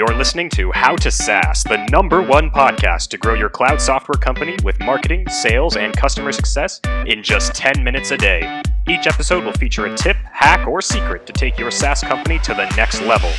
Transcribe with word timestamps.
You're 0.00 0.16
listening 0.16 0.48
to 0.52 0.72
How 0.72 0.96
to 0.96 1.10
SaaS, 1.10 1.62
the 1.62 1.86
number 1.92 2.22
one 2.22 2.50
podcast 2.50 3.08
to 3.08 3.18
grow 3.18 3.34
your 3.34 3.50
cloud 3.50 3.82
software 3.82 4.16
company 4.16 4.56
with 4.64 4.80
marketing, 4.80 5.28
sales, 5.28 5.76
and 5.76 5.94
customer 5.94 6.32
success 6.32 6.80
in 7.06 7.22
just 7.22 7.54
10 7.54 7.84
minutes 7.84 8.10
a 8.10 8.16
day. 8.16 8.62
Each 8.88 9.06
episode 9.06 9.44
will 9.44 9.52
feature 9.52 9.84
a 9.84 9.94
tip, 9.94 10.16
hack, 10.32 10.66
or 10.66 10.80
secret 10.80 11.26
to 11.26 11.34
take 11.34 11.58
your 11.58 11.70
SaaS 11.70 12.00
company 12.00 12.38
to 12.38 12.54
the 12.54 12.64
next 12.76 13.02
level. 13.02 13.30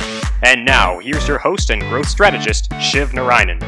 And 0.44 0.64
now, 0.64 1.00
here's 1.00 1.26
your 1.26 1.38
host 1.38 1.70
and 1.70 1.82
growth 1.82 2.06
strategist, 2.06 2.72
Shiv 2.80 3.10
Narayanan. 3.10 3.58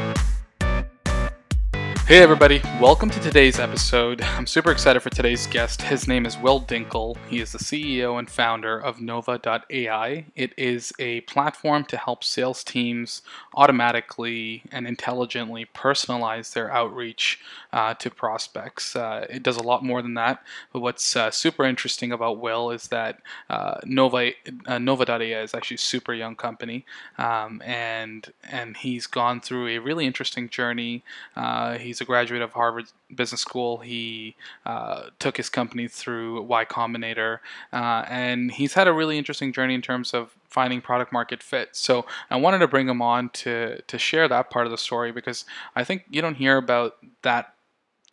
Hey 2.07 2.18
everybody, 2.18 2.61
welcome 2.82 3.09
to 3.09 3.20
today's 3.20 3.59
episode. 3.59 4.20
I'm 4.20 4.46
super 4.46 4.70
excited 4.70 5.00
for 5.00 5.09
today's 5.09 5.46
guest. 5.46 5.80
His 5.80 6.07
name 6.07 6.27
is 6.27 6.37
Will 6.37 6.61
Dinkel. 6.61 7.16
He 7.30 7.41
is 7.41 7.52
the 7.52 7.59
CEO 7.59 8.19
and 8.19 8.29
founder 8.29 8.79
of 8.79 9.00
Nova.ai. 9.00 10.27
It 10.37 10.52
is 10.59 10.93
a 10.98 11.23
platform 11.23 11.87
to 11.87 11.96
help 11.96 12.23
sales 12.23 12.62
teams 12.62 13.23
automatically 13.55 14.65
and 14.70 14.87
intelligently 14.87 15.66
personalize 15.74 16.52
their 16.52 16.70
outreach 16.70 17.41
uh, 17.73 17.95
to 17.95 18.10
prospects. 18.10 18.95
Uh, 18.95 19.27
it 19.30 19.43
does 19.43 19.57
a 19.57 19.62
lot 19.62 19.82
more 19.82 20.02
than 20.02 20.12
that, 20.12 20.43
but 20.74 20.80
what's 20.80 21.16
uh, 21.16 21.30
super 21.30 21.65
interesting 21.65 22.12
about 22.12 22.38
Will 22.38 22.71
is 22.71 22.88
that 22.88 23.21
uh, 23.48 23.80
Nova, 23.84 24.32
uh, 24.66 24.79
Nova.ai 24.79 25.41
is 25.41 25.55
actually 25.55 25.77
a 25.77 25.79
super 25.79 26.12
young 26.12 26.37
company, 26.37 26.84
um, 27.16 27.62
and, 27.65 28.30
and 28.46 28.77
he's 28.77 29.07
gone 29.07 29.41
through 29.41 29.68
a 29.68 29.79
really 29.79 30.05
interesting 30.05 30.51
journey. 30.51 31.02
Uh, 31.34 31.79
he's 31.79 31.94
He's 31.95 32.01
a 32.01 32.05
graduate 32.05 32.43
of 32.43 32.51
Harvard 32.55 32.87
Business 33.15 33.41
School. 33.41 33.79
He 33.79 34.35
uh, 34.66 35.11
took 35.21 35.37
his 35.37 35.48
company 35.48 35.87
through 35.87 36.43
Y 36.43 36.65
Combinator, 36.65 37.39
uh, 37.73 38.05
and 38.09 38.51
he's 38.51 38.75
had 38.75 38.89
a 38.89 38.93
really 38.93 39.16
interesting 39.16 39.52
journey 39.52 39.75
in 39.75 39.80
terms 39.80 40.12
of 40.12 40.35
finding 40.49 40.80
product 40.80 41.12
market 41.12 41.41
fit. 41.41 41.69
So 41.71 42.05
I 42.30 42.37
wanted 42.37 42.59
to 42.59 42.66
bring 42.66 42.88
him 42.88 43.01
on 43.01 43.29
to 43.45 43.80
to 43.80 43.97
share 43.97 44.27
that 44.27 44.51
part 44.51 44.66
of 44.66 44.73
the 44.73 44.79
story 44.79 45.12
because 45.12 45.45
I 45.77 45.85
think 45.85 46.02
you 46.10 46.21
don't 46.21 46.35
hear 46.35 46.57
about 46.57 46.96
that 47.23 47.54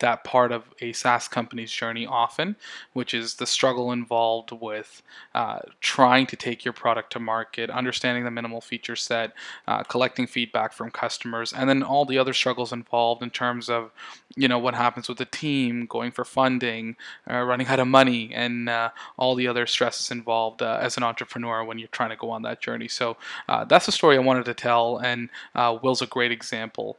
that 0.02 0.24
part 0.24 0.52
of 0.52 0.64
a 0.80 0.92
SaaS 0.92 1.28
company's 1.28 1.72
journey 1.72 2.06
often, 2.06 2.56
which 2.92 3.14
is 3.14 3.36
the 3.36 3.46
struggle 3.46 3.90
involved 3.90 4.52
with 4.52 5.02
uh, 5.34 5.60
trying 5.80 6.26
to 6.26 6.36
take 6.36 6.64
your 6.64 6.74
product 6.74 7.12
to 7.12 7.18
market, 7.18 7.70
understanding 7.70 8.24
the 8.24 8.30
minimal 8.30 8.60
feature 8.60 8.96
set, 8.96 9.32
uh, 9.66 9.82
collecting 9.84 10.26
feedback 10.26 10.72
from 10.72 10.90
customers, 10.90 11.52
and 11.52 11.70
then 11.70 11.82
all 11.82 12.04
the 12.04 12.18
other 12.18 12.34
struggles 12.34 12.72
involved 12.72 13.22
in 13.22 13.30
terms 13.30 13.70
of, 13.70 13.90
you 14.36 14.48
know, 14.48 14.58
what 14.58 14.74
happens 14.74 15.08
with 15.08 15.18
the 15.18 15.24
team, 15.24 15.86
going 15.86 16.10
for 16.10 16.24
funding, 16.24 16.96
uh, 17.30 17.40
running 17.40 17.68
out 17.68 17.78
of 17.78 17.86
money, 17.86 18.32
and 18.34 18.68
uh, 18.68 18.90
all 19.16 19.34
the 19.34 19.46
other 19.46 19.66
stresses 19.66 20.10
involved 20.10 20.62
uh, 20.62 20.78
as 20.82 20.96
an 20.96 21.02
entrepreneur 21.02 21.64
when 21.64 21.78
you're 21.78 21.88
trying 21.88 22.10
to 22.10 22.16
go 22.16 22.30
on 22.30 22.42
that 22.42 22.60
journey. 22.60 22.88
So 22.88 23.16
uh, 23.48 23.64
that's 23.64 23.86
the 23.86 23.92
story 23.92 24.16
I 24.16 24.20
wanted 24.20 24.46
to 24.46 24.54
tell, 24.54 24.98
and 24.98 25.30
Will's 25.54 26.02
a 26.02 26.06
great 26.06 26.32
example 26.32 26.98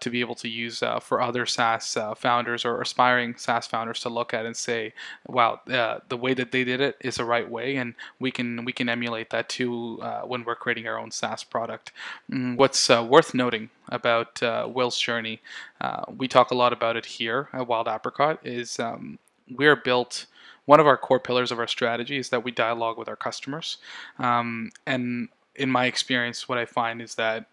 to 0.00 0.10
be 0.10 0.20
able 0.20 0.34
to 0.34 0.48
use 0.48 0.82
for 1.00 1.22
other 1.22 1.46
SaaS 1.46 1.96
founders 2.16 2.31
founders 2.32 2.64
or 2.64 2.80
aspiring 2.80 3.34
SaaS 3.36 3.66
founders 3.66 4.00
to 4.00 4.08
look 4.08 4.32
at 4.32 4.46
and 4.46 4.56
say, 4.56 4.80
"Wow, 5.26 5.60
uh, 5.78 5.98
the 6.08 6.20
way 6.24 6.32
that 6.34 6.50
they 6.52 6.64
did 6.64 6.80
it 6.80 6.94
is 7.08 7.16
the 7.16 7.24
right 7.34 7.48
way, 7.56 7.76
and 7.80 7.94
we 8.18 8.30
can 8.30 8.48
we 8.64 8.72
can 8.72 8.88
emulate 8.88 9.28
that 9.30 9.46
too 9.56 9.98
uh, 10.08 10.22
when 10.30 10.40
we're 10.44 10.62
creating 10.64 10.86
our 10.88 10.98
own 11.02 11.10
SaaS 11.10 11.44
product." 11.44 11.92
Mm, 12.30 12.56
what's 12.56 12.82
uh, 12.88 13.04
worth 13.14 13.34
noting 13.34 13.64
about 13.88 14.42
uh, 14.42 14.66
Will's 14.74 14.98
journey, 14.98 15.36
uh, 15.80 16.02
we 16.20 16.26
talk 16.28 16.50
a 16.50 16.60
lot 16.62 16.72
about 16.72 16.96
it 16.96 17.06
here 17.18 17.40
at 17.52 17.66
Wild 17.66 17.88
Apricot, 17.88 18.38
is 18.44 18.80
um, 18.80 19.18
we're 19.60 19.76
built 19.76 20.26
one 20.64 20.80
of 20.80 20.86
our 20.86 20.96
core 20.96 21.20
pillars 21.20 21.52
of 21.52 21.58
our 21.58 21.66
strategy 21.66 22.16
is 22.22 22.28
that 22.30 22.44
we 22.44 22.50
dialogue 22.50 22.96
with 22.96 23.08
our 23.08 23.20
customers. 23.26 23.78
Um, 24.18 24.70
and 24.86 25.28
in 25.56 25.68
my 25.78 25.86
experience, 25.86 26.48
what 26.48 26.58
I 26.58 26.66
find 26.80 27.02
is 27.02 27.16
that 27.16 27.46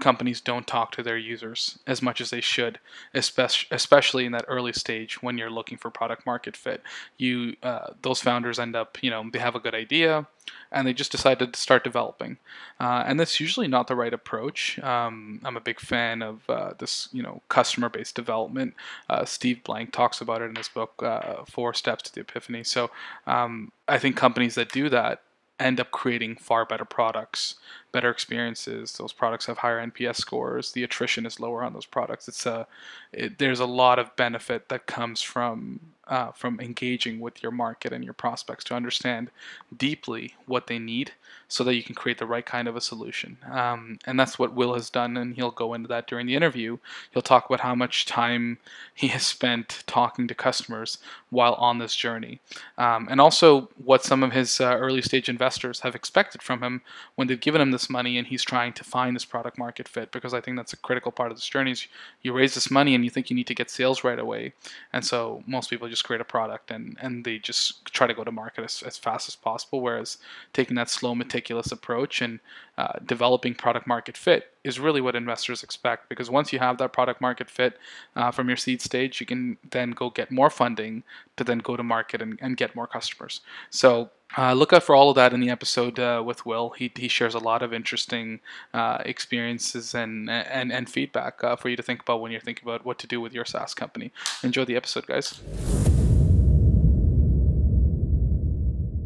companies 0.00 0.40
don't 0.40 0.66
talk 0.66 0.92
to 0.92 1.02
their 1.02 1.18
users 1.18 1.78
as 1.86 2.02
much 2.02 2.20
as 2.20 2.30
they 2.30 2.40
should, 2.40 2.78
especially 3.14 4.24
in 4.26 4.32
that 4.32 4.44
early 4.48 4.72
stage 4.72 5.22
when 5.22 5.38
you're 5.38 5.50
looking 5.50 5.78
for 5.78 5.90
product 5.90 6.26
market 6.26 6.56
fit. 6.56 6.82
You 7.16 7.56
uh, 7.62 7.92
those 8.02 8.20
founders 8.20 8.58
end 8.58 8.74
up, 8.74 8.98
you 9.02 9.10
know, 9.10 9.28
they 9.30 9.38
have 9.38 9.54
a 9.54 9.60
good 9.60 9.74
idea 9.74 10.26
and 10.72 10.86
they 10.86 10.92
just 10.92 11.12
decide 11.12 11.38
to 11.38 11.50
start 11.56 11.84
developing, 11.84 12.38
uh, 12.80 13.04
and 13.06 13.20
that's 13.20 13.38
usually 13.38 13.68
not 13.68 13.86
the 13.86 13.94
right 13.94 14.12
approach. 14.12 14.78
Um, 14.80 15.40
I'm 15.44 15.56
a 15.56 15.60
big 15.60 15.78
fan 15.78 16.22
of 16.22 16.48
uh, 16.48 16.72
this, 16.78 17.08
you 17.12 17.22
know, 17.22 17.42
customer-based 17.48 18.14
development. 18.16 18.74
Uh, 19.08 19.24
Steve 19.24 19.62
Blank 19.62 19.92
talks 19.92 20.20
about 20.20 20.42
it 20.42 20.46
in 20.46 20.56
his 20.56 20.68
book, 20.68 21.02
uh, 21.02 21.44
Four 21.44 21.74
Steps 21.74 22.02
to 22.04 22.14
the 22.14 22.22
Epiphany. 22.22 22.64
So 22.64 22.90
um, 23.26 23.70
I 23.86 23.98
think 23.98 24.16
companies 24.16 24.54
that 24.56 24.72
do 24.72 24.88
that 24.88 25.22
end 25.60 25.78
up 25.78 25.90
creating 25.90 26.36
far 26.36 26.64
better 26.64 26.84
products, 26.84 27.56
better 27.92 28.10
experiences. 28.10 28.92
Those 28.94 29.12
products 29.12 29.46
have 29.46 29.58
higher 29.58 29.84
NPS 29.84 30.16
scores. 30.16 30.72
The 30.72 30.82
attrition 30.82 31.26
is 31.26 31.38
lower 31.38 31.62
on 31.62 31.72
those 31.72 31.86
products. 31.86 32.26
It's 32.26 32.46
a 32.46 32.66
it, 33.12 33.38
there's 33.38 33.60
a 33.60 33.66
lot 33.66 33.98
of 33.98 34.16
benefit 34.16 34.68
that 34.70 34.86
comes 34.86 35.22
from 35.22 35.80
uh, 36.08 36.32
from 36.32 36.60
engaging 36.60 37.20
with 37.20 37.42
your 37.42 37.52
market 37.52 37.92
and 37.92 38.02
your 38.02 38.14
prospects 38.14 38.64
to 38.64 38.74
understand 38.74 39.30
deeply 39.76 40.34
what 40.46 40.66
they 40.66 40.78
need 40.78 41.12
so 41.50 41.64
that 41.64 41.74
you 41.74 41.82
can 41.82 41.96
create 41.96 42.18
the 42.18 42.26
right 42.26 42.46
kind 42.46 42.68
of 42.68 42.76
a 42.76 42.80
solution. 42.80 43.36
Um, 43.50 43.98
and 44.06 44.18
that's 44.18 44.38
what 44.38 44.54
Will 44.54 44.74
has 44.74 44.88
done, 44.88 45.16
and 45.16 45.34
he'll 45.34 45.50
go 45.50 45.74
into 45.74 45.88
that 45.88 46.06
during 46.06 46.28
the 46.28 46.36
interview. 46.36 46.78
He'll 47.10 47.22
talk 47.22 47.46
about 47.46 47.60
how 47.60 47.74
much 47.74 48.06
time 48.06 48.58
he 48.94 49.08
has 49.08 49.26
spent 49.26 49.82
talking 49.86 50.28
to 50.28 50.34
customers 50.34 50.98
while 51.28 51.54
on 51.54 51.78
this 51.78 51.96
journey, 51.96 52.38
um, 52.78 53.08
and 53.10 53.20
also 53.20 53.68
what 53.84 54.04
some 54.04 54.22
of 54.22 54.32
his 54.32 54.60
uh, 54.60 54.76
early 54.78 55.02
stage 55.02 55.28
investors 55.28 55.80
have 55.80 55.96
expected 55.96 56.40
from 56.40 56.62
him 56.62 56.82
when 57.16 57.26
they've 57.26 57.40
given 57.40 57.60
him 57.60 57.72
this 57.72 57.90
money 57.90 58.16
and 58.16 58.28
he's 58.28 58.44
trying 58.44 58.72
to 58.72 58.84
find 58.84 59.16
this 59.16 59.24
product 59.24 59.58
market 59.58 59.88
fit. 59.88 60.12
Because 60.12 60.32
I 60.32 60.40
think 60.40 60.56
that's 60.56 60.72
a 60.72 60.76
critical 60.76 61.10
part 61.10 61.32
of 61.32 61.36
this 61.36 61.48
journey. 61.48 61.72
Is 61.72 61.88
you 62.22 62.32
raise 62.32 62.54
this 62.54 62.70
money 62.70 62.94
and 62.94 63.04
you 63.04 63.10
think 63.10 63.28
you 63.28 63.36
need 63.36 63.48
to 63.48 63.54
get 63.54 63.70
sales 63.70 64.04
right 64.04 64.18
away, 64.18 64.52
and 64.92 65.04
so 65.04 65.42
most 65.48 65.68
people 65.68 65.88
just 65.88 66.04
create 66.04 66.20
a 66.20 66.24
product 66.24 66.70
and 66.70 66.96
and 67.00 67.24
they 67.24 67.38
just 67.38 67.84
try 67.86 68.06
to 68.06 68.14
go 68.14 68.22
to 68.22 68.30
market 68.30 68.62
as, 68.62 68.84
as 68.86 68.96
fast 68.96 69.28
as 69.28 69.34
possible. 69.34 69.80
Whereas 69.80 70.18
taking 70.52 70.76
that 70.76 70.88
slow, 70.88 71.14
meticulous 71.16 71.39
approach 71.48 72.20
and 72.20 72.40
uh, 72.76 72.92
developing 73.06 73.54
product 73.54 73.86
market 73.86 74.16
fit 74.16 74.52
is 74.64 74.78
really 74.78 75.00
what 75.00 75.16
investors 75.16 75.62
expect 75.62 76.08
because 76.08 76.28
once 76.28 76.52
you 76.52 76.58
have 76.58 76.76
that 76.78 76.92
product 76.92 77.20
market 77.20 77.48
fit 77.48 77.78
uh, 78.16 78.30
from 78.30 78.48
your 78.48 78.56
seed 78.56 78.82
stage, 78.82 79.20
you 79.20 79.26
can 79.26 79.56
then 79.70 79.92
go 79.92 80.10
get 80.10 80.30
more 80.30 80.50
funding 80.50 81.02
to 81.36 81.44
then 81.44 81.58
go 81.58 81.76
to 81.76 81.82
market 81.82 82.20
and, 82.20 82.38
and 82.42 82.56
get 82.56 82.76
more 82.76 82.86
customers. 82.86 83.40
So 83.70 84.10
uh, 84.36 84.52
look 84.52 84.72
out 84.72 84.82
for 84.82 84.94
all 84.94 85.10
of 85.10 85.16
that 85.16 85.32
in 85.32 85.40
the 85.40 85.50
episode 85.50 85.98
uh, 85.98 86.22
with 86.24 86.46
Will. 86.46 86.70
He, 86.70 86.92
he 86.94 87.08
shares 87.08 87.34
a 87.34 87.38
lot 87.38 87.62
of 87.62 87.72
interesting 87.72 88.40
uh, 88.74 88.98
experiences 89.04 89.94
and, 89.94 90.30
and, 90.30 90.72
and 90.72 90.88
feedback 90.88 91.42
uh, 91.42 91.56
for 91.56 91.68
you 91.68 91.76
to 91.76 91.82
think 91.82 92.02
about 92.02 92.20
when 92.20 92.30
you're 92.30 92.40
thinking 92.40 92.68
about 92.68 92.84
what 92.84 92.98
to 92.98 93.06
do 93.06 93.20
with 93.20 93.32
your 93.32 93.44
SaaS 93.44 93.74
company. 93.74 94.12
Enjoy 94.42 94.64
the 94.64 94.76
episode, 94.76 95.06
guys. 95.06 95.40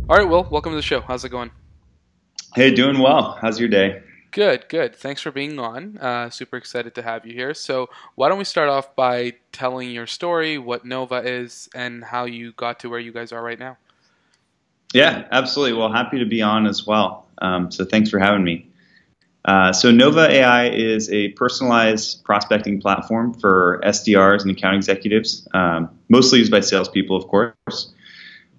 All 0.06 0.16
right, 0.19 0.28
Will, 0.28 0.47
welcome 0.51 0.72
to 0.72 0.77
the 0.77 0.83
show. 0.83 1.01
How's 1.01 1.25
it 1.25 1.31
going? 1.31 1.51
Hey, 2.54 2.72
doing 2.72 3.00
well. 3.00 3.37
How's 3.41 3.59
your 3.59 3.69
day? 3.69 4.00
Good, 4.31 4.69
good. 4.69 4.94
Thanks 4.94 5.20
for 5.20 5.32
being 5.32 5.59
on. 5.59 5.98
Uh, 5.98 6.31
super 6.31 6.56
excited 6.56 6.94
to 6.94 7.03
have 7.03 7.26
you 7.26 7.34
here. 7.34 7.53
So, 7.53 7.91
why 8.15 8.28
don't 8.28 8.38
we 8.38 8.44
start 8.44 8.69
off 8.69 8.94
by 8.94 9.32
telling 9.50 9.91
your 9.91 10.06
story, 10.06 10.56
what 10.56 10.84
Nova 10.84 11.16
is, 11.16 11.69
and 11.75 12.04
how 12.04 12.26
you 12.26 12.53
got 12.53 12.78
to 12.81 12.88
where 12.88 13.00
you 13.00 13.10
guys 13.10 13.32
are 13.32 13.42
right 13.42 13.59
now? 13.59 13.76
Yeah, 14.92 15.26
absolutely. 15.32 15.76
Well, 15.76 15.91
happy 15.91 16.20
to 16.20 16.26
be 16.26 16.42
on 16.42 16.69
as 16.69 16.87
well. 16.87 17.26
Um, 17.38 17.72
so, 17.72 17.84
thanks 17.84 18.09
for 18.09 18.20
having 18.20 18.44
me. 18.44 18.71
Uh, 19.47 19.72
so, 19.72 19.91
Nova 19.91 20.31
AI 20.31 20.69
is 20.69 21.10
a 21.10 21.31
personalized 21.31 22.22
prospecting 22.22 22.81
platform 22.81 23.34
for 23.34 23.81
SDRs 23.84 24.42
and 24.42 24.53
account 24.53 24.76
executives, 24.76 25.48
um, 25.54 25.91
mostly 26.09 26.38
used 26.38 26.53
by 26.53 26.60
salespeople, 26.60 27.16
of 27.16 27.26
course. 27.26 27.92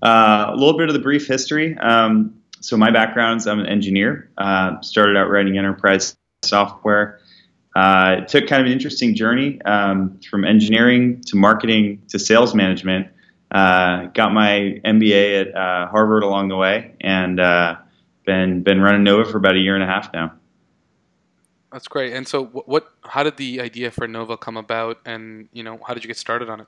Uh, 0.01 0.47
a 0.49 0.55
little 0.55 0.77
bit 0.77 0.89
of 0.89 0.93
the 0.93 0.99
brief 0.99 1.25
history. 1.27 1.77
Um, 1.77 2.35
so 2.65 2.77
my 2.77 2.89
background 2.89 3.41
is 3.41 3.47
I'm 3.47 3.59
an 3.59 3.67
engineer. 3.67 4.31
Uh, 4.39 4.81
started 4.81 5.15
out 5.15 5.29
writing 5.29 5.57
enterprise 5.57 6.17
software. 6.43 7.19
Uh, 7.75 8.17
it 8.19 8.27
took 8.27 8.47
kind 8.47 8.59
of 8.61 8.65
an 8.65 8.71
interesting 8.71 9.13
journey 9.13 9.61
um, 9.63 10.19
from 10.29 10.43
engineering 10.43 11.21
to 11.27 11.35
marketing 11.35 12.01
to 12.07 12.17
sales 12.17 12.55
management. 12.55 13.07
Uh, 13.51 14.05
got 14.15 14.33
my 14.33 14.81
MBA 14.83 15.41
at 15.41 15.55
uh, 15.55 15.87
Harvard 15.89 16.23
along 16.23 16.47
the 16.47 16.55
way, 16.55 16.95
and 17.01 17.39
uh, 17.39 17.75
been 18.25 18.63
been 18.63 18.81
running 18.81 19.03
Nova 19.03 19.29
for 19.29 19.37
about 19.37 19.55
a 19.55 19.59
year 19.59 19.75
and 19.75 19.83
a 19.83 19.87
half 19.87 20.11
now. 20.11 20.33
That's 21.71 21.87
great. 21.87 22.13
And 22.13 22.27
so, 22.27 22.45
what? 22.45 22.91
How 23.03 23.21
did 23.21 23.37
the 23.37 23.61
idea 23.61 23.91
for 23.91 24.07
Nova 24.07 24.37
come 24.37 24.57
about? 24.57 24.97
And 25.05 25.49
you 25.53 25.61
know, 25.61 25.79
how 25.85 25.93
did 25.93 26.03
you 26.03 26.07
get 26.07 26.17
started 26.17 26.49
on 26.49 26.61
it? 26.61 26.67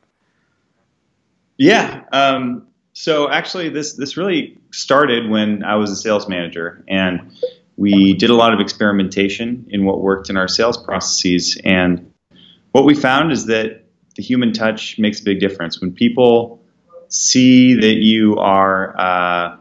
Yeah. 1.58 2.04
Um, 2.12 2.68
so 3.00 3.30
actually, 3.30 3.70
this 3.70 3.94
this 3.94 4.18
really 4.18 4.58
started 4.72 5.30
when 5.30 5.64
I 5.64 5.76
was 5.76 5.92
a 5.92 5.96
sales 5.96 6.28
manager, 6.28 6.84
and 6.88 7.32
we 7.76 8.16
did 8.16 8.32
a 8.32 8.34
lot 8.34 8.56
of 8.56 8.60
experimentation 8.60 9.68
in 9.70 9.86
what 9.86 10.02
worked 10.02 10.32
in 10.32 10.36
our 10.36 10.48
sales 10.48 10.84
processes. 10.84 11.62
And 11.64 12.12
what 12.72 12.86
we 12.86 12.96
found 12.96 13.32
is 13.32 13.46
that 13.46 13.84
the 14.16 14.24
human 14.24 14.52
touch 14.52 14.98
makes 14.98 15.22
a 15.22 15.24
big 15.24 15.40
difference 15.40 15.80
when 15.80 15.92
people 15.92 16.64
see 17.08 17.76
that 17.76 17.98
you 17.98 18.38
are, 18.38 19.00
uh, 19.00 19.58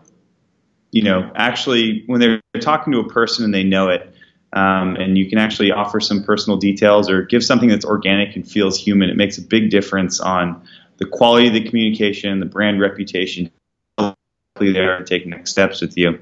you 0.90 1.02
know, 1.02 1.30
actually 1.34 2.04
when 2.06 2.20
they're 2.20 2.40
talking 2.62 2.94
to 2.94 3.00
a 3.00 3.08
person 3.10 3.44
and 3.44 3.52
they 3.52 3.64
know 3.64 3.90
it. 3.90 4.14
um, 4.56 4.96
and 4.96 5.18
you 5.18 5.28
can 5.28 5.38
actually 5.38 5.70
offer 5.70 6.00
some 6.00 6.22
personal 6.24 6.56
details 6.56 7.10
or 7.10 7.22
give 7.22 7.44
something 7.44 7.68
that's 7.68 7.84
organic 7.84 8.36
and 8.36 8.50
feels 8.50 8.78
human. 8.78 9.10
It 9.10 9.16
makes 9.16 9.36
a 9.36 9.42
big 9.42 9.68
difference 9.70 10.18
on 10.18 10.66
the 10.98 11.06
quality 11.06 11.48
of 11.48 11.52
the 11.52 11.69
communication, 11.69 12.40
the 12.40 12.46
brand 12.46 12.81
reputation, 12.81 13.50
there 14.58 14.98
to 14.98 15.04
take 15.04 15.26
next 15.26 15.50
steps 15.50 15.81
with 15.81 15.96
you. 15.96 16.19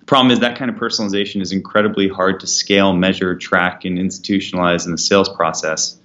The 0.00 0.06
problem 0.06 0.30
is 0.30 0.40
that 0.40 0.58
kind 0.58 0.70
of 0.70 0.76
personalization 0.76 1.40
is 1.40 1.52
incredibly 1.52 2.08
hard 2.08 2.40
to 2.40 2.46
scale, 2.46 2.92
measure, 2.92 3.36
track, 3.36 3.84
and 3.84 3.98
institutionalize 3.98 4.84
in 4.86 4.92
the 4.92 4.98
sales 4.98 5.28
process. 5.28 5.98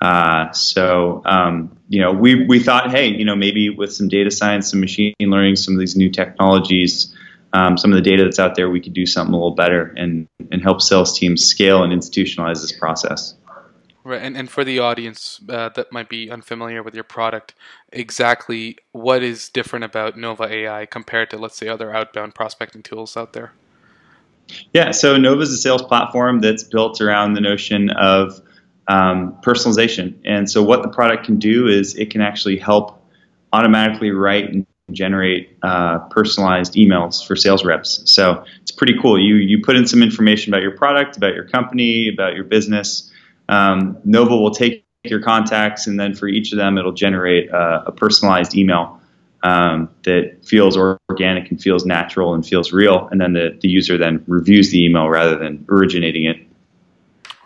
Uh, 0.00 0.52
so, 0.52 1.22
um, 1.24 1.76
you 1.88 2.00
know, 2.00 2.12
we, 2.12 2.46
we 2.46 2.60
thought, 2.60 2.90
hey, 2.90 3.08
you 3.08 3.24
know, 3.24 3.34
maybe 3.34 3.70
with 3.70 3.92
some 3.92 4.08
data 4.08 4.30
science, 4.30 4.70
some 4.70 4.80
machine 4.80 5.14
learning, 5.20 5.56
some 5.56 5.74
of 5.74 5.80
these 5.80 5.96
new 5.96 6.10
technologies, 6.10 7.14
um, 7.52 7.76
some 7.76 7.92
of 7.92 7.96
the 7.96 8.02
data 8.02 8.24
that's 8.24 8.38
out 8.38 8.54
there, 8.54 8.70
we 8.70 8.80
could 8.80 8.92
do 8.92 9.06
something 9.06 9.32
a 9.32 9.36
little 9.36 9.54
better 9.54 9.94
and, 9.96 10.28
and 10.52 10.62
help 10.62 10.80
sales 10.80 11.18
teams 11.18 11.44
scale 11.44 11.82
and 11.82 11.92
institutionalize 11.92 12.60
this 12.60 12.72
process. 12.72 13.34
Right, 14.08 14.22
and, 14.22 14.38
and 14.38 14.48
for 14.48 14.64
the 14.64 14.78
audience 14.78 15.38
uh, 15.50 15.68
that 15.74 15.92
might 15.92 16.08
be 16.08 16.30
unfamiliar 16.30 16.82
with 16.82 16.94
your 16.94 17.04
product, 17.04 17.54
exactly 17.92 18.78
what 18.92 19.22
is 19.22 19.50
different 19.50 19.84
about 19.84 20.16
Nova 20.16 20.44
AI 20.44 20.86
compared 20.86 21.28
to, 21.28 21.36
let's 21.36 21.58
say, 21.58 21.68
other 21.68 21.94
outbound 21.94 22.34
prospecting 22.34 22.82
tools 22.82 23.18
out 23.18 23.34
there? 23.34 23.52
Yeah, 24.72 24.92
so 24.92 25.18
Nova 25.18 25.42
is 25.42 25.52
a 25.52 25.58
sales 25.58 25.82
platform 25.82 26.40
that's 26.40 26.64
built 26.64 27.02
around 27.02 27.34
the 27.34 27.42
notion 27.42 27.90
of 27.90 28.40
um, 28.86 29.36
personalization. 29.42 30.14
And 30.24 30.50
so, 30.50 30.62
what 30.62 30.82
the 30.82 30.88
product 30.88 31.26
can 31.26 31.38
do 31.38 31.66
is 31.66 31.94
it 31.94 32.08
can 32.08 32.22
actually 32.22 32.56
help 32.56 32.98
automatically 33.52 34.10
write 34.10 34.48
and 34.48 34.66
generate 34.90 35.54
uh, 35.62 35.98
personalized 36.08 36.76
emails 36.76 37.26
for 37.26 37.36
sales 37.36 37.62
reps. 37.62 38.10
So 38.10 38.42
it's 38.62 38.70
pretty 38.70 38.94
cool. 39.02 39.20
You 39.20 39.34
you 39.34 39.62
put 39.62 39.76
in 39.76 39.86
some 39.86 40.02
information 40.02 40.50
about 40.54 40.62
your 40.62 40.78
product, 40.78 41.18
about 41.18 41.34
your 41.34 41.46
company, 41.46 42.08
about 42.08 42.34
your 42.34 42.44
business. 42.44 43.12
Um, 43.48 43.98
Nova 44.04 44.36
will 44.36 44.50
take 44.50 44.84
your 45.04 45.22
contacts, 45.22 45.86
and 45.86 45.98
then 45.98 46.14
for 46.14 46.28
each 46.28 46.52
of 46.52 46.58
them, 46.58 46.76
it'll 46.78 46.92
generate 46.92 47.50
uh, 47.52 47.84
a 47.86 47.92
personalized 47.92 48.54
email 48.54 49.00
um, 49.42 49.88
that 50.02 50.44
feels 50.44 50.76
organic 50.76 51.50
and 51.50 51.60
feels 51.60 51.86
natural 51.86 52.34
and 52.34 52.44
feels 52.44 52.72
real. 52.72 53.08
And 53.10 53.20
then 53.20 53.32
the, 53.32 53.56
the 53.60 53.68
user 53.68 53.96
then 53.96 54.24
reviews 54.26 54.70
the 54.70 54.84
email 54.84 55.08
rather 55.08 55.36
than 55.36 55.64
originating 55.68 56.24
it. 56.24 56.36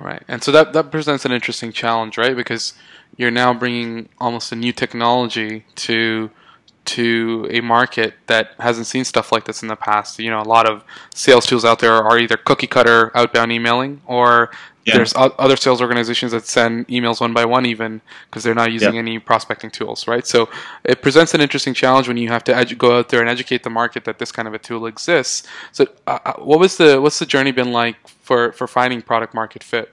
Right, 0.00 0.22
and 0.26 0.42
so 0.42 0.50
that 0.50 0.72
that 0.72 0.90
presents 0.90 1.24
an 1.24 1.30
interesting 1.30 1.70
challenge, 1.70 2.18
right? 2.18 2.34
Because 2.34 2.74
you're 3.16 3.30
now 3.30 3.54
bringing 3.54 4.08
almost 4.18 4.50
a 4.50 4.56
new 4.56 4.72
technology 4.72 5.64
to 5.76 6.30
to 6.84 7.46
a 7.50 7.60
market 7.60 8.14
that 8.26 8.50
hasn't 8.58 8.86
seen 8.86 9.04
stuff 9.04 9.30
like 9.30 9.44
this 9.44 9.62
in 9.62 9.68
the 9.68 9.76
past. 9.76 10.18
You 10.18 10.30
know, 10.30 10.40
a 10.40 10.42
lot 10.42 10.68
of 10.68 10.84
sales 11.14 11.46
tools 11.46 11.64
out 11.64 11.78
there 11.78 11.94
are 11.94 12.18
either 12.18 12.36
cookie 12.36 12.66
cutter 12.66 13.16
outbound 13.16 13.52
emailing 13.52 14.02
or 14.06 14.50
yeah. 14.84 14.96
there's 14.96 15.12
other 15.16 15.56
sales 15.56 15.80
organizations 15.80 16.32
that 16.32 16.46
send 16.46 16.88
emails 16.88 17.20
one 17.20 17.32
by 17.32 17.44
one 17.44 17.66
even 17.66 18.00
because 18.28 18.42
they're 18.42 18.54
not 18.54 18.72
using 18.72 18.94
yeah. 18.94 19.00
any 19.00 19.18
prospecting 19.18 19.70
tools, 19.70 20.08
right? 20.08 20.26
So 20.26 20.48
it 20.84 21.02
presents 21.02 21.34
an 21.34 21.40
interesting 21.40 21.72
challenge 21.72 22.08
when 22.08 22.16
you 22.16 22.28
have 22.28 22.42
to 22.44 22.52
edu- 22.52 22.76
go 22.76 22.98
out 22.98 23.08
there 23.08 23.20
and 23.20 23.28
educate 23.28 23.62
the 23.62 23.70
market 23.70 24.04
that 24.04 24.18
this 24.18 24.32
kind 24.32 24.48
of 24.48 24.54
a 24.54 24.58
tool 24.58 24.86
exists. 24.86 25.46
So 25.70 25.86
uh, 26.06 26.18
uh 26.24 26.32
what 26.38 26.58
was 26.58 26.78
the 26.78 27.00
what's 27.00 27.18
the 27.18 27.26
journey 27.26 27.52
been 27.52 27.72
like 27.72 27.96
for 28.08 28.52
for 28.52 28.66
finding 28.66 29.02
product 29.02 29.34
market 29.34 29.62
fit? 29.62 29.92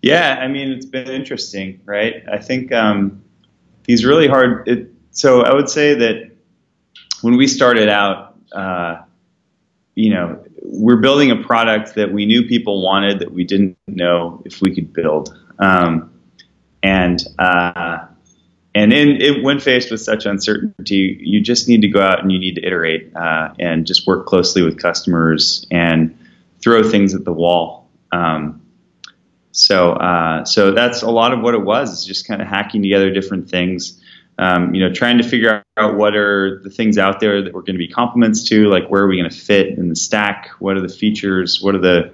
Yeah, 0.00 0.38
I 0.40 0.48
mean 0.48 0.72
it's 0.72 0.86
been 0.86 1.08
interesting, 1.08 1.80
right? 1.84 2.22
I 2.30 2.38
think 2.38 2.72
um, 2.72 3.22
these 3.84 4.04
really 4.04 4.26
hard. 4.26 4.66
It, 4.68 4.88
so 5.12 5.42
I 5.42 5.54
would 5.54 5.68
say 5.68 5.94
that 5.94 6.32
when 7.20 7.36
we 7.36 7.46
started 7.46 7.88
out, 7.88 8.36
uh, 8.50 9.02
you 9.94 10.10
know, 10.10 10.42
we're 10.62 10.96
building 10.96 11.30
a 11.30 11.36
product 11.36 11.94
that 11.96 12.12
we 12.12 12.24
knew 12.24 12.46
people 12.46 12.82
wanted 12.82 13.18
that 13.20 13.32
we 13.32 13.44
didn't 13.44 13.76
know 13.86 14.42
if 14.44 14.60
we 14.60 14.74
could 14.74 14.92
build. 14.92 15.36
Um, 15.58 16.12
and 16.82 17.22
uh, 17.38 18.06
and 18.74 18.92
in 18.92 19.20
it, 19.20 19.42
when 19.42 19.60
faced 19.60 19.90
with 19.90 20.00
such 20.00 20.24
uncertainty, 20.24 21.18
you 21.20 21.40
just 21.40 21.68
need 21.68 21.82
to 21.82 21.88
go 21.88 22.00
out 22.00 22.22
and 22.22 22.32
you 22.32 22.38
need 22.38 22.54
to 22.54 22.66
iterate 22.66 23.14
uh, 23.14 23.52
and 23.58 23.86
just 23.86 24.06
work 24.06 24.26
closely 24.26 24.62
with 24.62 24.78
customers 24.78 25.66
and 25.70 26.18
throw 26.60 26.82
things 26.82 27.14
at 27.14 27.24
the 27.24 27.32
wall. 27.32 27.88
Um, 28.12 28.62
so 29.52 29.92
uh, 29.92 30.46
so 30.46 30.72
that's 30.72 31.02
a 31.02 31.10
lot 31.10 31.34
of 31.34 31.40
what 31.42 31.54
it 31.54 31.62
was. 31.62 31.92
Is 31.92 32.06
just 32.06 32.26
kind 32.26 32.40
of 32.40 32.48
hacking 32.48 32.82
together 32.82 33.10
different 33.10 33.50
things 33.50 34.01
um, 34.38 34.74
you 34.74 34.80
know, 34.80 34.92
trying 34.92 35.18
to 35.18 35.24
figure 35.24 35.62
out 35.76 35.96
what 35.96 36.16
are 36.16 36.60
the 36.62 36.70
things 36.70 36.98
out 36.98 37.20
there 37.20 37.42
that 37.42 37.52
we're 37.52 37.60
going 37.60 37.74
to 37.74 37.78
be 37.78 37.88
complements 37.88 38.42
to, 38.48 38.68
like 38.68 38.88
where 38.88 39.02
are 39.02 39.06
we 39.06 39.16
going 39.16 39.30
to 39.30 39.36
fit 39.36 39.78
in 39.78 39.88
the 39.88 39.96
stack? 39.96 40.50
What 40.58 40.76
are 40.76 40.80
the 40.80 40.88
features? 40.88 41.60
What 41.62 41.74
are 41.74 41.80
the, 41.80 42.12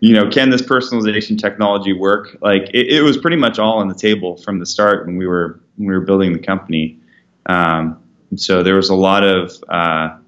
you 0.00 0.14
know, 0.14 0.28
can 0.28 0.50
this 0.50 0.62
personalization 0.62 1.38
technology 1.38 1.92
work? 1.92 2.36
Like 2.40 2.70
it, 2.74 2.92
it 2.92 3.02
was 3.02 3.16
pretty 3.16 3.36
much 3.36 3.58
all 3.58 3.78
on 3.78 3.88
the 3.88 3.94
table 3.94 4.36
from 4.36 4.58
the 4.58 4.66
start 4.66 5.06
when 5.06 5.16
we 5.16 5.26
were 5.26 5.60
when 5.76 5.88
we 5.88 5.94
were 5.94 6.04
building 6.04 6.32
the 6.32 6.38
company. 6.38 6.98
Um, 7.46 8.02
so 8.34 8.62
there 8.62 8.74
was 8.74 8.90
a 8.90 8.94
lot 8.94 9.22
of 9.22 9.52
uh, 9.68 10.18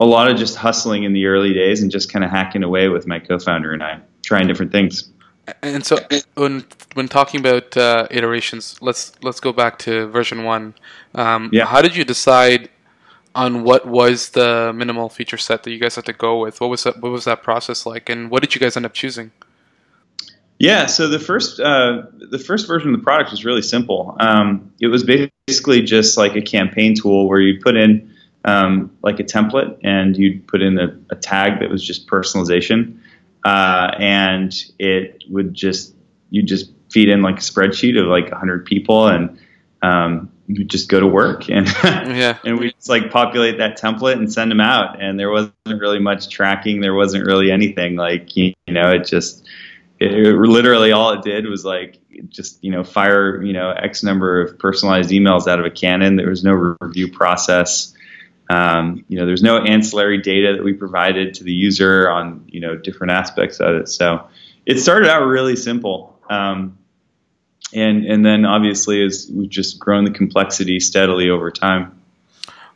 a 0.00 0.06
lot 0.06 0.30
of 0.30 0.36
just 0.36 0.56
hustling 0.56 1.04
in 1.04 1.12
the 1.12 1.26
early 1.26 1.52
days 1.52 1.82
and 1.82 1.90
just 1.90 2.12
kind 2.12 2.24
of 2.24 2.30
hacking 2.30 2.62
away 2.62 2.88
with 2.88 3.06
my 3.06 3.18
co-founder 3.18 3.72
and 3.72 3.82
I, 3.82 4.00
trying 4.22 4.46
different 4.46 4.72
things. 4.72 5.12
And 5.62 5.84
so 5.84 5.98
when 6.34 6.64
when 6.94 7.08
talking 7.08 7.40
about 7.40 7.76
uh, 7.76 8.06
iterations, 8.10 8.76
let's 8.80 9.12
let's 9.22 9.40
go 9.40 9.52
back 9.52 9.78
to 9.80 10.06
version 10.08 10.44
one. 10.44 10.74
Um, 11.14 11.50
yeah. 11.52 11.66
How 11.66 11.82
did 11.82 11.96
you 11.96 12.04
decide 12.04 12.70
on 13.34 13.64
what 13.64 13.86
was 13.86 14.30
the 14.30 14.72
minimal 14.74 15.08
feature 15.08 15.38
set 15.38 15.62
that 15.64 15.70
you 15.70 15.78
guys 15.78 15.96
had 15.96 16.04
to 16.06 16.12
go 16.12 16.40
with? 16.40 16.60
What 16.60 16.70
was 16.70 16.84
that? 16.84 17.00
What 17.00 17.10
was 17.10 17.24
that 17.24 17.42
process 17.42 17.86
like? 17.86 18.08
And 18.08 18.30
what 18.30 18.42
did 18.42 18.54
you 18.54 18.60
guys 18.60 18.76
end 18.76 18.86
up 18.86 18.94
choosing? 18.94 19.32
Yeah, 20.58 20.86
so 20.86 21.08
the 21.08 21.18
first 21.18 21.58
uh, 21.58 22.02
the 22.12 22.38
first 22.38 22.68
version 22.68 22.94
of 22.94 23.00
the 23.00 23.02
product 23.02 23.32
was 23.32 23.44
really 23.44 23.62
simple. 23.62 24.16
Um, 24.20 24.72
it 24.80 24.86
was 24.86 25.02
basically 25.02 25.82
just 25.82 26.16
like 26.16 26.36
a 26.36 26.42
campaign 26.42 26.94
tool 26.94 27.28
where 27.28 27.40
you 27.40 27.60
put 27.60 27.76
in 27.76 28.14
um, 28.44 28.96
like 29.02 29.18
a 29.18 29.24
template 29.24 29.76
and 29.82 30.16
you'd 30.16 30.46
put 30.46 30.62
in 30.62 30.78
a, 30.78 30.96
a 31.10 31.16
tag 31.16 31.58
that 31.60 31.68
was 31.68 31.82
just 31.82 32.06
personalization 32.06 32.98
uh, 33.44 33.90
and 33.98 34.54
it 34.78 35.24
would 35.28 35.54
just 35.54 35.94
you 36.30 36.42
just 36.42 36.70
feed 36.90 37.08
in 37.08 37.22
like 37.22 37.36
a 37.36 37.40
spreadsheet 37.40 37.98
of 38.00 38.06
like 38.06 38.30
100 38.30 38.64
people 38.64 39.08
and 39.08 39.38
um, 39.82 40.30
you 40.46 40.64
just 40.64 40.88
go 40.88 41.00
to 41.00 41.06
work. 41.06 41.46
And 41.48 41.66
yeah. 41.66 42.38
and 42.44 42.58
we 42.58 42.72
just 42.72 42.88
like 42.88 43.10
populate 43.10 43.58
that 43.58 43.78
template 43.78 44.14
and 44.14 44.32
send 44.32 44.50
them 44.50 44.60
out. 44.60 45.02
And 45.02 45.18
there 45.18 45.30
wasn't 45.30 45.54
really 45.66 45.98
much 45.98 46.28
tracking. 46.28 46.80
There 46.80 46.94
wasn't 46.94 47.26
really 47.26 47.50
anything. 47.50 47.96
Like 47.96 48.36
you, 48.36 48.54
know 48.68 48.90
it 48.92 49.06
just 49.06 49.46
it, 49.98 50.12
it, 50.12 50.34
literally 50.34 50.92
all 50.92 51.12
it 51.12 51.22
did 51.22 51.46
was 51.46 51.64
like 51.64 51.98
just 52.28 52.62
you 52.62 52.70
know 52.70 52.84
fire 52.84 53.42
you 53.42 53.52
know 53.52 53.70
x 53.70 54.02
number 54.02 54.40
of 54.40 54.58
personalized 54.58 55.10
emails 55.10 55.46
out 55.46 55.58
of 55.58 55.66
a 55.66 55.70
cannon. 55.70 56.16
There 56.16 56.30
was 56.30 56.44
no 56.44 56.52
review 56.80 57.10
process 57.10 57.94
um, 58.50 59.04
you 59.08 59.18
know, 59.18 59.26
there's 59.26 59.42
no 59.42 59.58
ancillary 59.58 60.18
data 60.18 60.54
that 60.54 60.64
we 60.64 60.72
provided 60.72 61.34
to 61.34 61.44
the 61.44 61.52
user 61.52 62.10
on 62.10 62.44
you 62.48 62.60
know 62.60 62.76
different 62.76 63.12
aspects 63.12 63.60
of 63.60 63.76
it. 63.76 63.88
So 63.88 64.28
it 64.66 64.78
started 64.78 65.08
out 65.08 65.24
really 65.24 65.56
simple, 65.56 66.18
um, 66.28 66.78
and 67.72 68.04
and 68.04 68.24
then 68.24 68.44
obviously 68.44 69.04
as 69.04 69.30
we've 69.32 69.48
just 69.48 69.78
grown 69.78 70.04
the 70.04 70.10
complexity 70.10 70.80
steadily 70.80 71.30
over 71.30 71.50
time. 71.50 72.00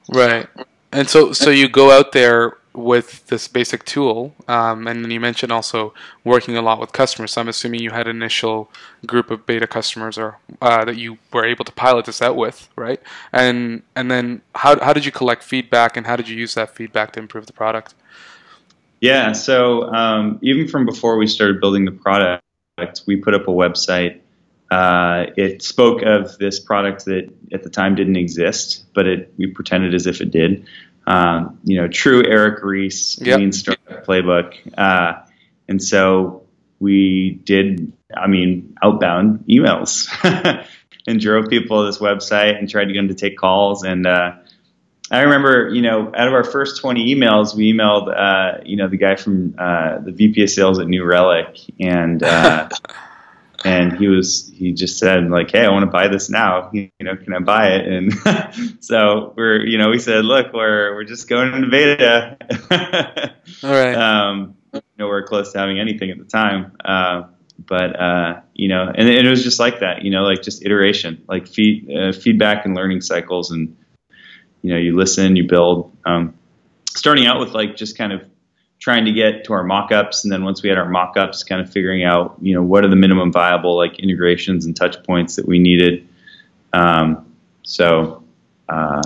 Right, 0.08 0.48
and 0.92 1.08
so 1.08 1.32
so 1.32 1.50
you 1.50 1.68
go 1.68 1.90
out 1.90 2.12
there 2.12 2.56
with 2.76 3.26
this 3.26 3.48
basic 3.48 3.84
tool, 3.84 4.34
um, 4.48 4.86
and 4.86 5.02
then 5.02 5.10
you 5.10 5.18
mentioned 5.18 5.50
also 5.50 5.94
working 6.24 6.56
a 6.56 6.62
lot 6.62 6.78
with 6.78 6.92
customers. 6.92 7.32
So 7.32 7.40
I'm 7.40 7.48
assuming 7.48 7.80
you 7.80 7.90
had 7.90 8.06
an 8.06 8.16
initial 8.16 8.70
group 9.06 9.30
of 9.30 9.46
beta 9.46 9.66
customers, 9.66 10.18
or 10.18 10.38
uh, 10.60 10.84
that 10.84 10.96
you 10.96 11.18
were 11.32 11.44
able 11.44 11.64
to 11.64 11.72
pilot 11.72 12.04
this 12.04 12.20
out 12.20 12.36
with, 12.36 12.68
right? 12.76 13.00
And 13.32 13.82
and 13.94 14.10
then 14.10 14.42
how 14.54 14.78
how 14.80 14.92
did 14.92 15.04
you 15.04 15.12
collect 15.12 15.42
feedback, 15.42 15.96
and 15.96 16.06
how 16.06 16.16
did 16.16 16.28
you 16.28 16.36
use 16.36 16.54
that 16.54 16.74
feedback 16.74 17.12
to 17.12 17.20
improve 17.20 17.46
the 17.46 17.52
product? 17.52 17.94
Yeah, 19.00 19.32
so 19.32 19.92
um, 19.92 20.38
even 20.42 20.68
from 20.68 20.86
before 20.86 21.16
we 21.16 21.26
started 21.26 21.60
building 21.60 21.84
the 21.84 21.92
product, 21.92 22.42
we 23.06 23.16
put 23.16 23.34
up 23.34 23.48
a 23.48 23.52
website. 23.52 24.20
Uh, 24.70 25.26
it 25.36 25.62
spoke 25.62 26.02
of 26.02 26.36
this 26.38 26.58
product 26.58 27.04
that 27.04 27.32
at 27.52 27.62
the 27.62 27.70
time 27.70 27.94
didn't 27.94 28.16
exist, 28.16 28.84
but 28.94 29.06
it, 29.06 29.32
we 29.36 29.46
pretended 29.46 29.94
as 29.94 30.06
if 30.06 30.20
it 30.20 30.30
did 30.32 30.66
um, 31.06 31.60
you 31.64 31.80
know, 31.80 31.88
true 31.88 32.22
Eric 32.26 32.62
Ries 32.62 33.18
yep. 33.20 33.38
lean 33.38 33.52
startup 33.52 34.04
playbook. 34.06 34.54
Uh, 34.76 35.22
and 35.68 35.82
so 35.82 36.46
we 36.78 37.40
did, 37.44 37.92
I 38.14 38.26
mean, 38.26 38.76
outbound 38.82 39.44
emails 39.48 40.08
and 41.06 41.20
drove 41.20 41.48
people 41.48 41.82
to 41.82 41.86
this 41.86 41.98
website 41.98 42.58
and 42.58 42.68
tried 42.68 42.86
to 42.86 42.92
get 42.92 43.00
them 43.00 43.08
to 43.08 43.14
take 43.14 43.38
calls. 43.38 43.84
And 43.84 44.06
uh, 44.06 44.32
I 45.10 45.20
remember, 45.20 45.70
you 45.72 45.82
know, 45.82 46.12
out 46.14 46.26
of 46.26 46.34
our 46.34 46.44
first 46.44 46.80
20 46.80 47.14
emails, 47.14 47.54
we 47.54 47.72
emailed, 47.72 48.12
uh, 48.14 48.62
you 48.64 48.76
know, 48.76 48.88
the 48.88 48.96
guy 48.96 49.14
from 49.14 49.54
uh, 49.58 49.98
the 50.00 50.12
VP 50.12 50.42
of 50.42 50.50
sales 50.50 50.78
at 50.80 50.88
New 50.88 51.04
Relic. 51.04 51.58
And 51.78 52.22
uh, 52.22 52.68
and 53.64 53.96
he 53.96 54.08
was 54.08 54.50
he 54.54 54.72
just 54.72 54.98
said 54.98 55.28
like, 55.30 55.50
"Hey, 55.50 55.64
I 55.64 55.70
want 55.70 55.84
to 55.84 55.90
buy 55.90 56.08
this 56.08 56.28
now. 56.28 56.70
You 56.72 56.90
know, 57.00 57.16
can 57.16 57.32
I 57.34 57.40
buy 57.40 57.68
it?" 57.72 57.86
And 57.86 58.80
so 58.84 59.32
we're 59.36 59.64
you 59.64 59.78
know 59.78 59.90
we 59.90 59.98
said, 59.98 60.24
"Look, 60.24 60.52
we're 60.52 60.94
we're 60.94 61.04
just 61.04 61.28
going 61.28 61.54
into 61.54 61.68
beta." 61.68 62.36
All 63.62 63.70
right. 63.70 63.96
Um, 64.06 64.56
nowhere 64.98 65.22
close 65.22 65.52
to 65.52 65.58
having 65.58 65.78
anything 65.80 66.10
at 66.10 66.18
the 66.18 66.24
time. 66.24 66.76
Uh, 66.84 67.24
but 67.58 67.98
uh, 67.98 68.40
you 68.54 68.68
know, 68.68 68.82
and, 68.82 69.08
and, 69.08 69.26
it 69.26 69.30
was 69.30 69.42
just 69.42 69.58
like 69.58 69.80
that. 69.80 70.02
You 70.02 70.10
know, 70.10 70.22
like 70.22 70.42
just 70.42 70.64
iteration, 70.64 71.24
like 71.28 71.46
feed, 71.48 71.90
uh, 71.90 72.12
feedback 72.12 72.66
and 72.66 72.76
learning 72.76 73.00
cycles, 73.00 73.50
and 73.50 73.76
you 74.62 74.72
know, 74.72 74.78
you 74.78 74.96
listen, 74.96 75.36
you 75.36 75.48
build. 75.48 75.96
Um, 76.04 76.34
starting 76.90 77.26
out 77.26 77.38
with 77.40 77.50
like 77.50 77.76
just 77.76 77.96
kind 77.96 78.12
of 78.12 78.22
trying 78.78 79.04
to 79.04 79.12
get 79.12 79.44
to 79.44 79.52
our 79.52 79.64
mock-ups 79.64 80.24
and 80.24 80.32
then 80.32 80.44
once 80.44 80.62
we 80.62 80.68
had 80.68 80.78
our 80.78 80.88
mock-ups 80.88 81.42
kind 81.42 81.60
of 81.60 81.70
figuring 81.70 82.04
out 82.04 82.36
you 82.40 82.54
know 82.54 82.62
what 82.62 82.84
are 82.84 82.88
the 82.88 82.96
minimum 82.96 83.32
viable 83.32 83.76
like 83.76 83.98
integrations 83.98 84.66
and 84.66 84.76
touch 84.76 85.02
points 85.04 85.36
that 85.36 85.46
we 85.46 85.58
needed. 85.58 86.06
Um, 86.72 87.34
so 87.62 88.22
uh, 88.68 89.02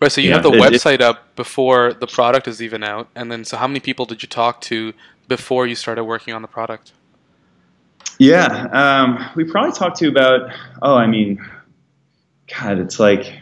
right 0.00 0.12
so 0.12 0.20
you 0.20 0.28
yeah, 0.28 0.34
have 0.34 0.42
the 0.42 0.52
it, 0.52 0.60
website 0.60 0.94
it, 0.94 1.00
up 1.00 1.34
before 1.36 1.92
the 1.94 2.06
product 2.06 2.46
is 2.46 2.62
even 2.62 2.82
out 2.82 3.08
and 3.14 3.30
then 3.30 3.44
so 3.44 3.56
how 3.56 3.66
many 3.66 3.80
people 3.80 4.06
did 4.06 4.22
you 4.22 4.28
talk 4.28 4.60
to 4.60 4.92
before 5.28 5.66
you 5.66 5.74
started 5.74 6.04
working 6.04 6.34
on 6.34 6.42
the 6.42 6.48
product? 6.48 6.92
Yeah 8.18 8.68
um, 8.72 9.30
we 9.34 9.44
probably 9.44 9.72
talked 9.72 9.98
to 9.98 10.08
about 10.08 10.50
oh 10.82 10.94
i 10.94 11.06
mean 11.06 11.44
god 12.46 12.78
it's 12.78 13.00
like 13.00 13.40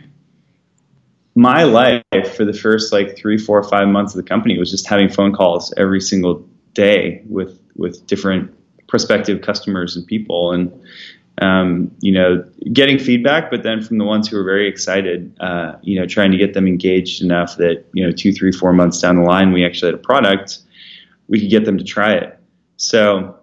my 1.35 1.63
life 1.65 2.03
for 2.35 2.45
the 2.45 2.53
first 2.53 2.93
like 2.93 3.17
three, 3.17 3.39
four, 3.39 3.63
five 3.63 3.89
months 3.89 4.15
of 4.15 4.23
the 4.23 4.29
company 4.29 4.59
was 4.59 4.71
just 4.71 4.87
having 4.87 5.09
phone 5.09 5.33
calls 5.33 5.73
every 5.77 6.01
single 6.01 6.47
day 6.75 7.23
with 7.27 7.59
with 7.77 8.07
different 8.07 8.55
prospective 8.87 9.41
customers 9.41 9.97
and 9.97 10.07
people, 10.07 10.53
and 10.53 10.71
um, 11.41 11.91
you 12.01 12.13
know, 12.13 12.45
getting 12.73 12.99
feedback, 12.99 13.51
but 13.51 13.63
then 13.63 13.83
from 13.83 13.97
the 13.97 14.05
ones 14.05 14.29
who 14.29 14.37
were 14.37 14.45
very 14.45 14.69
excited, 14.69 15.35
uh, 15.41 15.77
you 15.83 15.99
know, 15.99 16.07
trying 16.07 16.31
to 16.31 16.37
get 16.37 16.53
them 16.53 16.67
engaged 16.67 17.23
enough 17.23 17.57
that 17.57 17.87
you 17.95 18.05
know, 18.05 18.13
two, 18.13 18.33
three, 18.33 18.53
four 18.53 18.73
months 18.73 19.01
down 19.01 19.17
the 19.17 19.23
line, 19.23 19.53
we 19.53 19.65
actually 19.65 19.93
had 19.93 19.95
a 19.95 20.03
product, 20.03 20.59
we 21.29 21.41
could 21.41 21.51
get 21.51 21.65
them 21.65 21.79
to 21.79 21.85
try 21.85 22.13
it. 22.13 22.39
So 22.77 23.39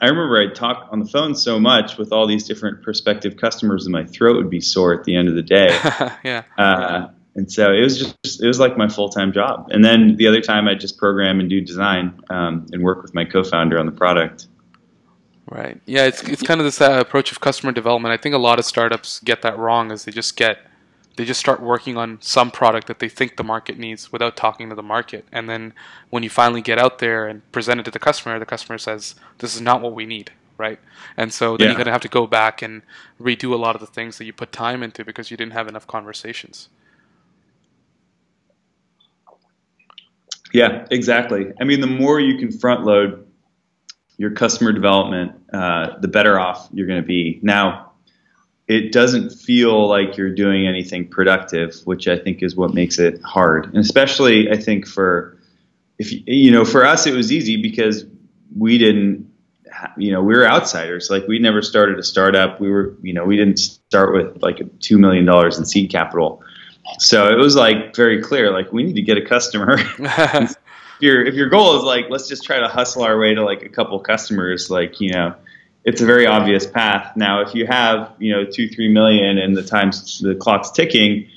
I 0.00 0.06
remember 0.06 0.40
I'd 0.40 0.54
talk 0.54 0.88
on 0.90 0.98
the 0.98 1.06
phone 1.06 1.34
so 1.34 1.60
much 1.60 1.98
with 1.98 2.12
all 2.12 2.26
these 2.26 2.46
different 2.46 2.82
prospective 2.82 3.36
customers, 3.36 3.84
and 3.84 3.92
my 3.92 4.04
throat 4.04 4.36
would 4.36 4.50
be 4.50 4.60
sore 4.60 4.94
at 4.94 5.04
the 5.04 5.14
end 5.14 5.28
of 5.28 5.34
the 5.34 5.42
day. 5.42 5.68
yeah. 6.24 6.42
Uh, 6.56 7.08
and 7.36 7.50
so 7.50 7.72
it 7.72 7.82
was 7.82 7.98
just 7.98 8.42
it 8.42 8.46
was 8.46 8.58
like 8.58 8.76
my 8.76 8.88
full 8.88 9.08
time 9.08 9.32
job. 9.32 9.68
And 9.70 9.84
then 9.84 10.16
the 10.16 10.26
other 10.26 10.40
time 10.40 10.68
I 10.68 10.74
just 10.74 10.96
program 10.96 11.38
and 11.38 11.48
do 11.48 11.60
design 11.60 12.20
um, 12.30 12.66
and 12.72 12.82
work 12.82 13.02
with 13.02 13.14
my 13.14 13.24
co-founder 13.24 13.78
on 13.78 13.86
the 13.86 13.92
product. 13.92 14.48
Right. 15.46 15.80
Yeah. 15.86 16.06
It's 16.06 16.22
it's 16.22 16.42
kind 16.42 16.60
of 16.60 16.64
this 16.64 16.80
uh, 16.80 16.98
approach 17.00 17.30
of 17.30 17.40
customer 17.40 17.72
development. 17.72 18.12
I 18.12 18.16
think 18.16 18.34
a 18.34 18.38
lot 18.38 18.58
of 18.58 18.64
startups 18.64 19.20
get 19.20 19.42
that 19.42 19.58
wrong, 19.58 19.92
as 19.92 20.04
they 20.04 20.12
just 20.12 20.36
get 20.36 20.58
they 21.16 21.24
just 21.24 21.40
start 21.40 21.60
working 21.60 21.96
on 21.96 22.18
some 22.20 22.50
product 22.50 22.86
that 22.86 22.98
they 22.98 23.08
think 23.08 23.36
the 23.36 23.44
market 23.44 23.78
needs 23.78 24.12
without 24.12 24.36
talking 24.36 24.68
to 24.68 24.74
the 24.74 24.82
market. 24.82 25.24
And 25.32 25.48
then 25.48 25.72
when 26.10 26.22
you 26.22 26.30
finally 26.30 26.62
get 26.62 26.78
out 26.78 26.98
there 26.98 27.26
and 27.26 27.50
present 27.52 27.80
it 27.80 27.84
to 27.84 27.90
the 27.90 27.98
customer, 27.98 28.38
the 28.38 28.46
customer 28.46 28.78
says, 28.78 29.14
"This 29.38 29.54
is 29.54 29.60
not 29.60 29.80
what 29.80 29.94
we 29.94 30.06
need." 30.06 30.32
Right, 30.56 30.78
and 31.16 31.32
so 31.32 31.56
then 31.56 31.64
yeah. 31.64 31.70
you're 31.70 31.78
gonna 31.78 31.92
have 31.92 32.02
to 32.02 32.08
go 32.08 32.26
back 32.26 32.60
and 32.60 32.82
redo 33.18 33.52
a 33.52 33.56
lot 33.56 33.74
of 33.74 33.80
the 33.80 33.86
things 33.86 34.18
that 34.18 34.26
you 34.26 34.32
put 34.32 34.52
time 34.52 34.82
into 34.82 35.04
because 35.04 35.30
you 35.30 35.36
didn't 35.36 35.54
have 35.54 35.68
enough 35.68 35.86
conversations. 35.86 36.68
Yeah, 40.52 40.86
exactly. 40.90 41.52
I 41.60 41.64
mean, 41.64 41.80
the 41.80 41.86
more 41.86 42.20
you 42.20 42.38
can 42.38 42.50
front 42.50 42.84
load 42.84 43.26
your 44.16 44.30
customer 44.30 44.72
development, 44.72 45.32
uh, 45.52 45.98
the 46.00 46.08
better 46.08 46.38
off 46.38 46.68
you're 46.72 46.86
going 46.86 47.00
to 47.00 47.06
be. 47.06 47.40
Now, 47.42 47.89
it 48.70 48.92
doesn't 48.92 49.30
feel 49.30 49.88
like 49.88 50.16
you're 50.16 50.32
doing 50.32 50.64
anything 50.64 51.08
productive, 51.08 51.74
which 51.86 52.06
I 52.06 52.16
think 52.16 52.40
is 52.40 52.54
what 52.54 52.72
makes 52.72 53.00
it 53.00 53.20
hard. 53.20 53.66
And 53.66 53.78
especially, 53.78 54.48
I 54.48 54.56
think 54.56 54.86
for 54.86 55.36
if 55.98 56.12
you 56.12 56.52
know, 56.52 56.64
for 56.64 56.86
us, 56.86 57.04
it 57.04 57.12
was 57.12 57.32
easy 57.32 57.60
because 57.60 58.04
we 58.56 58.78
didn't, 58.78 59.28
you 59.96 60.12
know, 60.12 60.22
we 60.22 60.36
were 60.36 60.46
outsiders. 60.46 61.10
Like 61.10 61.26
we 61.26 61.40
never 61.40 61.62
started 61.62 61.98
a 61.98 62.04
startup. 62.04 62.60
We 62.60 62.70
were, 62.70 62.96
you 63.02 63.12
know, 63.12 63.24
we 63.24 63.36
didn't 63.36 63.56
start 63.58 64.14
with 64.14 64.40
like 64.40 64.60
two 64.78 64.98
million 64.98 65.24
dollars 65.24 65.58
in 65.58 65.64
seed 65.64 65.90
capital. 65.90 66.40
So 67.00 67.26
it 67.26 67.38
was 67.38 67.56
like 67.56 67.96
very 67.96 68.22
clear, 68.22 68.52
like 68.52 68.72
we 68.72 68.84
need 68.84 68.94
to 68.94 69.02
get 69.02 69.18
a 69.18 69.26
customer. 69.26 69.78
if 69.98 70.56
your 71.00 71.24
if 71.24 71.34
your 71.34 71.48
goal 71.48 71.76
is 71.76 71.82
like 71.82 72.06
let's 72.08 72.28
just 72.28 72.44
try 72.44 72.60
to 72.60 72.68
hustle 72.68 73.02
our 73.02 73.18
way 73.18 73.34
to 73.34 73.42
like 73.42 73.64
a 73.64 73.68
couple 73.68 73.98
customers, 73.98 74.70
like 74.70 75.00
you 75.00 75.12
know 75.12 75.34
it's 75.84 76.00
a 76.00 76.06
very 76.06 76.26
obvious 76.26 76.66
path. 76.66 77.16
Now, 77.16 77.40
if 77.40 77.54
you 77.54 77.66
have, 77.66 78.14
you 78.18 78.32
know, 78.32 78.44
two, 78.44 78.68
three 78.68 78.88
million 78.88 79.38
and 79.38 79.56
the 79.56 79.62
times 79.62 80.20
the 80.20 80.34
clock's 80.34 80.70
ticking, 80.70 81.28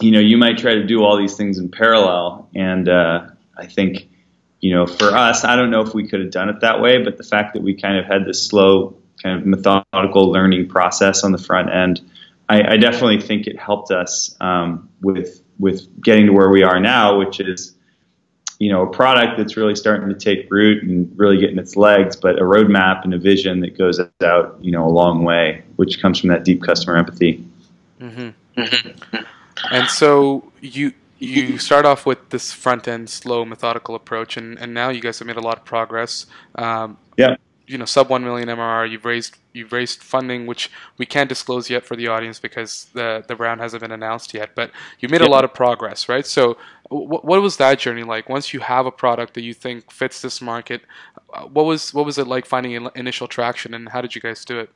you 0.00 0.10
know, 0.10 0.20
you 0.20 0.36
might 0.36 0.58
try 0.58 0.74
to 0.74 0.84
do 0.84 1.02
all 1.02 1.16
these 1.16 1.36
things 1.36 1.58
in 1.58 1.70
parallel. 1.70 2.48
And 2.54 2.88
uh, 2.88 3.26
I 3.56 3.66
think, 3.66 4.08
you 4.60 4.74
know, 4.74 4.86
for 4.86 5.06
us, 5.16 5.44
I 5.44 5.56
don't 5.56 5.70
know 5.70 5.80
if 5.80 5.92
we 5.94 6.06
could 6.06 6.20
have 6.20 6.30
done 6.30 6.48
it 6.48 6.60
that 6.60 6.80
way, 6.80 7.02
but 7.02 7.16
the 7.16 7.24
fact 7.24 7.54
that 7.54 7.62
we 7.62 7.74
kind 7.74 7.98
of 7.98 8.04
had 8.04 8.24
this 8.24 8.46
slow, 8.46 8.96
kind 9.22 9.40
of 9.40 9.46
methodical 9.46 10.30
learning 10.30 10.68
process 10.68 11.24
on 11.24 11.32
the 11.32 11.38
front 11.38 11.70
end, 11.70 12.00
I, 12.48 12.74
I 12.74 12.76
definitely 12.76 13.20
think 13.20 13.46
it 13.46 13.58
helped 13.58 13.90
us 13.90 14.36
um, 14.40 14.88
with 15.00 15.42
with 15.58 16.02
getting 16.02 16.26
to 16.26 16.32
where 16.32 16.48
we 16.48 16.64
are 16.64 16.80
now, 16.80 17.18
which 17.18 17.38
is 17.38 17.74
you 18.62 18.70
know, 18.70 18.82
a 18.82 18.86
product 18.86 19.36
that's 19.38 19.56
really 19.56 19.74
starting 19.74 20.08
to 20.08 20.14
take 20.14 20.48
root 20.48 20.84
and 20.84 21.12
really 21.18 21.36
getting 21.36 21.58
its 21.58 21.74
legs, 21.74 22.14
but 22.14 22.38
a 22.38 22.42
roadmap 22.42 23.02
and 23.02 23.12
a 23.12 23.18
vision 23.18 23.58
that 23.58 23.76
goes 23.76 23.98
out, 24.22 24.56
you 24.60 24.70
know, 24.70 24.86
a 24.86 24.88
long 24.88 25.24
way, 25.24 25.64
which 25.74 26.00
comes 26.00 26.20
from 26.20 26.28
that 26.28 26.44
deep 26.44 26.62
customer 26.62 26.96
empathy. 26.96 27.44
Mm-hmm. 28.00 28.28
And 29.72 29.88
so 29.88 30.52
you 30.60 30.92
you 31.18 31.58
start 31.58 31.84
off 31.84 32.06
with 32.06 32.30
this 32.30 32.52
front 32.52 32.86
end 32.86 33.10
slow 33.10 33.44
methodical 33.44 33.96
approach, 33.96 34.36
and, 34.36 34.56
and 34.60 34.72
now 34.72 34.90
you 34.90 35.00
guys 35.00 35.18
have 35.18 35.26
made 35.26 35.36
a 35.36 35.40
lot 35.40 35.58
of 35.58 35.64
progress. 35.64 36.26
Um, 36.54 36.98
yeah 37.16 37.34
you 37.72 37.78
know 37.78 37.86
sub 37.86 38.10
1 38.10 38.22
million 38.22 38.48
MRR 38.48 38.90
you've 38.90 39.04
raised 39.04 39.38
you've 39.54 39.72
raised 39.72 40.02
funding 40.02 40.46
which 40.46 40.70
we 40.98 41.06
can't 41.06 41.28
disclose 41.28 41.70
yet 41.70 41.84
for 41.84 41.96
the 41.96 42.06
audience 42.06 42.38
because 42.38 42.86
the 42.92 43.24
the 43.26 43.34
round 43.34 43.60
hasn't 43.60 43.80
been 43.80 43.90
announced 43.90 44.34
yet 44.34 44.50
but 44.54 44.70
you've 45.00 45.10
made 45.10 45.22
a 45.22 45.28
lot 45.28 45.44
of 45.44 45.54
progress 45.54 46.08
right? 46.08 46.26
So 46.26 46.58
what 46.90 47.40
was 47.40 47.56
that 47.56 47.78
journey 47.78 48.02
like? 48.02 48.28
Once 48.28 48.52
you 48.52 48.60
have 48.60 48.84
a 48.84 48.90
product 48.90 49.32
that 49.34 49.40
you 49.40 49.54
think 49.54 49.90
fits 49.90 50.20
this 50.20 50.42
market 50.42 50.82
uh, 51.32 51.44
what 51.46 51.64
was 51.64 51.94
what 51.94 52.04
was 52.04 52.18
it 52.18 52.26
like 52.26 52.44
finding 52.44 52.88
initial 52.94 53.26
traction 53.26 53.72
and 53.72 53.88
how 53.88 54.02
did 54.02 54.14
you 54.14 54.20
guys 54.20 54.44
do 54.44 54.60
it? 54.60 54.70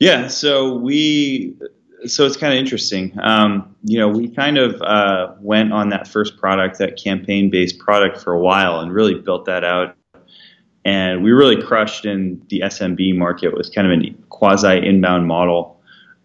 Yeah 0.00 0.26
so 0.26 0.74
we 0.74 1.56
so 2.06 2.24
it's 2.24 2.36
kind 2.36 2.52
of 2.52 2.58
interesting. 2.58 3.16
Um, 3.22 3.74
you 3.84 3.98
know 3.98 4.08
we 4.08 4.28
kind 4.28 4.58
of 4.58 4.80
uh, 4.82 5.34
went 5.40 5.72
on 5.72 5.88
that 5.90 6.08
first 6.08 6.36
product 6.36 6.78
that 6.78 6.96
campaign 6.96 7.50
based 7.50 7.78
product 7.78 8.20
for 8.20 8.32
a 8.32 8.40
while 8.40 8.80
and 8.80 8.92
really 8.92 9.14
built 9.14 9.44
that 9.46 9.64
out 9.64 9.96
and 10.84 11.22
we 11.22 11.32
really 11.32 11.60
crushed 11.60 12.04
in 12.04 12.42
the 12.48 12.60
SMB 12.60 13.16
market 13.16 13.54
with 13.56 13.74
kind 13.74 13.92
of 13.92 14.00
a 14.00 14.14
quasi 14.28 14.86
inbound 14.86 15.26
model 15.26 15.80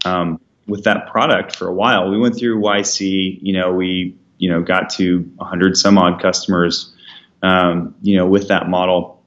um, 0.05 0.39
with 0.67 0.83
that 0.85 1.07
product 1.07 1.55
for 1.55 1.67
a 1.67 1.73
while. 1.73 2.09
We 2.09 2.17
went 2.17 2.37
through 2.37 2.61
YC, 2.61 3.39
you 3.41 3.53
know, 3.53 3.73
we 3.73 4.15
you 4.37 4.49
know 4.49 4.61
got 4.61 4.89
to 4.91 5.19
100 5.35 5.77
some 5.77 5.97
odd 5.97 6.21
customers, 6.21 6.93
um, 7.41 7.95
you 8.01 8.15
know, 8.17 8.27
with 8.27 8.49
that 8.49 8.69
model, 8.69 9.23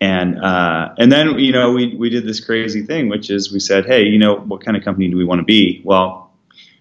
and 0.00 0.38
uh, 0.38 0.94
and 0.98 1.10
then 1.10 1.38
you 1.38 1.52
know 1.52 1.72
we 1.72 1.94
we 1.96 2.10
did 2.10 2.26
this 2.26 2.44
crazy 2.44 2.82
thing, 2.82 3.08
which 3.08 3.30
is 3.30 3.52
we 3.52 3.60
said, 3.60 3.86
hey, 3.86 4.04
you 4.04 4.18
know, 4.18 4.36
what 4.36 4.64
kind 4.64 4.76
of 4.76 4.84
company 4.84 5.08
do 5.08 5.16
we 5.16 5.24
want 5.24 5.40
to 5.40 5.44
be? 5.44 5.80
Well, 5.84 6.32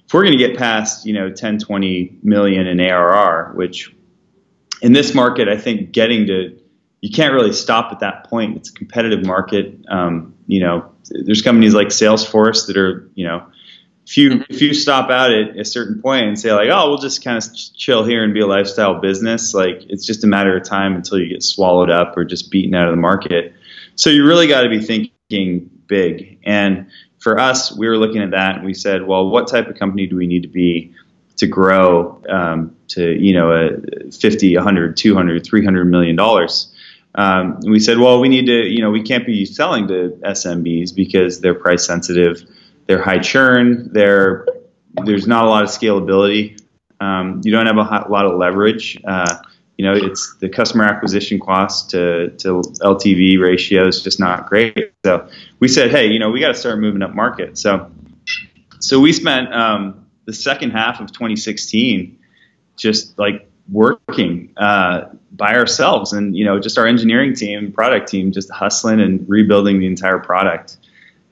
if 0.05 0.13
we're 0.13 0.23
going 0.23 0.37
to 0.37 0.47
get 0.47 0.57
past 0.57 1.05
you 1.05 1.13
know 1.13 1.31
10, 1.31 1.59
20 1.59 2.19
million 2.23 2.67
in 2.67 2.79
ARR, 2.79 3.53
which 3.55 3.95
in 4.81 4.93
this 4.93 5.13
market, 5.13 5.47
I 5.47 5.57
think 5.57 5.91
getting 5.91 6.27
to 6.27 6.59
you 7.05 7.11
can't 7.11 7.35
really 7.35 7.53
stop 7.53 7.91
at 7.91 7.99
that 7.99 8.23
point. 8.23 8.57
It's 8.57 8.71
a 8.71 8.73
competitive 8.73 9.23
market. 9.23 9.79
Um, 9.89 10.33
you 10.47 10.59
know, 10.59 10.91
there's 11.11 11.43
companies 11.43 11.75
like 11.75 11.89
Salesforce 11.89 12.65
that 12.65 12.77
are, 12.77 13.07
you 13.13 13.27
know, 13.27 13.45
if 14.07 14.17
you 14.17 14.43
if 14.49 14.59
you 14.59 14.73
stop 14.73 15.11
out 15.11 15.31
at 15.31 15.55
a 15.55 15.63
certain 15.63 16.01
point 16.01 16.25
and 16.25 16.39
say 16.39 16.51
like, 16.51 16.69
oh, 16.71 16.89
we'll 16.89 16.97
just 16.97 17.23
kind 17.23 17.37
of 17.37 17.43
chill 17.77 18.03
here 18.03 18.23
and 18.23 18.33
be 18.33 18.39
a 18.39 18.47
lifestyle 18.47 18.99
business, 18.99 19.53
like 19.53 19.83
it's 19.87 20.03
just 20.03 20.23
a 20.23 20.27
matter 20.27 20.57
of 20.57 20.63
time 20.63 20.95
until 20.95 21.19
you 21.19 21.29
get 21.29 21.43
swallowed 21.43 21.91
up 21.91 22.17
or 22.17 22.25
just 22.25 22.49
beaten 22.49 22.73
out 22.73 22.87
of 22.87 22.91
the 22.91 22.99
market. 22.99 23.53
So 23.93 24.09
you 24.09 24.25
really 24.25 24.47
got 24.47 24.61
to 24.61 24.69
be 24.69 24.79
thinking 24.79 25.69
big. 25.85 26.39
And 26.43 26.87
for 27.19 27.37
us, 27.37 27.71
we 27.71 27.87
were 27.87 27.99
looking 27.99 28.23
at 28.23 28.31
that 28.31 28.55
and 28.55 28.65
we 28.65 28.73
said, 28.73 29.05
well, 29.05 29.29
what 29.29 29.47
type 29.47 29.67
of 29.67 29.77
company 29.77 30.07
do 30.07 30.15
we 30.15 30.25
need 30.25 30.41
to 30.41 30.49
be 30.49 30.91
to 31.35 31.45
grow 31.45 32.19
um, 32.29 32.75
to 32.87 33.13
you 33.13 33.33
know 33.33 33.51
a 33.51 34.09
50, 34.11 34.55
100, 34.55 34.97
200, 34.97 35.45
300 35.45 35.85
million 35.85 36.15
dollars? 36.15 36.71
Um, 37.15 37.59
we 37.65 37.79
said, 37.79 37.97
well, 37.97 38.19
we 38.19 38.27
need 38.29 38.45
to, 38.47 38.67
you 38.67 38.81
know, 38.81 38.91
we 38.91 39.01
can't 39.01 39.25
be 39.25 39.45
selling 39.45 39.87
to 39.87 40.19
SMBs 40.23 40.93
because 40.93 41.39
they're 41.39 41.55
price 41.55 41.85
sensitive, 41.85 42.43
they're 42.87 43.01
high 43.01 43.19
churn, 43.19 43.91
they're, 43.93 44.45
there's 45.05 45.25
not 45.25 45.45
a 45.45 45.49
lot 45.49 45.63
of 45.63 45.69
scalability. 45.69 46.61
Um, 46.99 47.41
you 47.43 47.51
don't 47.51 47.65
have 47.65 47.77
a 47.77 48.11
lot 48.11 48.25
of 48.25 48.37
leverage. 48.37 49.01
Uh, 49.05 49.37
you 49.77 49.85
know, 49.85 49.93
it's 49.93 50.35
the 50.39 50.47
customer 50.47 50.85
acquisition 50.85 51.39
cost 51.39 51.89
to, 51.91 52.29
to 52.37 52.61
LTV 52.81 53.41
ratio 53.41 53.87
is 53.87 54.01
just 54.01 54.19
not 54.19 54.47
great. 54.47 54.93
So 55.03 55.27
we 55.59 55.67
said, 55.67 55.91
hey, 55.91 56.07
you 56.07 56.19
know, 56.19 56.29
we 56.29 56.39
got 56.39 56.49
to 56.49 56.53
start 56.53 56.79
moving 56.79 57.01
up 57.01 57.13
market. 57.13 57.57
So, 57.57 57.91
so 58.79 58.99
we 58.99 59.11
spent 59.11 59.53
um, 59.53 60.05
the 60.25 60.33
second 60.33 60.71
half 60.71 61.01
of 61.01 61.11
2016 61.11 62.19
just 62.77 63.17
like 63.19 63.49
working 63.69 64.53
uh, 64.57 65.05
by 65.31 65.55
ourselves 65.55 66.13
and 66.13 66.35
you 66.35 66.45
know 66.45 66.59
just 66.59 66.77
our 66.77 66.85
engineering 66.85 67.33
team 67.33 67.71
product 67.71 68.07
team 68.07 68.31
just 68.31 68.49
hustling 68.51 69.01
and 69.01 69.27
rebuilding 69.27 69.79
the 69.79 69.87
entire 69.87 70.19
product. 70.19 70.77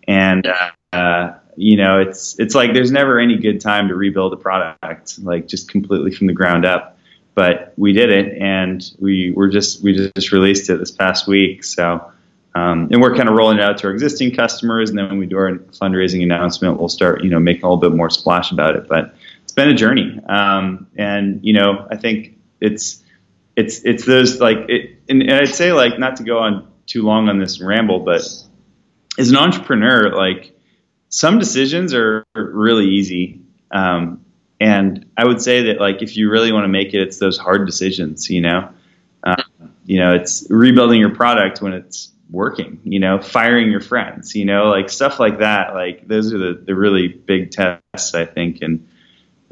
And 0.08 0.48
uh, 0.48 0.96
uh, 0.96 1.38
you 1.56 1.78
know 1.78 2.00
it's 2.00 2.38
it's 2.40 2.56
like 2.56 2.74
there's 2.74 2.92
never 2.92 3.20
any 3.20 3.38
good 3.38 3.62
time 3.62 3.88
to 3.88 3.96
rebuild 3.96 4.34
a 4.34 4.38
product 4.38 5.20
like 5.20 5.48
just 5.48 5.70
completely 5.70 6.12
from 6.12 6.28
the 6.28 6.34
ground 6.34 6.66
up. 6.66 6.98
But 7.36 7.74
we 7.78 7.94
did 7.94 8.12
it 8.12 8.40
and 8.40 8.84
we 9.00 9.32
were 9.32 9.50
just 9.50 9.84
we 9.84 9.94
just 9.94 10.32
released 10.32 10.70
it 10.70 10.80
this 10.80 10.92
past 10.92 11.28
week. 11.28 11.64
So 11.64 12.12
um, 12.56 12.90
and 12.92 13.02
we're 13.02 13.16
kind 13.16 13.30
of 13.30 13.36
rolling 13.36 13.58
it 13.58 13.64
out 13.64 13.80
to 13.80 13.88
our 13.88 13.94
existing 13.94 14.36
customers 14.36 14.90
and 14.90 15.00
then 15.00 15.08
when 15.10 15.18
we 15.18 15.26
do 15.26 15.38
our 15.38 15.54
fundraising 15.54 16.22
announcement 16.22 16.80
we'll 16.80 16.90
start 16.90 17.24
you 17.24 17.30
know 17.30 17.40
making 17.40 17.64
a 17.64 17.68
little 17.68 17.90
bit 17.90 17.96
more 17.96 18.10
splash 18.10 18.52
about 18.52 18.76
it. 18.76 18.88
But 18.88 19.16
it's 19.54 19.56
been 19.56 19.70
a 19.70 19.76
journey 19.76 20.20
um, 20.28 20.88
and 20.98 21.40
you 21.44 21.54
know 21.54 21.88
i 21.92 21.96
think 21.96 22.38
it's 22.60 23.04
it's 23.56 23.84
it's 23.84 24.06
those 24.06 24.40
like 24.40 24.58
it, 24.68 25.00
and, 25.10 25.22
and 25.22 25.34
i'd 25.34 25.54
say 25.54 25.72
like 25.72 26.00
not 26.00 26.18
to 26.18 26.24
go 26.24 26.40
on 26.40 26.72
too 26.86 27.04
long 27.04 27.30
on 27.30 27.40
this 27.40 27.62
ramble 27.62 28.00
but 28.00 28.22
as 29.18 29.30
an 29.30 29.38
entrepreneur 29.38 30.14
like 30.16 30.58
some 31.10 31.38
decisions 31.38 31.94
are 31.94 32.26
really 32.36 32.86
easy 32.86 33.44
um, 33.74 34.24
and 34.60 35.06
I 35.18 35.26
would 35.26 35.42
say 35.42 35.64
that 35.64 35.82
like 35.82 36.02
if 36.02 36.16
you 36.16 36.30
really 36.30 36.54
want 36.54 36.64
to 36.64 36.70
make 36.70 36.94
it, 36.94 37.02
it's 37.02 37.18
those 37.18 37.38
hard 37.38 37.66
decisions. 37.66 38.30
You 38.30 38.42
know, 38.42 38.70
uh, 39.24 39.44
you 39.86 40.00
know, 40.00 40.14
it's 40.14 40.48
rebuilding 40.50 41.02
your 41.02 41.14
product 41.14 41.62
when 41.62 41.74
it's 41.74 42.14
working. 42.30 42.80
You 42.84 43.00
know, 43.00 43.20
firing 43.20 43.72
your 43.72 43.82
friends. 43.82 44.36
You 44.36 44.46
know, 44.46 44.70
like 44.70 44.90
stuff 44.90 45.20
like 45.20 45.40
that. 45.40 45.74
Like 45.74 46.08
those 46.08 46.34
are 46.34 46.38
the 46.38 46.64
the 46.66 46.76
really 46.76 47.10
big 47.10 47.52
tests, 47.52 48.14
I 48.14 48.26
think. 48.26 48.62
And 48.62 48.88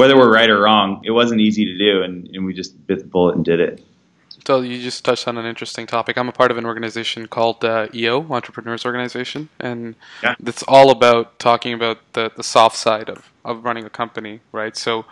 whether 0.01 0.17
we're 0.17 0.33
right 0.33 0.49
or 0.49 0.61
wrong, 0.61 0.99
it 1.05 1.11
wasn't 1.11 1.39
easy 1.39 1.63
to 1.63 1.77
do, 1.77 2.01
and, 2.01 2.27
and 2.33 2.43
we 2.43 2.55
just 2.55 2.87
bit 2.87 2.97
the 2.97 3.05
bullet 3.05 3.35
and 3.35 3.45
did 3.45 3.59
it. 3.59 3.83
So 4.47 4.61
you 4.61 4.81
just 4.81 5.05
touched 5.05 5.27
on 5.27 5.37
an 5.37 5.45
interesting 5.45 5.85
topic. 5.85 6.17
I'm 6.17 6.27
a 6.27 6.31
part 6.31 6.49
of 6.49 6.57
an 6.57 6.65
organization 6.65 7.27
called 7.27 7.63
uh, 7.63 7.87
EO, 7.93 8.25
Entrepreneurs 8.31 8.83
Organization, 8.83 9.49
and 9.59 9.93
yeah. 10.23 10.33
it's 10.43 10.63
all 10.67 10.89
about 10.89 11.37
talking 11.37 11.73
about 11.73 11.99
the, 12.13 12.31
the 12.35 12.43
soft 12.43 12.77
side 12.77 13.09
of, 13.09 13.29
of 13.45 13.63
running 13.63 13.85
a 13.85 13.91
company, 13.91 14.39
right? 14.51 14.75
So 14.75 15.05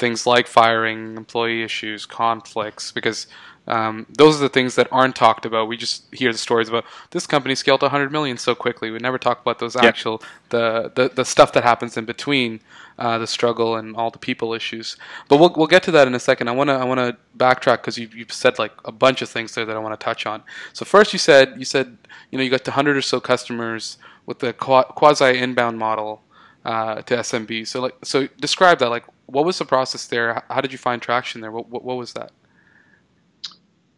things 0.00 0.26
like 0.26 0.48
firing, 0.48 1.16
employee 1.16 1.62
issues, 1.62 2.04
conflicts, 2.04 2.90
because 2.90 3.28
um, 3.66 4.06
those 4.10 4.36
are 4.36 4.40
the 4.40 4.48
things 4.48 4.74
that 4.74 4.88
aren't 4.90 5.14
talked 5.14 5.46
about. 5.46 5.68
We 5.68 5.76
just 5.76 6.12
hear 6.12 6.32
the 6.32 6.38
stories 6.38 6.68
about 6.68 6.84
this 7.10 7.26
company 7.26 7.54
scaled 7.54 7.80
to 7.80 7.84
100 7.84 8.10
million 8.10 8.36
so 8.36 8.54
quickly. 8.54 8.90
We 8.90 8.98
never 8.98 9.18
talk 9.18 9.40
about 9.40 9.60
those 9.60 9.76
actual 9.76 10.22
the, 10.48 10.90
the 10.94 11.10
the 11.10 11.24
stuff 11.24 11.52
that 11.52 11.62
happens 11.62 11.96
in 11.96 12.04
between 12.04 12.60
uh, 12.98 13.18
the 13.18 13.26
struggle 13.26 13.76
and 13.76 13.94
all 13.96 14.10
the 14.10 14.18
people 14.18 14.52
issues. 14.52 14.96
But 15.28 15.38
we'll 15.38 15.52
we'll 15.56 15.68
get 15.68 15.84
to 15.84 15.92
that 15.92 16.08
in 16.08 16.14
a 16.14 16.20
second. 16.20 16.48
I 16.48 16.52
wanna 16.52 16.74
I 16.74 16.84
wanna 16.84 17.16
backtrack 17.36 17.78
because 17.78 17.98
you 17.98 18.08
you've 18.12 18.32
said 18.32 18.58
like 18.58 18.72
a 18.84 18.92
bunch 18.92 19.22
of 19.22 19.28
things 19.28 19.54
there 19.54 19.64
that 19.64 19.76
I 19.76 19.78
want 19.78 19.98
to 19.98 20.04
touch 20.04 20.26
on. 20.26 20.42
So 20.72 20.84
first, 20.84 21.12
you 21.12 21.18
said 21.20 21.54
you 21.56 21.64
said 21.64 21.96
you 22.30 22.38
know 22.38 22.44
you 22.44 22.50
got 22.50 22.64
to 22.64 22.72
100 22.72 22.96
or 22.96 23.02
so 23.02 23.20
customers 23.20 23.96
with 24.26 24.40
the 24.40 24.52
quasi 24.52 25.38
inbound 25.38 25.78
model 25.78 26.22
uh, 26.64 27.02
to 27.02 27.16
SMB. 27.16 27.66
So 27.68 27.80
like 27.80 27.94
so 28.02 28.26
describe 28.40 28.80
that. 28.80 28.90
Like 28.90 29.04
what 29.26 29.44
was 29.44 29.58
the 29.58 29.64
process 29.64 30.06
there? 30.06 30.42
How 30.50 30.60
did 30.60 30.72
you 30.72 30.78
find 30.78 31.00
traction 31.00 31.40
there? 31.40 31.52
What 31.52 31.68
what, 31.68 31.84
what 31.84 31.96
was 31.96 32.12
that? 32.14 32.32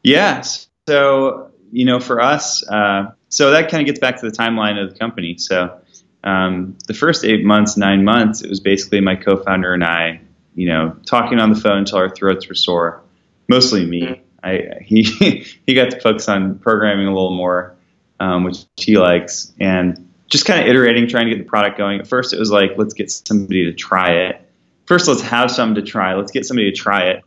Yes. 0.04 0.68
So, 0.86 1.50
you 1.72 1.84
know, 1.86 1.98
for 1.98 2.20
us, 2.20 2.66
uh, 2.68 3.10
so 3.30 3.50
that 3.50 3.70
kind 3.70 3.80
of 3.80 3.86
gets 3.86 3.98
back 3.98 4.20
to 4.20 4.30
the 4.30 4.36
timeline 4.36 4.80
of 4.80 4.92
the 4.92 4.98
company. 4.98 5.36
So, 5.38 5.80
um, 6.22 6.76
the 6.86 6.94
first 6.94 7.24
eight 7.24 7.44
months, 7.44 7.76
nine 7.76 8.04
months, 8.04 8.42
it 8.42 8.48
was 8.48 8.60
basically 8.60 9.00
my 9.00 9.16
co-founder 9.16 9.74
and 9.74 9.82
I, 9.82 10.20
you 10.54 10.68
know, 10.68 10.96
talking 11.04 11.40
on 11.40 11.50
the 11.50 11.58
phone 11.58 11.78
until 11.78 11.98
our 11.98 12.10
throats 12.10 12.48
were 12.48 12.54
sore. 12.54 13.02
Mostly 13.48 13.84
me. 13.84 14.02
Mm-hmm. 14.02 14.20
I, 14.42 14.82
he 14.82 15.02
he 15.66 15.74
got 15.74 15.90
to 15.90 16.00
focus 16.00 16.28
on 16.28 16.58
programming 16.58 17.06
a 17.06 17.12
little 17.12 17.34
more, 17.34 17.74
um, 18.20 18.44
which 18.44 18.64
he 18.76 18.98
likes, 18.98 19.52
and 19.58 20.10
just 20.28 20.44
kind 20.44 20.60
of 20.60 20.66
iterating, 20.66 21.08
trying 21.08 21.26
to 21.26 21.34
get 21.34 21.42
the 21.42 21.48
product 21.48 21.78
going. 21.78 21.98
At 21.98 22.06
first, 22.06 22.32
it 22.32 22.38
was 22.38 22.50
like, 22.50 22.72
let's 22.76 22.94
get 22.94 23.10
somebody 23.10 23.64
to 23.64 23.72
try 23.72 24.12
it. 24.12 24.40
First, 24.86 25.08
let's 25.08 25.22
have 25.22 25.50
some 25.50 25.74
to 25.74 25.82
try. 25.82 26.14
Let's 26.14 26.30
get 26.30 26.44
somebody 26.44 26.70
to 26.70 26.76
try 26.76 27.04
it 27.08 27.24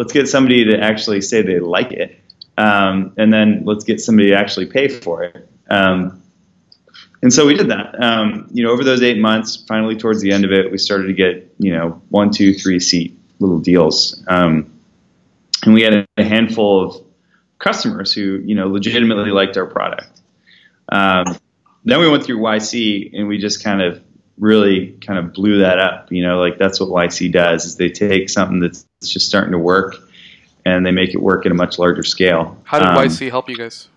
let's 0.00 0.14
get 0.14 0.26
somebody 0.26 0.64
to 0.64 0.80
actually 0.80 1.20
say 1.20 1.42
they 1.42 1.60
like 1.60 1.92
it, 1.92 2.18
um, 2.60 3.14
and 3.16 3.32
then 3.32 3.62
let's 3.64 3.84
get 3.84 4.00
somebody 4.02 4.28
to 4.28 4.36
actually 4.36 4.66
pay 4.66 4.86
for 4.88 5.22
it. 5.22 5.48
Um, 5.70 6.22
and 7.22 7.32
so 7.32 7.46
we 7.46 7.54
did 7.54 7.68
that. 7.68 8.02
Um, 8.02 8.48
you 8.52 8.62
know, 8.62 8.70
over 8.70 8.84
those 8.84 9.02
eight 9.02 9.18
months, 9.18 9.56
finally 9.56 9.96
towards 9.96 10.20
the 10.20 10.30
end 10.30 10.44
of 10.44 10.52
it, 10.52 10.70
we 10.70 10.76
started 10.76 11.06
to 11.06 11.14
get 11.14 11.54
you 11.58 11.72
know 11.72 12.02
one, 12.10 12.30
two, 12.30 12.52
three 12.52 12.78
seat 12.78 13.18
little 13.38 13.58
deals, 13.58 14.22
um, 14.28 14.70
and 15.64 15.72
we 15.72 15.82
had 15.82 16.06
a 16.18 16.22
handful 16.22 16.84
of 16.84 16.96
customers 17.58 18.12
who 18.12 18.42
you 18.44 18.54
know 18.54 18.68
legitimately 18.68 19.30
liked 19.30 19.56
our 19.56 19.66
product. 19.66 20.20
Um, 20.90 21.38
then 21.84 22.00
we 22.00 22.10
went 22.10 22.24
through 22.24 22.38
YC, 22.38 23.18
and 23.18 23.26
we 23.26 23.38
just 23.38 23.64
kind 23.64 23.80
of 23.80 24.02
really 24.38 24.92
kind 25.06 25.18
of 25.18 25.32
blew 25.32 25.58
that 25.60 25.78
up. 25.78 26.12
You 26.12 26.22
know, 26.26 26.38
like 26.38 26.58
that's 26.58 26.78
what 26.78 26.90
YC 26.90 27.32
does 27.32 27.64
is 27.64 27.76
they 27.76 27.90
take 27.90 28.28
something 28.28 28.60
that's 28.60 28.86
just 29.02 29.26
starting 29.26 29.52
to 29.52 29.58
work 29.58 29.94
and 30.64 30.84
they 30.84 30.90
make 30.90 31.14
it 31.14 31.18
work 31.18 31.46
at 31.46 31.52
a 31.52 31.54
much 31.54 31.78
larger 31.78 32.02
scale. 32.02 32.56
How 32.64 32.78
did 32.78 32.88
um, 32.88 32.96
YC 32.96 33.30
help 33.30 33.48
you 33.48 33.56
guys? 33.56 33.88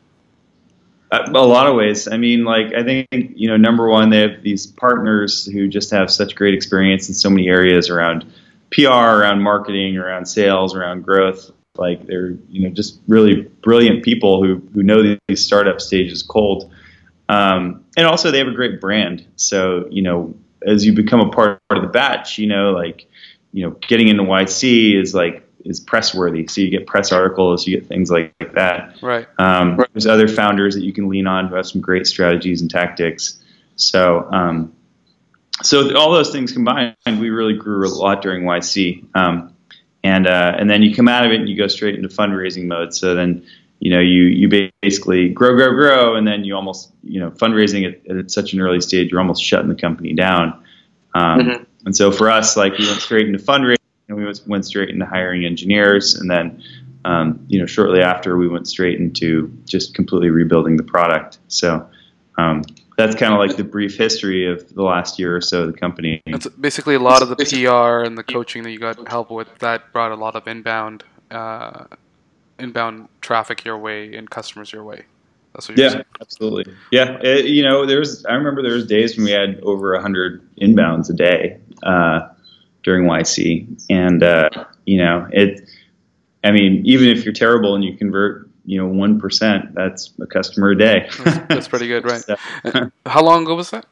A, 1.12 1.30
a 1.30 1.32
lot 1.32 1.68
of 1.68 1.76
ways. 1.76 2.08
I 2.08 2.18
mean, 2.18 2.44
like 2.44 2.74
I 2.74 2.84
think 2.84 3.08
you 3.12 3.48
know, 3.48 3.58
number 3.58 3.88
one, 3.88 4.10
they 4.10 4.20
have 4.22 4.42
these 4.42 4.68
partners 4.68 5.46
who 5.46 5.68
just 5.68 5.92
have 5.92 6.12
such 6.12 6.36
great 6.36 6.54
experience 6.54 7.10
in 7.10 7.16
so 7.16 7.30
many 7.30 7.48
areas 7.48 7.90
around 7.90 8.26
PR, 8.72 8.90
around 8.90 9.42
marketing, 9.42 9.98
around 9.98 10.26
sales, 10.26 10.76
around 10.76 11.04
growth. 11.04 11.52
Like 11.76 12.06
they're 12.06 12.32
you 12.50 12.68
know 12.68 12.70
just 12.70 13.00
really 13.08 13.42
brilliant 13.62 14.04
people 14.04 14.44
who 14.44 14.62
who 14.74 14.84
know 14.84 15.18
these 15.28 15.44
startup 15.44 15.82
stages 15.82 16.22
cold. 16.24 16.72
Um, 17.30 17.86
and 17.98 18.06
also 18.06 18.32
they 18.32 18.40
have 18.40 18.48
a 18.48 18.54
great 18.54 18.82
brand. 18.82 19.26
So, 19.36 19.88
you 19.90 20.02
know, 20.02 20.36
as 20.66 20.86
you 20.86 20.94
become 20.94 21.20
a 21.20 21.30
part 21.30 21.60
of 21.70 21.82
the 21.82 21.88
batch, 21.88 22.38
you 22.38 22.48
know, 22.48 22.72
like, 22.72 23.08
you 23.52 23.66
know, 23.66 23.72
getting 23.88 24.08
into 24.08 24.24
YC 24.24 25.00
is 25.00 25.14
like, 25.14 25.48
is 25.66 25.80
press 25.80 26.14
worthy. 26.14 26.48
So 26.48 26.62
you 26.62 26.70
get 26.70 26.88
press 26.88 27.12
articles, 27.12 27.68
you 27.68 27.78
get 27.78 27.88
things 27.88 28.12
like, 28.12 28.34
that. 28.54 28.98
Right. 29.02 29.28
Um, 29.40 29.84
there's 29.94 30.06
other 30.06 30.28
founders 30.28 30.76
that 30.76 30.84
you 30.84 30.94
can 30.94 31.10
lean 31.10 31.26
on 31.26 31.48
who 31.48 31.56
have 31.56 31.66
some 31.66 31.82
great 31.82 32.06
strategies 32.06 32.62
and 32.62 32.70
tactics. 32.70 33.44
So, 33.76 34.30
um, 34.32 34.74
so 35.64 35.96
all 35.96 36.12
those 36.12 36.32
things 36.32 36.52
combined, 36.52 36.96
we 37.08 37.30
really 37.30 37.56
grew 37.56 37.88
a 37.88 37.90
lot 37.90 38.22
during 38.22 38.44
YC. 38.44 39.06
Um, 39.16 39.56
and, 40.04 40.28
uh, 40.28 40.56
and 40.58 40.70
then 40.70 40.84
you 40.84 40.96
come 40.96 41.08
out 41.08 41.26
of 41.26 41.32
it 41.32 41.40
and 41.40 41.50
you 41.50 41.58
go 41.58 41.68
straight 41.68 41.96
into 41.96 42.10
fundraising 42.10 42.66
mode. 42.66 42.94
So 42.94 43.16
then, 43.16 43.46
you 43.80 43.90
know, 43.90 44.00
you 44.00 44.24
you 44.24 44.72
basically 44.82 45.28
grow, 45.30 45.56
grow, 45.56 45.74
grow, 45.74 46.16
and 46.16 46.26
then 46.26 46.46
you 46.46 46.56
almost, 46.56 46.92
you 47.04 47.20
know, 47.20 47.32
fundraising 47.32 47.86
at, 47.86 48.18
at 48.18 48.32
such 48.32 48.54
an 48.54 48.62
early 48.62 48.80
stage, 48.80 49.12
you're 49.12 49.20
almost 49.20 49.44
shutting 49.44 49.68
the 49.68 49.76
company 49.76 50.14
down. 50.14 50.64
Um, 51.14 51.40
mm-hmm. 51.40 51.64
And 51.86 51.96
so 51.96 52.10
for 52.10 52.30
us, 52.30 52.56
like 52.56 52.78
we 52.78 52.88
went 52.88 53.02
straight 53.02 53.28
into 53.28 53.40
fundraising, 53.40 53.76
and 54.14 54.26
we 54.26 54.34
went 54.48 54.66
straight 54.66 54.90
into 54.90 55.06
hiring 55.06 55.46
engineers, 55.46 56.16
and 56.16 56.30
then, 56.30 56.64
um, 57.06 57.46
you 57.48 57.60
know, 57.60 57.66
shortly 57.66 58.02
after, 58.02 58.38
we 58.38 58.48
went 58.48 58.68
straight 58.68 59.00
into 59.00 59.52
just 59.66 59.94
completely 59.94 60.30
rebuilding 60.30 60.78
the 60.78 60.84
product. 60.84 61.40
So. 61.48 61.88
Um, 62.36 62.64
that's 62.98 63.16
kind 63.16 63.34
of 63.34 63.40
like 63.40 63.58
the 63.58 63.64
brief 63.64 63.98
history 63.98 64.46
of 64.46 64.74
the 64.74 64.84
last 64.84 65.18
year 65.18 65.36
or 65.36 65.42
so 65.42 65.64
of 65.64 65.72
the 65.72 65.78
company. 65.78 66.22
That's 66.26 66.48
basically 66.48 66.96
a 66.96 67.00
lot 67.00 67.22
of 67.22 67.30
the 67.30 67.36
PR 67.36 68.06
and 68.06 68.18
the 68.18 68.24
coaching 68.24 68.64
that 68.64 68.72
you 68.72 68.80
got 68.80 69.08
help 69.08 69.32
with. 69.32 69.48
That 69.60 69.92
brought 69.94 70.12
a 70.12 70.16
lot 70.16 70.36
of 70.36 70.48
inbound 70.48 71.04
uh, 71.32 71.86
inbound 72.60 73.10
traffic 73.22 73.66
your 73.66 73.78
way 73.78 74.16
and 74.16 74.30
customers 74.30 74.72
your 74.72 74.84
way. 74.84 75.04
That's 75.54 75.70
what 75.70 75.78
you're 75.78 75.88
yeah, 75.88 75.94
saying. 75.94 76.06
absolutely. 76.22 76.74
Yeah, 76.92 77.20
it, 77.22 77.46
you 77.46 77.64
know, 77.64 77.86
there's 77.86 78.26
I 78.26 78.34
remember 78.34 78.62
there 78.62 78.74
was 78.74 78.88
days 78.88 79.16
when 79.16 79.26
we 79.26 79.32
had 79.32 79.60
over 79.62 80.00
hundred 80.00 80.48
inbounds 80.58 81.10
a 81.10 81.14
day 81.14 81.58
uh, 81.84 82.30
during 82.84 83.06
YC, 83.06 83.86
and 83.90 84.24
uh, 84.24 84.50
you 84.86 84.98
know, 84.98 85.28
it. 85.32 85.70
I 86.44 86.52
mean, 86.52 86.86
even 86.86 87.08
if 87.08 87.24
you're 87.24 87.34
terrible 87.34 87.74
and 87.74 87.84
you 87.86 87.96
convert, 87.96 88.50
you 88.66 88.78
know, 88.78 88.88
one 88.88 89.20
percent, 89.20 89.74
that's 89.74 90.14
a 90.20 90.26
customer 90.26 90.72
a 90.72 90.78
day. 90.78 91.10
that's, 91.24 91.38
that's 91.50 91.68
pretty 91.68 91.88
good, 91.88 92.04
right? 92.06 92.22
so, 92.64 92.92
How 93.06 93.24
long 93.24 93.44
ago 93.44 93.56
was 93.56 93.70
that? 93.72 93.86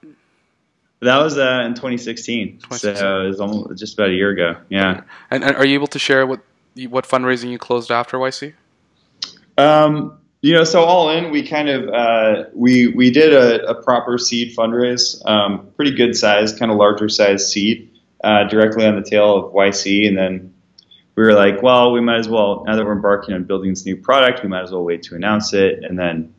That 1.01 1.17
was 1.17 1.37
uh, 1.37 1.63
in 1.65 1.73
2016, 1.73 2.59
2016, 2.59 2.95
so 2.95 3.21
it 3.21 3.27
was 3.27 3.39
almost 3.39 3.79
just 3.79 3.95
about 3.95 4.09
a 4.09 4.13
year 4.13 4.29
ago. 4.29 4.55
Yeah. 4.69 5.01
And, 5.31 5.43
and, 5.43 5.55
are 5.55 5.65
you 5.65 5.73
able 5.73 5.87
to 5.87 5.99
share 5.99 6.27
what 6.27 6.41
what 6.89 7.07
fundraising 7.07 7.49
you 7.49 7.57
closed 7.57 7.89
after 7.89 8.17
YC? 8.17 8.53
Um, 9.57 10.19
you 10.41 10.53
know, 10.53 10.63
so 10.63 10.83
all 10.83 11.09
in, 11.09 11.31
we 11.31 11.45
kind 11.47 11.69
of 11.69 11.89
uh, 11.89 12.43
we 12.53 12.87
we 12.87 13.11
did 13.11 13.33
a, 13.33 13.67
a 13.67 13.83
proper 13.83 14.17
seed 14.17 14.55
fundraise, 14.55 15.23
um, 15.27 15.67
pretty 15.75 15.91
good 15.91 16.15
size, 16.15 16.53
kind 16.53 16.71
of 16.71 16.77
larger 16.77 17.09
size 17.09 17.51
seed, 17.51 17.90
uh, 18.23 18.43
directly 18.45 18.85
on 18.85 18.95
the 18.95 19.07
tail 19.07 19.37
of 19.37 19.53
YC, 19.53 20.07
and 20.07 20.17
then 20.17 20.53
we 21.15 21.23
we 21.23 21.27
were 21.27 21.33
like, 21.33 21.61
well, 21.61 21.91
we 21.91 22.01
might 22.01 22.17
as 22.19 22.29
well 22.29 22.63
now 22.65 22.75
that 22.75 22.85
we're 22.85 22.93
embarking 22.93 23.33
on 23.35 23.43
building 23.43 23.69
this 23.71 23.85
new 23.85 23.97
product, 23.97 24.43
we 24.43 24.49
might 24.49 24.63
as 24.63 24.71
well 24.71 24.83
wait 24.83 25.03
to 25.03 25.15
announce 25.15 25.53
it, 25.53 25.83
and 25.83 25.97
then 25.97 26.33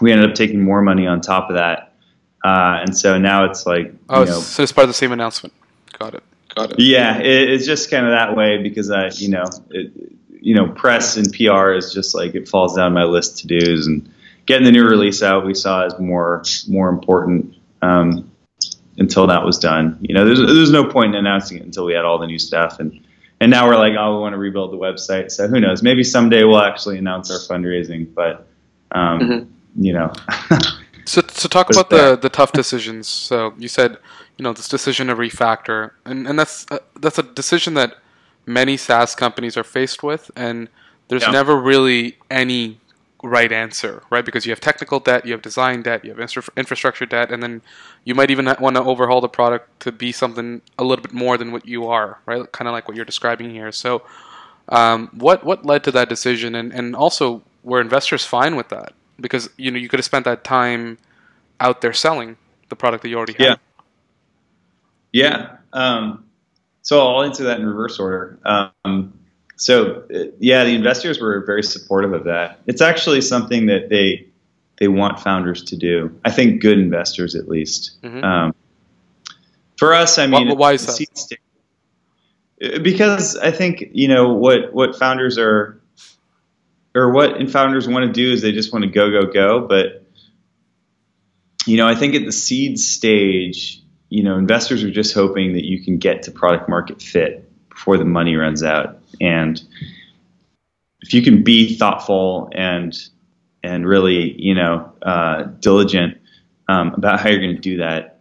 we 0.00 0.12
ended 0.12 0.28
up 0.28 0.34
taking 0.34 0.60
more 0.60 0.82
money 0.82 1.06
on 1.06 1.20
top 1.20 1.50
of 1.50 1.56
that. 1.56 1.92
Uh, 2.44 2.80
and 2.82 2.96
so 2.96 3.18
now 3.18 3.44
it's 3.44 3.64
like, 3.64 3.94
Oh, 4.08 4.20
you 4.20 4.26
know, 4.26 4.40
so 4.40 4.62
it's 4.62 4.72
part 4.72 4.84
of 4.84 4.90
the 4.90 4.94
same 4.94 5.12
announcement. 5.12 5.54
Got 5.98 6.14
it. 6.14 6.22
Got 6.54 6.72
it. 6.72 6.78
yeah, 6.78 7.18
it, 7.18 7.50
it's 7.50 7.64
just 7.64 7.90
kind 7.90 8.04
of 8.04 8.12
that 8.12 8.36
way 8.36 8.62
because 8.62 8.90
I, 8.90 9.08
you 9.14 9.28
know, 9.28 9.44
it, 9.70 9.92
you 10.28 10.54
know, 10.54 10.68
press 10.68 11.16
and 11.16 11.32
PR 11.32 11.72
is 11.72 11.92
just 11.92 12.14
like 12.14 12.34
it 12.34 12.48
falls 12.48 12.76
down 12.76 12.92
my 12.92 13.04
list 13.04 13.38
to 13.38 13.46
dos, 13.46 13.86
and 13.86 14.12
getting 14.46 14.64
the 14.64 14.72
new 14.72 14.84
release 14.84 15.22
out 15.22 15.46
we 15.46 15.54
saw 15.54 15.86
as 15.86 15.98
more 15.98 16.42
more 16.68 16.90
important 16.90 17.54
um, 17.80 18.30
until 18.98 19.26
that 19.26 19.44
was 19.44 19.58
done. 19.58 19.98
You 20.00 20.14
know, 20.14 20.24
there's 20.24 20.38
there's 20.40 20.70
no 20.70 20.84
point 20.84 21.14
in 21.14 21.18
announcing 21.26 21.58
it 21.58 21.64
until 21.64 21.84
we 21.84 21.92
had 21.94 22.04
all 22.04 22.18
the 22.18 22.26
new 22.26 22.38
stuff, 22.38 22.78
and 22.80 23.00
and 23.40 23.50
now 23.50 23.66
we're 23.66 23.76
like, 23.76 23.94
oh, 23.98 24.14
we 24.16 24.20
want 24.20 24.32
to 24.34 24.38
rebuild 24.38 24.72
the 24.72 24.76
website. 24.76 25.30
So 25.30 25.48
who 25.48 25.60
knows? 25.60 25.82
Maybe 25.82 26.04
someday 26.04 26.44
we'll 26.44 26.60
actually 26.62 26.98
announce 26.98 27.30
our 27.30 27.38
fundraising, 27.38 28.12
but 28.14 28.46
um, 28.92 29.20
Mhm. 29.20 29.46
you 29.76 29.92
know, 29.92 30.12
So, 31.06 31.20
so 31.28 31.48
talk 31.48 31.68
about 31.70 31.90
the, 31.90 32.16
the 32.16 32.30
tough 32.30 32.52
decisions. 32.52 33.08
So 33.08 33.52
you 33.58 33.68
said, 33.68 33.98
you 34.38 34.42
know, 34.42 34.52
this 34.54 34.68
decision 34.68 35.08
to 35.08 35.14
refactor, 35.14 35.90
and, 36.06 36.26
and 36.26 36.38
that's 36.38 36.66
uh, 36.70 36.78
that's 36.98 37.18
a 37.18 37.22
decision 37.22 37.74
that 37.74 37.96
many 38.46 38.76
SaaS 38.78 39.14
companies 39.14 39.56
are 39.56 39.64
faced 39.64 40.02
with, 40.02 40.30
and 40.34 40.68
there's 41.08 41.22
Yeah. 41.24 41.30
never 41.32 41.56
really 41.56 42.16
any 42.30 42.80
right 43.24 43.52
answer, 43.52 44.04
right? 44.10 44.24
Because 44.24 44.46
you 44.46 44.52
have 44.52 44.60
technical 44.60 45.00
debt, 45.00 45.26
you 45.26 45.32
have 45.32 45.42
design 45.42 45.82
debt, 45.82 46.04
you 46.04 46.12
have 46.12 46.20
infra- 46.20 46.44
infrastructure 46.56 47.06
debt, 47.06 47.32
and 47.32 47.42
then 47.42 47.62
you 48.04 48.14
might 48.14 48.30
even 48.30 48.46
want 48.60 48.76
to 48.76 48.84
overhaul 48.84 49.22
the 49.22 49.28
product 49.30 49.80
to 49.82 49.92
be 49.92 50.12
something 50.12 50.62
a 50.78 50.84
little 50.84 51.02
bit 51.02 51.14
more 51.14 51.38
than 51.38 51.52
what 51.52 51.66
you 51.66 51.86
are, 51.88 52.20
right? 52.26 52.50
Kind 52.52 52.68
of 52.68 52.72
like 52.74 52.88
what 52.88 52.96
you're 52.96 53.06
describing 53.06 53.50
here. 53.50 53.72
So, 53.72 54.04
um, 54.70 55.10
what 55.14 55.44
what 55.44 55.66
led 55.66 55.84
to 55.84 55.92
that 55.92 56.08
decision, 56.10 56.54
and 56.56 56.72
and 56.72 56.96
also 56.96 57.42
were 57.64 57.80
investors 57.80 58.26
fine 58.26 58.56
with 58.56 58.70
that? 58.70 58.94
Because 59.20 59.50
you 59.58 59.70
know 59.72 59.78
you 59.78 59.88
could 59.90 60.00
have 60.00 60.06
spent 60.06 60.26
that 60.26 60.44
time 60.44 60.98
out 61.60 61.82
there 61.82 61.94
selling 61.94 62.38
the 62.70 62.76
product 62.76 63.02
that 63.04 63.10
you 63.10 63.16
already 63.18 63.34
Yeah. 63.38 63.48
have. 63.48 63.58
Yeah. 65.12 65.58
Um, 65.72 66.26
so 66.82 67.00
I'll 67.06 67.24
answer 67.24 67.44
that 67.44 67.60
in 67.60 67.66
reverse 67.66 68.00
order. 68.00 68.40
Um, 68.44 69.20
so 69.56 70.04
uh, 70.14 70.24
yeah, 70.38 70.64
the 70.64 70.74
investors 70.74 71.20
were 71.20 71.44
very 71.46 71.62
supportive 71.62 72.12
of 72.12 72.24
that. 72.24 72.60
It's 72.66 72.80
actually 72.82 73.20
something 73.20 73.66
that 73.66 73.88
they 73.88 74.26
they 74.78 74.88
want 74.88 75.20
founders 75.20 75.62
to 75.64 75.76
do. 75.76 76.18
I 76.24 76.30
think 76.30 76.60
good 76.60 76.78
investors, 76.78 77.34
at 77.36 77.48
least. 77.48 77.96
Mhm. 78.02 78.24
Um, 78.24 78.54
for 79.76 79.94
us, 79.94 80.18
I 80.18 80.26
Why- 80.26 80.44
mean, 80.44 80.58
why 80.58 80.72
is 80.72 80.82
the 80.82 80.86
that? 80.88 80.92
seed 80.96 81.16
stage- 81.18 81.38
Uh, 82.62 82.78
Because 82.78 83.36
I 83.36 83.50
think 83.50 83.90
you 83.92 84.08
know 84.08 84.32
what 84.34 84.72
what 84.72 84.96
founders 84.96 85.38
are, 85.38 85.80
or 86.94 87.12
what 87.12 87.50
founders 87.50 87.88
want 87.88 88.06
to 88.06 88.12
do 88.12 88.32
is 88.32 88.42
they 88.42 88.52
just 88.52 88.72
want 88.72 88.84
to 88.84 88.90
go 88.90 89.10
go 89.10 89.26
go, 89.32 89.66
but 89.66 90.02
you 91.66 91.76
know, 91.76 91.86
I 91.88 91.94
think 91.94 92.14
at 92.14 92.24
the 92.24 92.32
seed 92.32 92.78
stage, 92.78 93.80
you 94.10 94.22
know, 94.22 94.36
investors 94.36 94.84
are 94.84 94.90
just 94.90 95.14
hoping 95.14 95.54
that 95.54 95.64
you 95.64 95.82
can 95.82 95.96
get 95.98 96.22
to 96.24 96.30
product 96.30 96.68
market 96.68 97.00
fit 97.02 97.43
before 97.74 97.98
the 97.98 98.04
money 98.04 98.36
runs 98.36 98.62
out. 98.62 98.98
And 99.20 99.60
if 101.00 101.12
you 101.12 101.22
can 101.22 101.42
be 101.42 101.76
thoughtful 101.76 102.50
and 102.54 102.96
and 103.62 103.86
really, 103.86 104.40
you 104.40 104.54
know, 104.54 104.92
uh, 105.02 105.44
diligent 105.60 106.18
um, 106.68 106.94
about 106.94 107.20
how 107.20 107.30
you're 107.30 107.40
going 107.40 107.54
to 107.54 107.60
do 107.60 107.78
that, 107.78 108.20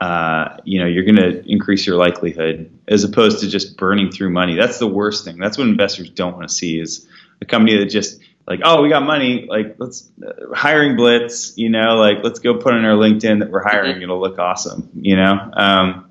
uh, 0.00 0.56
you 0.64 0.80
know, 0.80 0.86
you're 0.86 1.04
going 1.04 1.16
to 1.16 1.46
increase 1.50 1.86
your 1.86 1.96
likelihood 1.96 2.70
as 2.88 3.04
opposed 3.04 3.40
to 3.40 3.48
just 3.48 3.76
burning 3.76 4.10
through 4.10 4.30
money. 4.30 4.56
That's 4.56 4.78
the 4.78 4.86
worst 4.86 5.24
thing. 5.24 5.38
That's 5.38 5.58
what 5.58 5.66
investors 5.66 6.08
don't 6.10 6.34
want 6.34 6.48
to 6.48 6.54
see 6.54 6.80
is 6.80 7.06
a 7.42 7.44
company 7.44 7.76
that 7.78 7.86
just 7.86 8.20
like, 8.46 8.60
oh, 8.64 8.80
we 8.82 8.88
got 8.88 9.02
money, 9.02 9.46
like 9.48 9.76
let's 9.78 10.10
uh, 10.26 10.54
hiring 10.54 10.96
blitz, 10.96 11.58
you 11.58 11.68
know, 11.68 11.96
like 11.96 12.24
let's 12.24 12.38
go 12.38 12.54
put 12.54 12.72
on 12.72 12.84
our 12.84 12.96
LinkedIn 12.96 13.40
that 13.40 13.50
we're 13.50 13.62
hiring. 13.62 14.00
It'll 14.00 14.20
look 14.20 14.38
awesome, 14.38 14.88
you 14.94 15.16
know. 15.16 15.50
Um, 15.52 16.10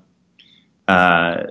uh, 0.86 1.44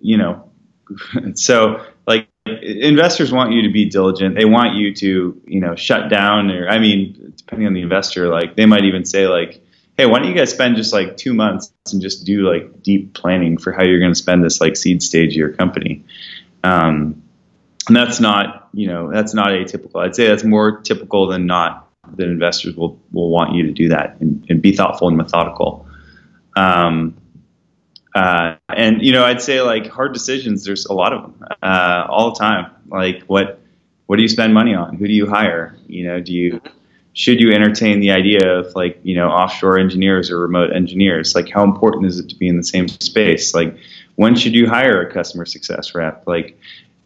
you 0.00 0.16
know, 0.16 0.50
so 1.34 1.84
like 2.06 2.28
investors 2.46 3.32
want 3.32 3.52
you 3.52 3.62
to 3.62 3.70
be 3.70 3.88
diligent. 3.88 4.34
They 4.34 4.44
want 4.44 4.74
you 4.74 4.94
to, 4.94 5.40
you 5.46 5.60
know, 5.60 5.74
shut 5.76 6.10
down 6.10 6.50
or 6.50 6.68
I 6.68 6.78
mean, 6.78 7.34
depending 7.36 7.66
on 7.66 7.74
the 7.74 7.82
investor, 7.82 8.28
like 8.28 8.56
they 8.56 8.66
might 8.66 8.84
even 8.84 9.04
say 9.04 9.28
like, 9.28 9.62
hey, 9.96 10.06
why 10.06 10.20
don't 10.20 10.28
you 10.28 10.34
guys 10.34 10.50
spend 10.50 10.76
just 10.76 10.92
like 10.92 11.16
two 11.16 11.34
months 11.34 11.72
and 11.92 12.00
just 12.00 12.24
do 12.24 12.48
like 12.48 12.82
deep 12.82 13.14
planning 13.14 13.58
for 13.58 13.72
how 13.72 13.82
you're 13.82 13.98
going 13.98 14.12
to 14.12 14.18
spend 14.18 14.44
this 14.44 14.60
like 14.60 14.76
seed 14.76 15.02
stage 15.02 15.30
of 15.30 15.36
your 15.36 15.52
company. 15.52 16.04
Um, 16.62 17.22
and 17.88 17.96
that's 17.96 18.20
not, 18.20 18.68
you 18.72 18.86
know, 18.86 19.10
that's 19.10 19.34
not 19.34 19.48
atypical. 19.48 20.04
I'd 20.04 20.14
say 20.14 20.28
that's 20.28 20.44
more 20.44 20.80
typical 20.80 21.26
than 21.26 21.46
not 21.46 21.88
that 22.16 22.28
investors 22.28 22.76
will, 22.76 23.00
will 23.12 23.30
want 23.30 23.54
you 23.54 23.64
to 23.64 23.72
do 23.72 23.88
that 23.88 24.20
and, 24.20 24.46
and 24.48 24.62
be 24.62 24.72
thoughtful 24.72 25.08
and 25.08 25.16
methodical. 25.16 25.86
Um, 26.56 27.16
uh, 28.14 28.56
and 28.68 29.02
you 29.02 29.12
know, 29.12 29.24
I'd 29.24 29.42
say 29.42 29.60
like 29.62 29.86
hard 29.86 30.12
decisions. 30.12 30.64
There's 30.64 30.86
a 30.86 30.92
lot 30.92 31.12
of 31.12 31.22
them 31.22 31.44
uh, 31.62 32.06
all 32.08 32.32
the 32.32 32.38
time. 32.38 32.70
Like 32.88 33.22
what 33.24 33.60
what 34.06 34.16
do 34.16 34.22
you 34.22 34.28
spend 34.28 34.54
money 34.54 34.74
on? 34.74 34.96
Who 34.96 35.06
do 35.06 35.12
you 35.12 35.26
hire? 35.26 35.76
You 35.86 36.04
know, 36.04 36.20
do 36.20 36.32
you 36.32 36.60
should 37.12 37.40
you 37.40 37.52
entertain 37.52 38.00
the 38.00 38.12
idea 38.12 38.58
of 38.58 38.74
like 38.74 39.00
you 39.02 39.14
know 39.14 39.28
offshore 39.28 39.78
engineers 39.78 40.30
or 40.30 40.40
remote 40.40 40.72
engineers? 40.74 41.34
Like 41.34 41.48
how 41.48 41.64
important 41.64 42.06
is 42.06 42.18
it 42.18 42.28
to 42.30 42.36
be 42.36 42.48
in 42.48 42.56
the 42.56 42.64
same 42.64 42.88
space? 42.88 43.54
Like 43.54 43.76
when 44.16 44.34
should 44.34 44.54
you 44.54 44.68
hire 44.68 45.02
a 45.02 45.12
customer 45.12 45.44
success 45.44 45.94
rep? 45.94 46.24
Like 46.26 46.58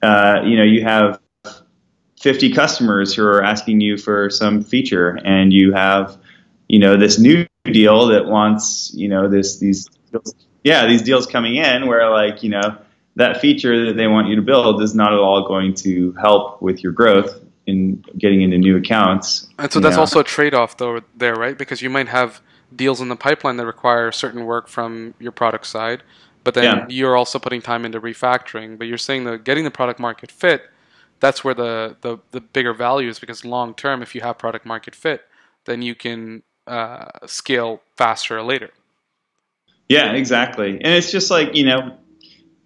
uh, 0.03 0.43
you 0.45 0.57
know, 0.57 0.65
you 0.65 0.83
have 0.83 1.21
50 2.21 2.53
customers 2.53 3.15
who 3.15 3.25
are 3.25 3.43
asking 3.43 3.81
you 3.81 3.97
for 3.97 4.31
some 4.31 4.63
feature, 4.63 5.19
and 5.25 5.53
you 5.53 5.73
have 5.73 6.17
you 6.69 6.79
know 6.79 6.97
this 6.97 7.19
new 7.19 7.47
deal 7.65 8.07
that 8.07 8.27
wants 8.27 8.93
you 8.95 9.09
know 9.09 9.29
this 9.29 9.59
these 9.59 9.89
yeah 10.65 10.87
these 10.87 11.03
deals 11.03 11.27
coming 11.27 11.57
in 11.57 11.87
where 11.87 12.11
like 12.11 12.43
you 12.43 12.51
know 12.51 12.77
that 13.17 13.41
feature 13.41 13.87
that 13.87 13.97
they 13.97 14.07
want 14.07 14.29
you 14.29 14.37
to 14.37 14.43
build 14.43 14.83
is 14.83 14.95
not 14.95 15.13
at 15.13 15.19
all 15.19 15.47
going 15.47 15.75
to 15.75 16.13
help 16.13 16.63
with 16.63 16.83
your 16.83 16.93
growth 16.93 17.41
in 17.67 18.05
getting 18.19 18.43
into 18.43 18.59
new 18.59 18.77
accounts. 18.77 19.49
And 19.59 19.73
so 19.73 19.81
that's 19.81 19.97
know. 19.97 20.01
also 20.01 20.21
a 20.21 20.25
trade-off, 20.25 20.77
though, 20.79 21.01
there, 21.17 21.35
right? 21.35 21.57
Because 21.57 21.83
you 21.83 21.91
might 21.91 22.09
have 22.09 22.41
deals 22.75 23.01
in 23.01 23.09
the 23.09 23.17
pipeline 23.17 23.57
that 23.59 23.67
require 23.67 24.11
certain 24.13 24.45
work 24.47 24.69
from 24.69 25.15
your 25.21 25.33
product 25.33 25.67
side, 25.67 26.03
but 26.43 26.55
then 26.55 26.65
Yeah. 26.65 26.87
you're 26.89 27.17
also 27.17 27.39
putting 27.39 27.61
time 27.61 27.85
into 27.85 28.01
refactoring. 28.01 28.79
But 28.79 28.87
you're 28.87 28.99
saying 28.99 29.25
that 29.25 29.45
getting 29.45 29.65
the 29.65 29.71
product 29.71 30.01
market 30.01 30.31
fit, 30.33 30.63
that's 31.21 31.45
where 31.45 31.55
the 31.55 31.97
the, 32.01 32.19
the 32.33 32.41
bigger 32.41 32.73
value 32.73 33.09
is. 33.09 33.19
Because 33.19 33.45
long 33.45 33.75
term, 33.75 34.03
if 34.03 34.15
you 34.15 34.23
have 34.23 34.39
product 34.39 34.67
market 34.67 34.95
fit, 34.95 35.23
then 35.67 35.83
you 35.83 35.95
can 35.95 36.43
uh, 36.67 37.07
scale 37.27 37.83
faster 37.97 38.39
or 38.39 38.43
later. 38.43 38.71
Yeah, 39.93 40.13
exactly. 40.13 40.71
And 40.71 40.87
it's 40.95 41.11
just 41.11 41.31
like, 41.31 41.55
you 41.55 41.65
know, 41.65 41.97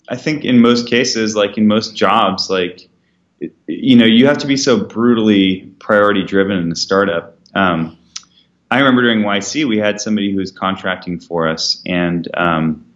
I 0.09 0.17
think 0.17 0.45
in 0.45 0.61
most 0.61 0.89
cases, 0.89 1.35
like 1.35 1.59
in 1.59 1.67
most 1.67 1.97
jobs, 1.97 2.49
like, 2.49 2.89
you 3.67 3.97
know, 3.97 4.05
you 4.05 4.27
have 4.27 4.39
to 4.39 4.47
be 4.47 4.57
so 4.57 4.85
brutally 4.85 5.75
priority 5.79 6.25
driven 6.25 6.59
in 6.59 6.71
a 6.71 6.77
startup. 6.77 7.39
Um, 7.55 7.99
I 8.71 8.79
remember 8.79 9.03
during 9.03 9.21
YC, 9.23 9.67
we 9.67 9.79
had 9.79 10.01
somebody 10.01 10.31
who 10.33 10.39
was 10.39 10.51
contracting 10.51 11.21
for 11.21 11.49
us, 11.49 11.83
and 11.87 12.29
um, 12.35 12.87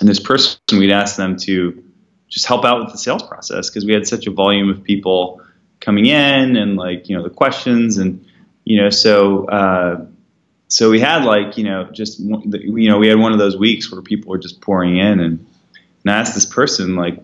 and 0.00 0.08
this 0.08 0.20
person, 0.20 0.58
we'd 0.72 0.90
ask 0.90 1.16
them 1.16 1.36
to 1.38 1.82
just 2.28 2.46
help 2.46 2.64
out 2.64 2.80
with 2.82 2.92
the 2.92 2.98
sales 2.98 3.22
process 3.22 3.68
because 3.68 3.84
we 3.86 3.92
had 3.92 4.06
such 4.06 4.26
a 4.26 4.30
volume 4.30 4.68
of 4.70 4.82
people 4.82 5.40
coming 5.80 6.06
in, 6.06 6.56
and 6.56 6.76
like 6.76 7.08
you 7.08 7.16
know 7.16 7.22
the 7.22 7.30
questions, 7.30 7.98
and 7.98 8.24
you 8.64 8.82
know 8.82 8.90
so 8.90 9.46
uh, 9.46 10.04
so 10.72 10.90
we 10.90 11.00
had 11.00 11.24
like 11.24 11.58
you 11.58 11.64
know 11.64 11.84
just 11.92 12.18
you 12.18 12.90
know 12.90 12.98
we 12.98 13.08
had 13.08 13.18
one 13.18 13.32
of 13.32 13.38
those 13.38 13.56
weeks 13.56 13.92
where 13.92 14.00
people 14.00 14.30
were 14.30 14.38
just 14.38 14.60
pouring 14.62 14.96
in, 14.96 15.20
and, 15.20 15.46
and 16.04 16.10
I 16.10 16.18
asked 16.18 16.34
this 16.34 16.46
person 16.46 16.96
like 16.96 17.18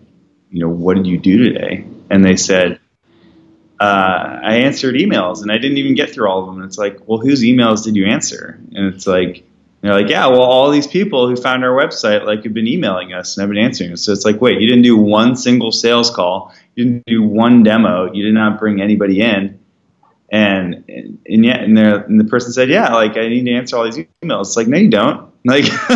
you 0.51 0.59
know 0.59 0.69
what 0.69 0.97
did 0.97 1.07
you 1.07 1.17
do 1.17 1.45
today, 1.45 1.85
and 2.11 2.23
they 2.23 2.35
said 2.35 2.79
uh, 3.79 4.39
I 4.43 4.55
answered 4.57 4.95
emails 4.95 5.41
and 5.41 5.51
I 5.51 5.57
didn't 5.57 5.77
even 5.77 5.95
get 5.95 6.11
through 6.11 6.29
all 6.29 6.41
of 6.41 6.47
them. 6.47 6.57
And 6.57 6.65
it's 6.65 6.77
like, 6.77 7.07
well, 7.07 7.17
whose 7.17 7.41
emails 7.41 7.83
did 7.83 7.95
you 7.95 8.05
answer? 8.05 8.59
And 8.73 8.93
it's 8.93 9.07
like, 9.07 9.45
they're 9.81 9.93
like, 9.93 10.09
yeah, 10.09 10.27
well, 10.27 10.41
all 10.41 10.69
these 10.69 10.87
people 10.87 11.29
who 11.29 11.37
found 11.37 11.63
our 11.63 11.71
website 11.71 12.25
like 12.25 12.43
have 12.43 12.53
been 12.53 12.67
emailing 12.67 13.13
us 13.13 13.37
and 13.37 13.43
I've 13.43 13.49
been 13.49 13.57
answering 13.57 13.93
us. 13.93 14.03
So 14.03 14.11
it's 14.11 14.25
like, 14.25 14.41
wait, 14.41 14.59
you 14.59 14.67
didn't 14.67 14.83
do 14.83 14.97
one 14.97 15.37
single 15.37 15.71
sales 15.71 16.11
call, 16.11 16.53
you 16.75 16.83
didn't 16.83 17.05
do 17.07 17.23
one 17.23 17.63
demo, 17.63 18.11
you 18.11 18.25
did 18.25 18.33
not 18.33 18.59
bring 18.59 18.81
anybody 18.81 19.21
in, 19.21 19.58
and 20.31 20.83
and, 20.87 21.19
and 21.25 21.45
yet, 21.45 21.63
and, 21.63 21.77
the 21.77 22.05
and 22.05 22.19
the 22.19 22.25
person 22.25 22.51
said, 22.51 22.69
yeah, 22.69 22.93
like 22.93 23.17
I 23.17 23.27
need 23.27 23.45
to 23.45 23.53
answer 23.53 23.77
all 23.77 23.83
these 23.85 24.05
emails. 24.23 24.41
It's 24.41 24.57
like, 24.57 24.67
no, 24.67 24.77
you 24.77 24.89
don't. 24.89 25.31
Like, 25.45 25.65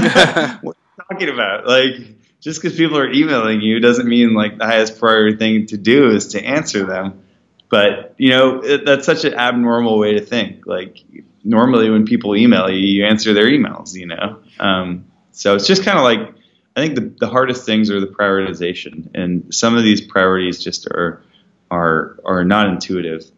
what 0.61 0.75
are 0.77 0.81
you 0.97 1.03
talking 1.09 1.29
about? 1.29 1.67
Like, 1.67 1.95
just 2.39 2.61
because 2.61 2.77
people 2.77 2.97
are 2.97 3.11
emailing 3.11 3.61
you 3.61 3.79
doesn't 3.79 4.07
mean 4.07 4.33
like 4.33 4.57
the 4.57 4.65
highest 4.65 4.99
priority 4.99 5.37
thing 5.37 5.65
to 5.67 5.77
do 5.77 6.09
is 6.09 6.27
to 6.29 6.43
answer 6.43 6.85
them 6.85 7.23
but 7.69 8.13
you 8.17 8.31
know 8.31 8.59
it, 8.61 8.83
that's 8.83 9.05
such 9.05 9.23
an 9.23 9.33
abnormal 9.33 9.97
way 9.97 10.15
to 10.15 10.19
think 10.19 10.67
like 10.67 10.99
normally 11.45 11.89
when 11.89 12.05
people 12.05 12.35
email 12.35 12.69
you 12.69 12.85
you 12.85 13.05
answer 13.05 13.33
their 13.33 13.45
emails 13.45 13.95
you 13.95 14.05
know 14.05 14.39
um, 14.59 15.05
so 15.31 15.55
it's 15.55 15.65
just 15.65 15.85
kind 15.85 15.97
of 15.97 16.03
like 16.03 16.35
I 16.75 16.81
think 16.81 16.95
the, 16.95 17.25
the 17.25 17.27
hardest 17.27 17.65
things 17.65 17.91
are 17.91 17.99
the 17.99 18.07
prioritization, 18.07 19.09
and 19.13 19.53
some 19.53 19.77
of 19.77 19.83
these 19.83 20.01
priorities 20.01 20.63
just 20.63 20.87
are 20.87 21.21
are 21.69 22.19
are 22.25 22.43
not 22.43 22.67
intuitive. 22.67 23.29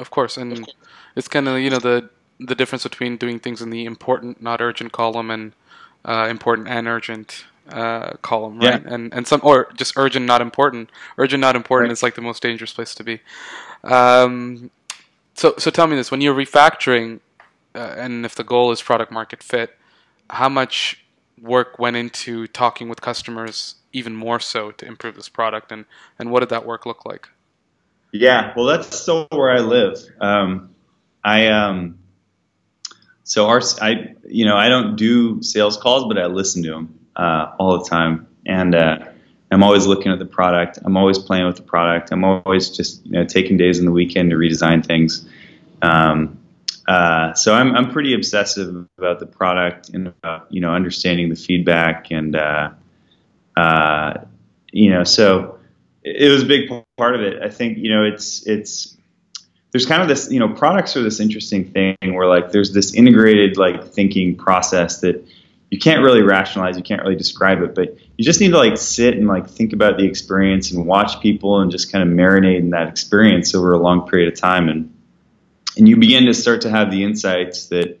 Of 0.00 0.10
course, 0.10 0.36
and 0.36 0.66
it's 1.14 1.28
kind 1.28 1.46
of 1.46 1.58
you 1.58 1.70
know 1.70 1.78
the 1.78 2.08
the 2.38 2.54
difference 2.54 2.84
between 2.84 3.18
doing 3.18 3.38
things 3.38 3.60
in 3.60 3.68
the 3.68 3.84
important, 3.84 4.42
not 4.42 4.62
urgent 4.62 4.92
column 4.92 5.30
and 5.30 5.52
uh, 6.06 6.26
important 6.30 6.68
and 6.68 6.88
urgent 6.88 7.44
uh, 7.68 8.12
column, 8.22 8.58
right? 8.58 8.82
Yeah. 8.82 8.94
And 8.94 9.12
and 9.12 9.26
some 9.26 9.40
or 9.44 9.70
just 9.74 9.92
urgent, 9.96 10.24
not 10.24 10.40
important. 10.40 10.90
Urgent, 11.18 11.40
not 11.40 11.54
important 11.54 11.90
right. 11.90 11.92
is 11.92 12.02
like 12.02 12.14
the 12.14 12.22
most 12.22 12.42
dangerous 12.42 12.72
place 12.72 12.94
to 12.94 13.04
be. 13.04 13.20
Um, 13.84 14.70
so 15.34 15.54
so 15.58 15.70
tell 15.70 15.86
me 15.86 15.96
this: 15.96 16.10
when 16.10 16.22
you're 16.22 16.34
refactoring, 16.34 17.20
uh, 17.74 17.94
and 17.96 18.24
if 18.24 18.34
the 18.34 18.44
goal 18.44 18.72
is 18.72 18.80
product 18.80 19.12
market 19.12 19.42
fit, 19.42 19.76
how 20.30 20.48
much 20.48 21.04
work 21.40 21.78
went 21.78 21.96
into 21.96 22.46
talking 22.46 22.88
with 22.88 23.00
customers 23.00 23.76
even 23.92 24.14
more 24.14 24.40
so 24.40 24.70
to 24.72 24.86
improve 24.86 25.14
this 25.14 25.28
product, 25.28 25.70
and 25.70 25.84
and 26.18 26.30
what 26.30 26.40
did 26.40 26.48
that 26.48 26.64
work 26.64 26.86
look 26.86 27.04
like? 27.04 27.28
Yeah, 28.12 28.52
well, 28.56 28.66
that's 28.66 28.98
still 28.98 29.26
where 29.30 29.50
I 29.50 29.60
live. 29.60 29.98
Um, 30.20 30.74
I 31.22 31.48
um, 31.48 31.98
so 33.22 33.46
our 33.46 33.60
I 33.80 34.14
you 34.26 34.44
know 34.44 34.56
I 34.56 34.68
don't 34.68 34.96
do 34.96 35.42
sales 35.42 35.76
calls, 35.76 36.06
but 36.08 36.18
I 36.18 36.26
listen 36.26 36.62
to 36.64 36.70
them 36.70 36.98
uh, 37.14 37.52
all 37.58 37.78
the 37.78 37.88
time, 37.88 38.26
and 38.44 38.74
uh, 38.74 38.98
I'm 39.52 39.62
always 39.62 39.86
looking 39.86 40.10
at 40.10 40.18
the 40.18 40.26
product. 40.26 40.80
I'm 40.84 40.96
always 40.96 41.18
playing 41.18 41.46
with 41.46 41.56
the 41.56 41.62
product. 41.62 42.10
I'm 42.10 42.24
always 42.24 42.70
just 42.70 43.06
you 43.06 43.12
know 43.12 43.24
taking 43.24 43.56
days 43.56 43.78
in 43.78 43.84
the 43.84 43.92
weekend 43.92 44.30
to 44.30 44.36
redesign 44.36 44.84
things. 44.84 45.28
Um, 45.80 46.40
uh, 46.88 47.34
so 47.34 47.54
I'm 47.54 47.76
I'm 47.76 47.92
pretty 47.92 48.14
obsessive 48.14 48.88
about 48.98 49.20
the 49.20 49.26
product 49.26 49.90
and 49.90 50.08
about 50.08 50.52
you 50.52 50.60
know 50.60 50.74
understanding 50.74 51.28
the 51.28 51.36
feedback 51.36 52.10
and 52.10 52.34
uh, 52.34 52.70
uh, 53.56 54.14
you 54.72 54.90
know 54.90 55.04
so 55.04 55.59
it 56.02 56.30
was 56.30 56.42
a 56.42 56.46
big 56.46 56.68
part 56.96 57.14
of 57.14 57.20
it. 57.20 57.42
I 57.42 57.48
think 57.48 57.78
you 57.78 57.90
know 57.90 58.04
it's 58.04 58.46
it's 58.46 58.96
there's 59.72 59.86
kind 59.86 60.02
of 60.02 60.08
this 60.08 60.30
you 60.30 60.40
know 60.40 60.48
products 60.48 60.96
are 60.96 61.02
this 61.02 61.20
interesting 61.20 61.70
thing 61.70 61.96
where 62.02 62.26
like 62.26 62.52
there's 62.52 62.72
this 62.72 62.94
integrated 62.94 63.56
like 63.56 63.92
thinking 63.92 64.36
process 64.36 65.00
that 65.00 65.24
you 65.70 65.78
can't 65.78 66.02
really 66.02 66.22
rationalize 66.22 66.76
you 66.76 66.82
can't 66.82 67.02
really 67.02 67.16
describe 67.16 67.62
it 67.62 67.74
but 67.74 67.96
you 68.16 68.24
just 68.24 68.40
need 68.40 68.50
to 68.50 68.58
like 68.58 68.76
sit 68.76 69.16
and 69.16 69.28
like 69.28 69.48
think 69.48 69.72
about 69.72 69.96
the 69.96 70.04
experience 70.04 70.72
and 70.72 70.84
watch 70.84 71.20
people 71.20 71.60
and 71.60 71.70
just 71.70 71.92
kind 71.92 72.08
of 72.08 72.14
marinate 72.14 72.58
in 72.58 72.70
that 72.70 72.88
experience 72.88 73.54
over 73.54 73.72
a 73.72 73.78
long 73.78 74.08
period 74.08 74.32
of 74.32 74.38
time 74.38 74.68
and 74.68 74.92
and 75.76 75.88
you 75.88 75.96
begin 75.96 76.26
to 76.26 76.34
start 76.34 76.62
to 76.62 76.70
have 76.70 76.90
the 76.90 77.04
insights 77.04 77.66
that 77.66 78.00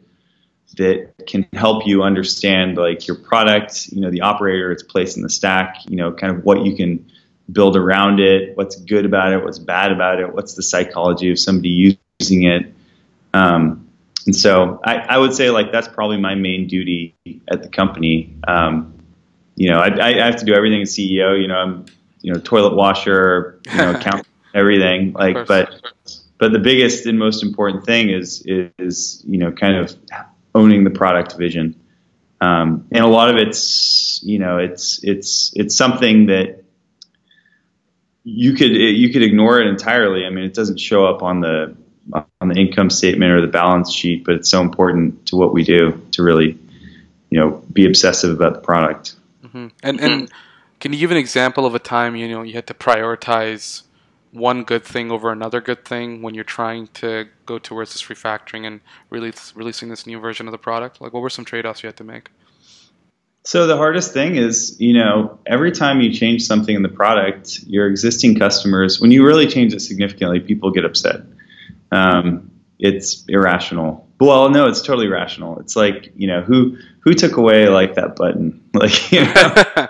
that 0.76 1.12
can 1.26 1.46
help 1.52 1.86
you 1.86 2.02
understand 2.02 2.76
like 2.76 3.06
your 3.06 3.16
product 3.16 3.88
you 3.88 4.00
know 4.00 4.10
the 4.10 4.22
operator 4.22 4.72
its 4.72 4.82
place 4.82 5.16
in 5.16 5.22
the 5.22 5.30
stack 5.30 5.76
you 5.88 5.96
know 5.96 6.12
kind 6.12 6.36
of 6.36 6.44
what 6.44 6.64
you 6.64 6.74
can 6.74 7.10
build 7.52 7.76
around 7.76 8.20
it, 8.20 8.56
what's 8.56 8.76
good 8.76 9.04
about 9.04 9.32
it, 9.32 9.42
what's 9.42 9.58
bad 9.58 9.92
about 9.92 10.20
it, 10.20 10.34
what's 10.34 10.54
the 10.54 10.62
psychology 10.62 11.30
of 11.30 11.38
somebody 11.38 11.98
using 12.20 12.44
it. 12.44 12.72
Um, 13.32 13.88
and 14.26 14.36
so 14.36 14.80
I, 14.84 14.96
I, 14.96 15.18
would 15.18 15.34
say 15.34 15.50
like 15.50 15.72
that's 15.72 15.88
probably 15.88 16.18
my 16.18 16.34
main 16.34 16.66
duty 16.66 17.14
at 17.50 17.62
the 17.62 17.68
company. 17.68 18.34
Um, 18.46 18.94
you 19.56 19.70
know, 19.70 19.78
I, 19.78 20.08
I, 20.08 20.26
have 20.26 20.36
to 20.36 20.44
do 20.44 20.54
everything 20.54 20.82
as 20.82 20.94
CEO. 20.94 21.40
You 21.40 21.48
know, 21.48 21.56
I'm 21.56 21.86
you 22.20 22.32
know 22.32 22.40
toilet 22.40 22.74
washer, 22.74 23.60
you 23.70 23.78
know, 23.78 23.94
count 24.00 24.26
everything. 24.54 25.12
Like, 25.12 25.46
but 25.46 25.80
but 26.38 26.52
the 26.52 26.58
biggest 26.58 27.06
and 27.06 27.18
most 27.18 27.42
important 27.42 27.86
thing 27.86 28.10
is 28.10 28.42
is 28.46 29.22
you 29.26 29.38
know 29.38 29.52
kind 29.52 29.76
of 29.76 29.96
owning 30.54 30.84
the 30.84 30.90
product 30.90 31.36
vision. 31.36 31.80
Um, 32.40 32.86
and 32.90 33.04
a 33.04 33.08
lot 33.08 33.30
of 33.30 33.36
it's 33.36 34.22
you 34.22 34.38
know 34.38 34.58
it's 34.58 35.00
it's 35.02 35.52
it's 35.54 35.76
something 35.76 36.26
that 36.26 36.59
you 38.32 38.54
could 38.54 38.70
you 38.70 39.10
could 39.10 39.22
ignore 39.22 39.60
it 39.60 39.66
entirely. 39.66 40.24
I 40.24 40.30
mean, 40.30 40.44
it 40.44 40.54
doesn't 40.54 40.78
show 40.78 41.06
up 41.06 41.22
on 41.22 41.40
the 41.40 41.76
on 42.40 42.48
the 42.48 42.54
income 42.54 42.90
statement 42.90 43.32
or 43.32 43.40
the 43.40 43.46
balance 43.46 43.92
sheet, 43.92 44.24
but 44.24 44.34
it's 44.34 44.48
so 44.48 44.60
important 44.60 45.26
to 45.26 45.36
what 45.36 45.52
we 45.52 45.64
do 45.64 46.00
to 46.12 46.22
really, 46.22 46.58
you 47.30 47.40
know, 47.40 47.62
be 47.72 47.86
obsessive 47.86 48.30
about 48.34 48.54
the 48.54 48.60
product. 48.60 49.16
Mm-hmm. 49.44 49.68
And 49.82 50.00
and 50.00 50.30
can 50.78 50.92
you 50.92 50.98
give 50.98 51.10
an 51.10 51.16
example 51.16 51.66
of 51.66 51.74
a 51.74 51.78
time 51.78 52.16
you 52.16 52.28
know 52.28 52.42
you 52.42 52.54
had 52.54 52.66
to 52.68 52.74
prioritize 52.74 53.82
one 54.32 54.62
good 54.62 54.84
thing 54.84 55.10
over 55.10 55.32
another 55.32 55.60
good 55.60 55.84
thing 55.84 56.22
when 56.22 56.34
you're 56.34 56.44
trying 56.44 56.86
to 56.88 57.26
go 57.46 57.58
towards 57.58 57.92
this 57.92 58.04
refactoring 58.04 58.64
and 58.64 58.80
really 59.10 59.32
releasing 59.56 59.88
this 59.88 60.06
new 60.06 60.20
version 60.20 60.46
of 60.46 60.52
the 60.52 60.58
product? 60.58 61.00
Like, 61.00 61.12
what 61.12 61.20
were 61.20 61.30
some 61.30 61.44
trade-offs 61.44 61.82
you 61.82 61.88
had 61.88 61.96
to 61.96 62.04
make? 62.04 62.30
So 63.42 63.66
the 63.66 63.76
hardest 63.76 64.12
thing 64.12 64.36
is, 64.36 64.78
you 64.80 64.92
know, 64.92 65.38
every 65.46 65.72
time 65.72 66.00
you 66.00 66.12
change 66.12 66.42
something 66.42 66.74
in 66.74 66.82
the 66.82 66.90
product, 66.90 67.60
your 67.66 67.86
existing 67.86 68.38
customers, 68.38 69.00
when 69.00 69.10
you 69.10 69.24
really 69.24 69.46
change 69.46 69.72
it 69.72 69.80
significantly, 69.80 70.40
people 70.40 70.70
get 70.70 70.84
upset. 70.84 71.22
Um, 71.90 72.50
it's 72.78 73.24
irrational. 73.28 74.06
Well, 74.20 74.50
no, 74.50 74.66
it's 74.66 74.82
totally 74.82 75.08
rational. 75.08 75.58
It's 75.60 75.74
like, 75.74 76.12
you 76.14 76.26
know, 76.26 76.42
who 76.42 76.76
who 77.00 77.14
took 77.14 77.38
away 77.38 77.68
like 77.68 77.94
that 77.94 78.16
button? 78.16 78.58
Like, 78.72 79.10
you 79.10 79.24
know, 79.24 79.54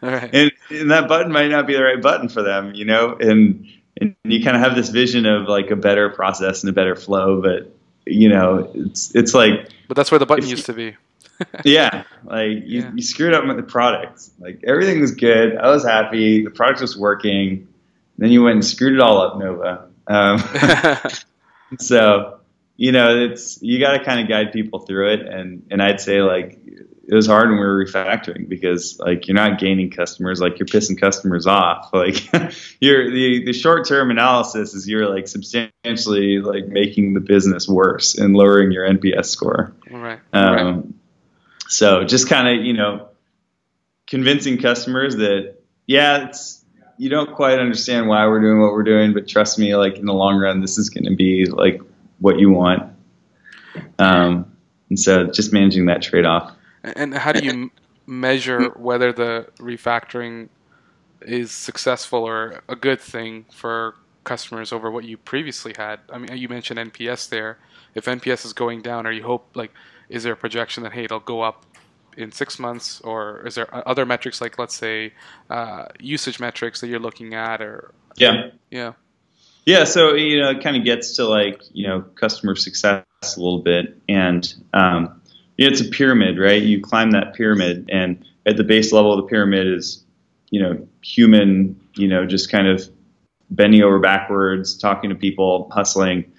right. 0.00 0.30
and, 0.32 0.52
and 0.70 0.90
that 0.90 1.06
button 1.06 1.30
might 1.32 1.48
not 1.48 1.66
be 1.66 1.74
the 1.74 1.82
right 1.82 2.00
button 2.00 2.30
for 2.30 2.42
them, 2.42 2.74
you 2.74 2.86
know, 2.86 3.14
and 3.14 3.66
and 4.00 4.16
you 4.24 4.42
kind 4.42 4.56
of 4.56 4.62
have 4.62 4.74
this 4.74 4.88
vision 4.88 5.26
of 5.26 5.48
like 5.48 5.70
a 5.70 5.76
better 5.76 6.08
process 6.08 6.62
and 6.62 6.70
a 6.70 6.72
better 6.72 6.96
flow, 6.96 7.42
but 7.42 7.70
you 8.06 8.30
know, 8.30 8.70
it's 8.74 9.14
it's 9.14 9.34
like. 9.34 9.68
But 9.86 9.98
that's 9.98 10.10
where 10.10 10.18
the 10.18 10.24
button 10.24 10.48
used 10.48 10.64
to 10.64 10.72
be 10.72 10.96
yeah, 11.64 12.04
like 12.24 12.48
you, 12.64 12.82
yeah. 12.82 12.92
you 12.94 13.02
screwed 13.02 13.34
up 13.34 13.46
with 13.46 13.56
the 13.56 13.62
product. 13.62 14.30
Like 14.38 14.62
everything 14.66 15.00
was 15.00 15.12
good. 15.12 15.56
I 15.56 15.68
was 15.68 15.84
happy. 15.84 16.44
The 16.44 16.50
product 16.50 16.80
was 16.80 16.96
working. 16.96 17.68
Then 18.18 18.30
you 18.30 18.42
went 18.42 18.54
and 18.54 18.64
screwed 18.64 18.94
it 18.94 19.00
all 19.00 19.20
up, 19.20 19.38
Nova. 19.38 19.88
Um, 20.06 20.42
so, 21.78 22.40
you 22.76 22.92
know, 22.92 23.24
it's 23.24 23.60
you 23.62 23.80
got 23.80 23.96
to 23.96 24.04
kind 24.04 24.20
of 24.20 24.28
guide 24.28 24.52
people 24.52 24.80
through 24.80 25.14
it. 25.14 25.20
And 25.26 25.66
and 25.70 25.82
I'd 25.82 26.00
say 26.00 26.22
like 26.22 26.58
it 27.12 27.14
was 27.14 27.26
hard 27.26 27.50
when 27.50 27.58
we 27.58 27.64
were 27.64 27.84
refactoring 27.84 28.48
because 28.48 28.98
like 28.98 29.26
you're 29.26 29.34
not 29.34 29.58
gaining 29.58 29.90
customers, 29.90 30.40
like 30.40 30.58
you're 30.58 30.66
pissing 30.66 30.98
customers 31.00 31.46
off. 31.46 31.90
Like 32.02 32.32
you're 32.80 33.10
the 33.10 33.44
the 33.44 33.52
short 33.52 33.86
term 33.86 34.10
analysis 34.10 34.74
is 34.74 34.88
you're 34.88 35.08
like 35.08 35.28
substantially 35.28 36.38
like 36.38 36.66
making 36.66 37.14
the 37.14 37.20
business 37.20 37.68
worse 37.68 38.16
and 38.18 38.34
lowering 38.34 38.72
your 38.72 38.88
NPS 38.88 39.26
score. 39.26 39.72
Right. 39.90 40.18
Um, 40.32 40.54
right. 40.54 40.84
So 41.72 42.04
just 42.04 42.28
kind 42.28 42.48
of, 42.48 42.64
you 42.64 42.74
know, 42.74 43.08
convincing 44.06 44.58
customers 44.58 45.16
that, 45.16 45.56
yeah, 45.86 46.28
it's, 46.28 46.62
you 46.98 47.08
don't 47.08 47.34
quite 47.34 47.58
understand 47.58 48.08
why 48.08 48.26
we're 48.26 48.42
doing 48.42 48.60
what 48.60 48.72
we're 48.72 48.82
doing, 48.82 49.14
but 49.14 49.26
trust 49.26 49.58
me, 49.58 49.74
like 49.74 49.96
in 49.96 50.04
the 50.04 50.12
long 50.12 50.36
run, 50.36 50.60
this 50.60 50.76
is 50.76 50.90
going 50.90 51.04
to 51.04 51.16
be 51.16 51.46
like 51.46 51.80
what 52.18 52.38
you 52.38 52.50
want. 52.50 52.92
Um, 53.98 54.54
and 54.90 55.00
so 55.00 55.24
just 55.24 55.54
managing 55.54 55.86
that 55.86 56.02
trade 56.02 56.26
off. 56.26 56.54
And 56.82 57.14
how 57.14 57.32
do 57.32 57.42
you 57.42 57.70
measure 58.06 58.68
whether 58.76 59.10
the 59.10 59.46
refactoring 59.58 60.50
is 61.22 61.52
successful 61.52 62.22
or 62.22 62.62
a 62.68 62.76
good 62.76 63.00
thing 63.00 63.46
for 63.50 63.94
customers 64.24 64.72
over 64.72 64.90
what 64.90 65.04
you 65.04 65.16
previously 65.16 65.72
had? 65.74 66.00
I 66.10 66.18
mean, 66.18 66.36
you 66.36 66.50
mentioned 66.50 66.78
NPS 66.78 67.30
there. 67.30 67.56
If 67.94 68.04
NPS 68.04 68.44
is 68.44 68.52
going 68.52 68.82
down, 68.82 69.06
or 69.06 69.12
you 69.12 69.22
hope 69.22 69.48
like 69.54 69.72
is 70.08 70.22
there 70.22 70.32
a 70.32 70.36
projection 70.36 70.82
that 70.82 70.92
hey 70.92 71.04
it'll 71.04 71.20
go 71.20 71.42
up 71.42 71.64
in 72.16 72.32
six 72.32 72.58
months? 72.58 73.00
Or 73.02 73.46
is 73.46 73.54
there 73.54 73.68
other 73.88 74.06
metrics 74.06 74.40
like 74.40 74.58
let's 74.58 74.74
say 74.74 75.12
uh, 75.50 75.86
usage 75.98 76.40
metrics 76.40 76.80
that 76.80 76.88
you're 76.88 77.00
looking 77.00 77.34
at 77.34 77.60
or? 77.60 77.92
Yeah. 78.16 78.50
Yeah. 78.70 78.92
Yeah 79.64 79.84
so 79.84 80.14
you 80.14 80.40
know 80.40 80.50
it 80.50 80.62
kind 80.62 80.76
of 80.76 80.84
gets 80.84 81.16
to 81.16 81.26
like 81.26 81.62
you 81.72 81.86
know 81.86 82.02
customer 82.14 82.56
success 82.56 83.04
a 83.22 83.40
little 83.40 83.62
bit. 83.62 83.98
And 84.08 84.52
um, 84.74 85.20
you 85.56 85.66
know, 85.66 85.72
it's 85.72 85.80
a 85.80 85.88
pyramid 85.88 86.38
right? 86.38 86.62
You 86.62 86.80
climb 86.80 87.12
that 87.12 87.34
pyramid 87.34 87.88
and 87.92 88.24
at 88.46 88.56
the 88.56 88.64
base 88.64 88.92
level 88.92 89.12
of 89.12 89.18
the 89.18 89.28
pyramid 89.28 89.66
is 89.66 90.04
you 90.50 90.62
know 90.62 90.86
human 91.02 91.80
you 91.94 92.08
know 92.08 92.26
just 92.26 92.50
kind 92.50 92.66
of 92.66 92.88
bending 93.50 93.82
over 93.82 93.98
backwards 93.98 94.76
talking 94.76 95.10
to 95.10 95.16
people 95.16 95.68
hustling 95.72 96.31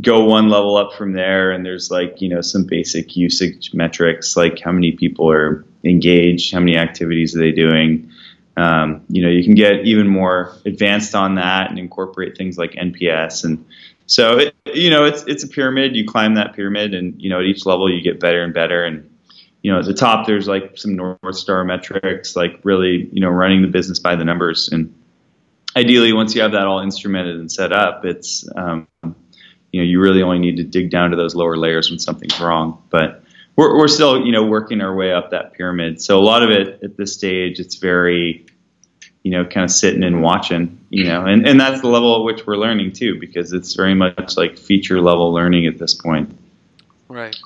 go 0.00 0.24
one 0.24 0.48
level 0.48 0.76
up 0.76 0.92
from 0.94 1.12
there 1.12 1.50
and 1.50 1.64
there's 1.64 1.90
like 1.90 2.20
you 2.20 2.28
know 2.28 2.40
some 2.40 2.64
basic 2.64 3.16
usage 3.16 3.72
metrics 3.72 4.36
like 4.36 4.58
how 4.60 4.72
many 4.72 4.92
people 4.92 5.30
are 5.30 5.64
engaged 5.84 6.52
how 6.52 6.60
many 6.60 6.76
activities 6.76 7.34
are 7.36 7.40
they 7.40 7.52
doing. 7.52 8.10
Um, 8.58 9.04
you 9.08 9.22
know 9.22 9.28
you 9.28 9.44
can 9.44 9.54
get 9.54 9.84
even 9.84 10.08
more 10.08 10.56
advanced 10.64 11.14
on 11.14 11.34
that 11.34 11.68
and 11.68 11.78
incorporate 11.78 12.38
things 12.38 12.56
like 12.56 12.72
nps 12.72 13.44
and 13.44 13.66
so 14.06 14.38
it, 14.38 14.54
you 14.72 14.88
know 14.88 15.04
it's 15.04 15.24
it's 15.24 15.44
a 15.44 15.48
pyramid. 15.48 15.96
You 15.96 16.06
climb 16.06 16.34
that 16.34 16.54
pyramid 16.54 16.94
and 16.94 17.20
you 17.20 17.28
know 17.28 17.40
at 17.40 17.44
each 17.44 17.66
level 17.66 17.92
you 17.92 18.00
get 18.00 18.20
better 18.20 18.42
and 18.42 18.54
better. 18.54 18.84
And 18.84 19.10
you 19.62 19.72
know 19.72 19.80
at 19.80 19.84
the 19.84 19.94
top 19.94 20.26
there's 20.26 20.46
like 20.48 20.78
some 20.78 20.94
north 20.94 21.36
star 21.36 21.64
metrics 21.64 22.36
like 22.36 22.60
really 22.62 23.08
you 23.12 23.20
know 23.20 23.28
running 23.28 23.62
the 23.62 23.68
business 23.68 23.98
by 23.98 24.16
the 24.16 24.24
numbers. 24.24 24.68
And 24.70 24.94
ideally 25.76 26.12
once 26.12 26.34
you 26.34 26.42
have 26.42 26.52
that 26.52 26.66
all 26.66 26.80
instrumented 26.80 27.38
and 27.38 27.52
set 27.52 27.72
up 27.72 28.04
it's 28.04 28.48
um, 28.56 28.86
you 29.76 29.82
know 29.82 29.86
you 29.86 30.00
really 30.00 30.22
only 30.22 30.38
need 30.38 30.56
to 30.56 30.64
dig 30.64 30.88
down 30.88 31.10
to 31.10 31.16
those 31.18 31.34
lower 31.34 31.54
layers 31.54 31.90
when 31.90 31.98
something's 31.98 32.40
wrong. 32.40 32.82
But 32.88 33.22
we're, 33.56 33.76
we're 33.76 33.88
still 33.88 34.24
you 34.24 34.32
know 34.32 34.46
working 34.46 34.80
our 34.80 34.94
way 34.94 35.12
up 35.12 35.30
that 35.32 35.52
pyramid. 35.52 36.00
So 36.00 36.18
a 36.18 36.24
lot 36.24 36.42
of 36.42 36.48
it 36.50 36.82
at 36.82 36.96
this 36.96 37.12
stage, 37.12 37.60
it's 37.60 37.74
very 37.74 38.46
you 39.22 39.32
know 39.32 39.44
kind 39.44 39.64
of 39.64 39.70
sitting 39.70 40.02
and 40.02 40.22
watching, 40.22 40.80
you 40.88 41.04
know, 41.04 41.26
and 41.26 41.46
and 41.46 41.60
that's 41.60 41.82
the 41.82 41.88
level 41.88 42.16
at 42.16 42.22
which 42.22 42.46
we're 42.46 42.56
learning 42.56 42.92
too, 42.92 43.20
because 43.20 43.52
it's 43.52 43.74
very 43.74 43.94
much 43.94 44.38
like 44.38 44.56
feature 44.56 45.02
level 45.02 45.30
learning 45.30 45.66
at 45.66 45.76
this 45.76 45.92
point. 45.92 46.34
Right. 47.08 47.36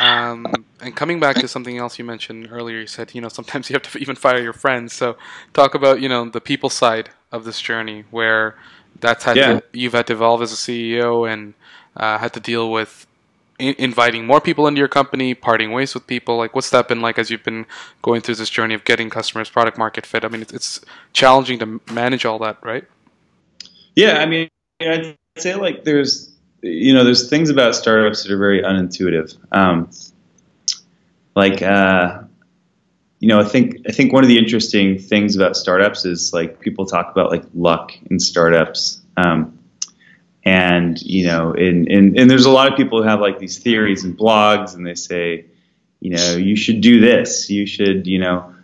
Um, 0.00 0.46
and 0.80 0.96
coming 0.96 1.20
back 1.20 1.36
to 1.36 1.48
something 1.48 1.76
else 1.76 1.98
you 1.98 2.06
mentioned 2.06 2.48
earlier, 2.50 2.80
you 2.80 2.86
said 2.86 3.14
you 3.14 3.20
know 3.20 3.28
sometimes 3.28 3.68
you 3.68 3.74
have 3.74 3.82
to 3.82 3.98
even 4.00 4.16
fire 4.16 4.40
your 4.40 4.54
friends. 4.54 4.94
So 4.94 5.18
talk 5.52 5.74
about 5.74 6.00
you 6.00 6.08
know 6.08 6.26
the 6.30 6.40
people 6.40 6.70
side 6.70 7.10
of 7.32 7.44
this 7.44 7.60
journey 7.60 8.04
where 8.10 8.56
that's 9.00 9.24
had 9.24 9.36
Yeah. 9.36 9.60
you've 9.72 9.92
had 9.92 10.06
to 10.08 10.12
evolve 10.14 10.42
as 10.42 10.52
a 10.52 10.56
CEO 10.56 11.30
and 11.30 11.54
uh, 11.96 12.18
had 12.18 12.32
to 12.34 12.40
deal 12.40 12.70
with 12.70 13.06
I- 13.60 13.74
inviting 13.78 14.24
more 14.26 14.40
people 14.40 14.66
into 14.68 14.78
your 14.78 14.88
company, 14.88 15.34
parting 15.34 15.72
ways 15.72 15.94
with 15.94 16.06
people. 16.06 16.36
Like 16.36 16.54
what's 16.54 16.70
that 16.70 16.86
been 16.88 17.00
like 17.00 17.18
as 17.18 17.30
you've 17.30 17.42
been 17.44 17.66
going 18.02 18.20
through 18.20 18.36
this 18.36 18.50
journey 18.50 18.74
of 18.74 18.84
getting 18.84 19.10
customers 19.10 19.50
product 19.50 19.76
market 19.78 20.06
fit? 20.06 20.24
I 20.24 20.28
mean, 20.28 20.42
it's, 20.42 20.52
it's 20.52 20.80
challenging 21.12 21.58
to 21.58 21.80
manage 21.92 22.24
all 22.24 22.38
that, 22.40 22.58
right? 22.62 22.84
Yeah, 23.96 24.18
I 24.18 24.26
mean, 24.26 24.48
I'd 24.80 25.16
say 25.38 25.54
like 25.56 25.84
there's 25.84 26.30
you 26.62 26.92
know 26.94 27.04
there's 27.04 27.28
things 27.28 27.50
about 27.50 27.74
startups 27.74 28.22
that 28.22 28.32
are 28.32 28.38
very 28.38 28.62
unintuitive. 28.62 29.36
Um, 29.52 29.90
like 31.34 31.62
uh, 31.62 32.22
you 33.20 33.28
know, 33.28 33.40
I 33.40 33.44
think 33.44 33.80
I 33.88 33.92
think 33.92 34.12
one 34.12 34.22
of 34.22 34.28
the 34.28 34.38
interesting 34.38 34.98
things 34.98 35.34
about 35.34 35.56
startups 35.56 36.04
is 36.04 36.32
like 36.32 36.60
people 36.60 36.86
talk 36.86 37.10
about 37.10 37.30
like 37.30 37.44
luck 37.54 37.92
in 38.10 38.20
startups. 38.20 39.00
Um, 39.16 39.58
and 40.44 41.00
you 41.02 41.26
know, 41.26 41.52
and, 41.52 41.88
and 41.88 42.18
and 42.18 42.30
there's 42.30 42.46
a 42.46 42.50
lot 42.50 42.70
of 42.70 42.76
people 42.76 43.02
who 43.02 43.08
have 43.08 43.20
like 43.20 43.38
these 43.38 43.58
theories 43.58 44.04
and 44.04 44.16
blogs, 44.16 44.74
and 44.74 44.86
they 44.86 44.94
say, 44.94 45.46
you 46.00 46.10
know, 46.10 46.36
you 46.36 46.56
should 46.56 46.80
do 46.80 47.00
this. 47.00 47.50
You 47.50 47.66
should, 47.66 48.06
you 48.06 48.20
know, 48.20 48.54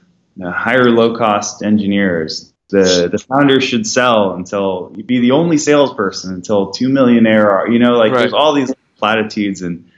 hire 0.40 0.90
low 0.90 1.16
cost 1.16 1.62
engineers. 1.62 2.52
The 2.70 3.08
the 3.10 3.18
founder 3.18 3.60
should 3.60 3.86
sell 3.86 4.34
until 4.34 4.92
you 4.96 5.04
be 5.04 5.18
the 5.20 5.32
only 5.32 5.58
salesperson 5.58 6.32
until 6.32 6.70
two 6.70 6.88
million 6.88 7.26
ARR. 7.26 7.70
You 7.70 7.80
know, 7.80 7.98
like 7.98 8.12
Right. 8.12 8.20
there's 8.20 8.32
all 8.32 8.54
these 8.54 8.72
platitudes 8.96 9.62
and 9.62 9.90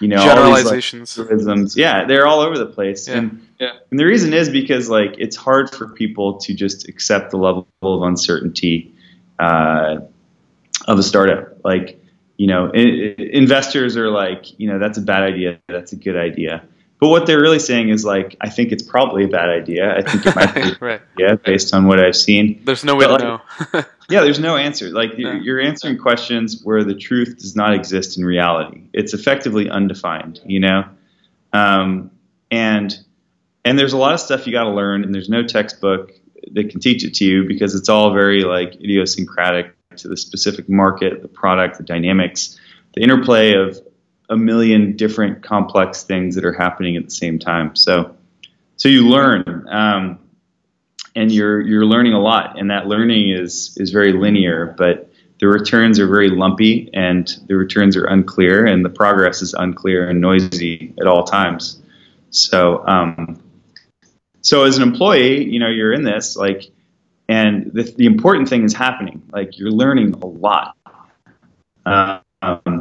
you 0.00 0.08
know 0.08 0.16
all 0.16 0.22
these 0.22 0.28
like, 0.28 0.36
Generalizations. 0.36 1.76
Yeah, 1.76 2.04
they're 2.04 2.26
all 2.26 2.40
over 2.40 2.56
the 2.58 2.66
place. 2.66 3.08
Yeah. 3.08 3.18
And, 3.18 3.46
Yeah. 3.58 3.72
and 3.90 3.98
the 3.98 4.04
reason 4.04 4.32
is 4.32 4.48
because 4.48 4.88
like 4.88 5.14
it's 5.18 5.36
hard 5.36 5.70
for 5.70 5.88
people 5.88 6.38
to 6.38 6.54
just 6.54 6.88
accept 6.88 7.30
the 7.30 7.36
level 7.38 7.66
of 7.82 8.02
uncertainty 8.02 8.92
uh, 9.38 9.98
of 10.86 10.98
a 10.98 11.02
startup. 11.02 11.64
Like, 11.64 12.00
you 12.36 12.46
know, 12.46 12.70
i- 12.74 12.78
i- 12.78 13.14
investors 13.32 13.96
are 13.96 14.10
like, 14.10 14.58
you 14.58 14.68
know, 14.68 14.78
that's 14.78 14.98
a 14.98 15.02
bad 15.02 15.22
idea. 15.24 15.58
That's 15.68 15.92
a 15.92 15.96
good 15.96 16.16
idea. 16.16 16.62
But 17.00 17.08
what 17.08 17.26
they're 17.26 17.40
really 17.40 17.60
saying 17.60 17.90
is 17.90 18.04
like, 18.04 18.36
I 18.40 18.48
think 18.48 18.72
it's 18.72 18.82
probably 18.82 19.24
a 19.24 19.28
bad 19.28 19.48
idea. 19.48 19.96
I 19.96 20.02
think 20.02 20.26
it 20.26 20.34
might 20.34 20.54
be 20.54 20.72
right. 20.80 21.00
idea 21.14 21.36
based 21.36 21.72
on 21.72 21.86
what 21.86 22.00
I've 22.00 22.16
seen. 22.16 22.60
There's 22.64 22.84
no 22.84 22.96
way 22.96 23.06
But, 23.06 23.18
to 23.18 23.40
like, 23.58 23.72
know. 23.74 23.84
Yeah, 24.10 24.22
there's 24.22 24.38
no 24.40 24.56
answer. 24.56 24.88
Like 24.88 25.18
you're, 25.18 25.36
you're 25.36 25.60
answering 25.60 25.98
questions 25.98 26.62
where 26.64 26.82
the 26.82 26.94
truth 26.94 27.36
does 27.38 27.54
not 27.54 27.74
exist 27.74 28.16
in 28.16 28.24
reality. 28.24 28.84
It's 28.94 29.12
effectively 29.12 29.68
undefined, 29.68 30.40
you 30.46 30.60
know. 30.60 30.84
Um, 31.52 32.10
and 32.50 32.98
and 33.66 33.78
there's 33.78 33.92
a 33.92 33.98
lot 33.98 34.14
of 34.14 34.20
stuff 34.20 34.46
you 34.46 34.52
got 34.52 34.64
to 34.64 34.70
learn, 34.70 35.04
and 35.04 35.14
there's 35.14 35.28
no 35.28 35.42
textbook 35.42 36.12
that 36.52 36.70
can 36.70 36.80
teach 36.80 37.04
it 37.04 37.14
to 37.14 37.24
you 37.26 37.44
because 37.46 37.74
it's 37.74 37.90
all 37.90 38.14
very 38.14 38.44
like 38.44 38.76
idiosyncratic 38.76 39.74
to 39.96 40.08
the 40.08 40.16
specific 40.16 40.70
market, 40.70 41.20
the 41.20 41.28
product, 41.28 41.76
the 41.76 41.84
dynamics, 41.84 42.58
the 42.94 43.02
interplay 43.02 43.54
of 43.54 43.78
a 44.28 44.36
million 44.36 44.96
different 44.96 45.42
complex 45.42 46.04
things 46.04 46.34
that 46.34 46.44
are 46.44 46.52
happening 46.52 46.96
at 46.96 47.04
the 47.04 47.10
same 47.10 47.38
time. 47.38 47.74
So 47.76 48.14
so 48.76 48.88
you 48.88 49.08
learn. 49.08 49.66
Um, 49.68 50.18
and 51.18 51.32
you're 51.32 51.60
you're 51.60 51.84
learning 51.84 52.12
a 52.12 52.20
lot, 52.20 52.58
and 52.58 52.70
that 52.70 52.86
learning 52.86 53.30
is 53.30 53.76
is 53.76 53.90
very 53.90 54.12
linear, 54.12 54.74
but 54.78 55.10
the 55.40 55.48
returns 55.48 55.98
are 55.98 56.06
very 56.06 56.30
lumpy, 56.30 56.90
and 56.94 57.28
the 57.46 57.56
returns 57.56 57.96
are 57.96 58.04
unclear, 58.04 58.66
and 58.66 58.84
the 58.84 58.88
progress 58.88 59.42
is 59.42 59.52
unclear 59.54 60.08
and 60.08 60.20
noisy 60.20 60.94
at 61.00 61.06
all 61.06 61.24
times. 61.24 61.82
So, 62.30 62.86
um, 62.86 63.42
so 64.42 64.64
as 64.64 64.76
an 64.76 64.82
employee, 64.82 65.44
you 65.44 65.58
know, 65.58 65.68
you're 65.68 65.92
in 65.92 66.04
this 66.04 66.36
like, 66.36 66.64
and 67.28 67.70
the, 67.72 67.82
the 67.82 68.06
important 68.06 68.48
thing 68.48 68.64
is 68.64 68.74
happening. 68.74 69.22
Like 69.32 69.58
you're 69.58 69.70
learning 69.70 70.14
a 70.14 70.26
lot, 70.26 70.76
um, 71.86 72.80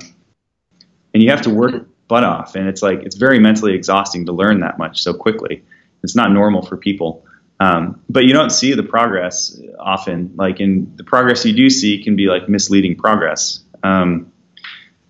and 1.17 1.23
you 1.23 1.31
have 1.31 1.41
to 1.41 1.49
work 1.49 1.87
butt 2.07 2.23
off, 2.23 2.53
and 2.53 2.67
it's 2.67 2.83
like 2.83 2.99
it's 3.01 3.15
very 3.15 3.39
mentally 3.39 3.73
exhausting 3.73 4.27
to 4.27 4.31
learn 4.31 4.59
that 4.59 4.77
much 4.77 5.01
so 5.01 5.15
quickly. 5.15 5.63
It's 6.03 6.15
not 6.15 6.31
normal 6.31 6.61
for 6.61 6.77
people. 6.77 7.25
Um, 7.59 8.03
but 8.07 8.25
you 8.25 8.33
don't 8.33 8.51
see 8.51 8.75
the 8.75 8.83
progress 8.83 9.59
often. 9.79 10.31
Like 10.35 10.59
in 10.59 10.95
the 10.95 11.03
progress 11.03 11.43
you 11.43 11.55
do 11.55 11.71
see 11.71 12.03
can 12.03 12.15
be 12.15 12.27
like 12.27 12.47
misleading 12.47 12.97
progress. 12.97 13.61
Um, 13.81 14.31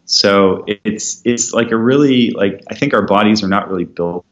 so 0.06 0.64
it's 0.66 1.22
it's 1.26 1.52
like 1.52 1.72
a 1.72 1.76
really 1.76 2.32
like 2.32 2.64
I 2.70 2.76
think 2.76 2.94
our 2.94 3.02
bodies 3.02 3.44
are 3.44 3.50
not 3.50 3.70
really 3.70 3.84
built 3.84 4.26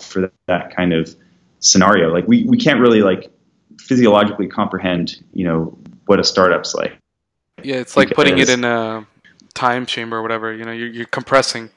for 0.00 0.30
that 0.48 0.76
kind 0.76 0.92
of 0.92 1.16
scenario. 1.60 2.12
Like 2.12 2.28
we, 2.28 2.44
we 2.44 2.58
can't 2.58 2.80
really 2.80 3.00
like 3.00 3.32
physiologically 3.78 4.48
comprehend 4.48 5.16
you 5.32 5.46
know 5.46 5.78
what 6.04 6.20
a 6.20 6.24
startup's 6.24 6.74
like. 6.74 6.92
Yeah, 7.62 7.76
it's 7.76 7.96
like 7.96 8.10
putting 8.10 8.36
it 8.36 8.50
in 8.50 8.64
a 8.64 9.06
time 9.54 9.86
chamber 9.86 10.18
or 10.18 10.22
whatever. 10.22 10.52
You 10.52 10.64
know, 10.64 10.72
you're, 10.72 10.88
you're 10.88 11.06
compressing. 11.06 11.70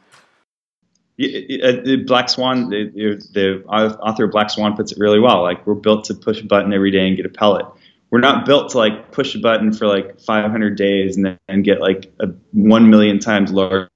Uh, 1.21 1.97
Black 2.07 2.27
Swan, 2.27 2.69
the, 2.69 3.21
the 3.33 3.63
author 3.67 4.25
of 4.25 4.31
Black 4.31 4.49
Swan 4.49 4.75
puts 4.75 4.91
it 4.91 4.97
really 4.97 5.19
well. 5.19 5.43
Like 5.43 5.65
we're 5.67 5.75
built 5.75 6.05
to 6.05 6.15
push 6.15 6.41
a 6.41 6.45
button 6.45 6.73
every 6.73 6.91
day 6.91 7.07
and 7.07 7.15
get 7.15 7.25
a 7.25 7.29
pellet. 7.29 7.65
We're 8.09 8.19
not 8.19 8.45
built 8.45 8.71
to 8.71 8.77
like 8.77 9.11
push 9.11 9.35
a 9.35 9.39
button 9.39 9.73
for 9.73 9.87
like 9.87 10.19
500 10.19 10.75
days 10.75 11.17
and 11.17 11.37
then 11.47 11.61
get 11.63 11.81
like 11.81 12.11
a 12.19 12.27
one 12.51 12.89
million 12.89 13.19
times 13.19 13.51
larger 13.51 13.89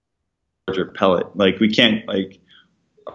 pellet. 0.95 1.35
Like 1.35 1.59
we 1.59 1.73
can't 1.73 2.07
like 2.07 2.39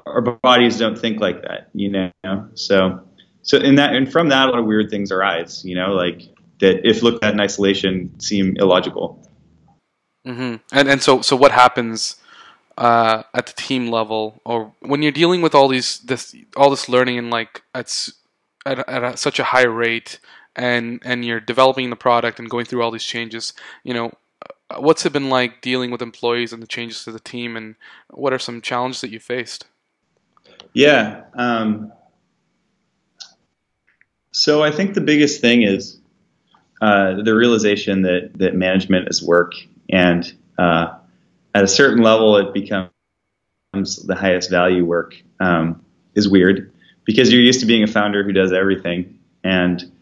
our 0.06 0.20
bodies 0.20 0.78
don't 0.78 0.98
think 0.98 1.20
like 1.20 1.42
that, 1.42 1.70
you 1.74 1.90
know. 1.90 2.48
So 2.54 3.02
so 3.42 3.58
in 3.58 3.76
that 3.76 3.94
and 3.94 4.10
from 4.10 4.28
that 4.30 4.48
a 4.48 4.50
lot 4.50 4.60
of 4.60 4.66
weird 4.66 4.90
things 4.90 5.12
arise, 5.12 5.64
you 5.64 5.74
know, 5.74 5.92
like 5.92 6.22
that 6.60 6.88
if 6.88 7.02
looked 7.02 7.24
at 7.24 7.34
in 7.34 7.40
isolation 7.40 8.18
seem 8.20 8.56
illogical. 8.56 9.28
Hmm 10.24 10.56
And 10.72 10.88
and 10.88 11.02
so 11.02 11.20
so 11.22 11.36
what 11.36 11.52
happens 11.52 12.16
uh, 12.78 13.22
at 13.34 13.46
the 13.46 13.52
team 13.54 13.88
level, 13.88 14.40
or 14.44 14.72
when 14.80 15.02
you're 15.02 15.12
dealing 15.12 15.42
with 15.42 15.54
all 15.54 15.68
these 15.68 15.98
this 16.00 16.34
all 16.56 16.70
this 16.70 16.88
learning 16.88 17.18
and 17.18 17.30
like 17.30 17.62
at 17.74 18.08
at, 18.64 18.88
at 18.88 19.04
a, 19.04 19.16
such 19.16 19.38
a 19.38 19.44
high 19.44 19.64
rate, 19.66 20.20
and 20.56 21.00
and 21.04 21.24
you're 21.24 21.40
developing 21.40 21.90
the 21.90 21.96
product 21.96 22.38
and 22.38 22.48
going 22.50 22.64
through 22.64 22.82
all 22.82 22.90
these 22.90 23.04
changes, 23.04 23.52
you 23.84 23.94
know. 23.94 24.12
uh, 24.70 24.80
What's 24.80 25.04
it 25.04 25.12
been 25.12 25.28
like 25.28 25.60
dealing 25.60 25.90
with 25.90 26.02
employees 26.02 26.52
and 26.52 26.62
the 26.62 26.66
changes 26.66 27.04
to 27.04 27.12
the 27.12 27.20
team, 27.20 27.56
and 27.56 27.74
what 28.10 28.32
are 28.32 28.38
some 28.38 28.60
challenges 28.62 29.00
that 29.02 29.10
you 29.10 29.20
faced? 29.20 29.66
Yeah. 30.72 31.24
Um, 31.34 31.92
so 34.32 34.62
I 34.62 34.70
think 34.70 34.94
the 34.94 35.00
biggest 35.00 35.40
thing 35.40 35.62
is 35.62 35.98
uh, 36.80 37.22
the 37.22 37.34
realization 37.34 38.02
that 38.02 38.30
that 38.36 38.54
management 38.54 39.08
is 39.08 39.22
work, 39.22 39.52
and 39.92 40.32
uh, 40.58 40.94
at 41.54 41.62
a 41.62 41.68
certain 41.68 42.02
level, 42.02 42.36
it 42.38 42.52
becomes 42.52 42.90
the 43.72 44.16
highest 44.16 44.50
value 44.50 44.84
work. 44.84 45.14
Um, 45.38 45.84
is 46.14 46.28
weird 46.28 46.72
because 47.04 47.32
you're 47.32 47.40
used 47.42 47.60
to 47.60 47.66
being 47.66 47.82
a 47.82 47.86
founder 47.86 48.22
who 48.22 48.32
does 48.32 48.52
everything, 48.52 49.18
and 49.44 49.92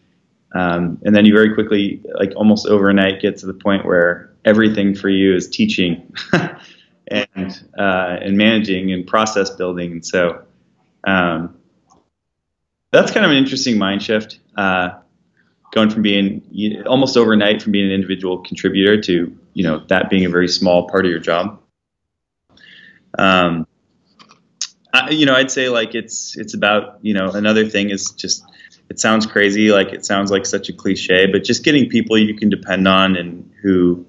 um, 0.53 0.99
and 1.03 1.15
then 1.15 1.25
you 1.25 1.33
very 1.33 1.53
quickly, 1.53 2.01
like 2.15 2.33
almost 2.35 2.67
overnight, 2.67 3.21
get 3.21 3.37
to 3.37 3.45
the 3.45 3.53
point 3.53 3.85
where 3.85 4.33
everything 4.43 4.95
for 4.95 5.09
you 5.09 5.35
is 5.35 5.47
teaching 5.47 6.13
and 7.07 7.63
uh, 7.77 8.17
and 8.21 8.37
managing 8.37 8.91
and 8.91 9.05
process 9.05 9.49
building, 9.51 9.91
and 9.91 10.05
so. 10.05 10.43
Um, 11.03 11.57
that's 12.91 13.11
kind 13.11 13.25
of 13.25 13.31
an 13.31 13.37
interesting 13.37 13.77
mind 13.77 14.03
shift. 14.03 14.39
Uh, 14.55 15.00
going 15.71 15.89
from 15.89 16.01
being 16.01 16.41
you- 16.51 16.83
almost 16.85 17.17
overnight 17.17 17.61
from 17.61 17.71
being 17.71 17.85
an 17.85 17.91
individual 17.91 18.39
contributor 18.39 19.01
to 19.01 19.35
you 19.53 19.63
know 19.63 19.83
that 19.87 20.09
being 20.09 20.25
a 20.25 20.29
very 20.29 20.47
small 20.47 20.87
part 20.89 21.05
of 21.05 21.11
your 21.11 21.19
job. 21.19 21.59
Um, 23.17 23.67
I, 24.93 25.09
you 25.11 25.25
know, 25.25 25.33
I'd 25.33 25.51
say 25.51 25.69
like 25.69 25.95
it's 25.95 26.37
it's 26.37 26.53
about 26.53 26.99
you 27.01 27.13
know 27.13 27.31
another 27.31 27.67
thing 27.67 27.89
is 27.89 28.11
just 28.11 28.43
it 28.89 28.99
sounds 28.99 29.25
crazy 29.25 29.71
like 29.71 29.93
it 29.93 30.05
sounds 30.05 30.31
like 30.31 30.45
such 30.45 30.69
a 30.69 30.73
cliche, 30.73 31.27
but 31.27 31.43
just 31.43 31.63
getting 31.63 31.89
people 31.89 32.17
you 32.17 32.35
can 32.35 32.49
depend 32.49 32.87
on 32.87 33.15
and 33.15 33.49
who 33.61 34.05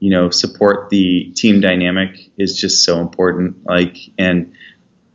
you 0.00 0.10
know 0.10 0.30
support 0.30 0.90
the 0.90 1.32
team 1.32 1.60
dynamic 1.60 2.30
is 2.36 2.58
just 2.58 2.84
so 2.84 3.00
important. 3.00 3.64
Like 3.64 3.96
and 4.18 4.52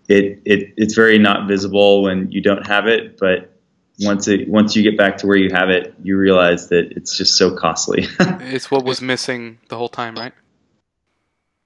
it, 0.09 0.41
it 0.45 0.74
it's 0.78 0.95
very 0.95 1.20
not 1.20 1.47
visible 1.47 2.03
when 2.03 2.32
you 2.32 2.41
don't 2.41 2.65
have 2.65 2.88
it, 2.88 3.17
but 3.20 3.53
once 3.99 4.27
it 4.27 4.47
once 4.49 4.75
you 4.75 4.83
get 4.83 4.97
back 4.97 5.17
to 5.17 5.27
where 5.27 5.37
you 5.37 5.49
have 5.53 5.69
it, 5.69 5.95
you 6.03 6.17
realize 6.17 6.69
that 6.69 6.91
it's 6.91 7.17
just 7.17 7.35
so 7.37 7.55
costly. 7.55 8.07
It's 8.41 8.69
what 8.69 8.83
was 8.83 9.01
missing 9.01 9.59
the 9.69 9.77
whole 9.77 9.89
time, 9.89 10.15
right? 10.15 10.33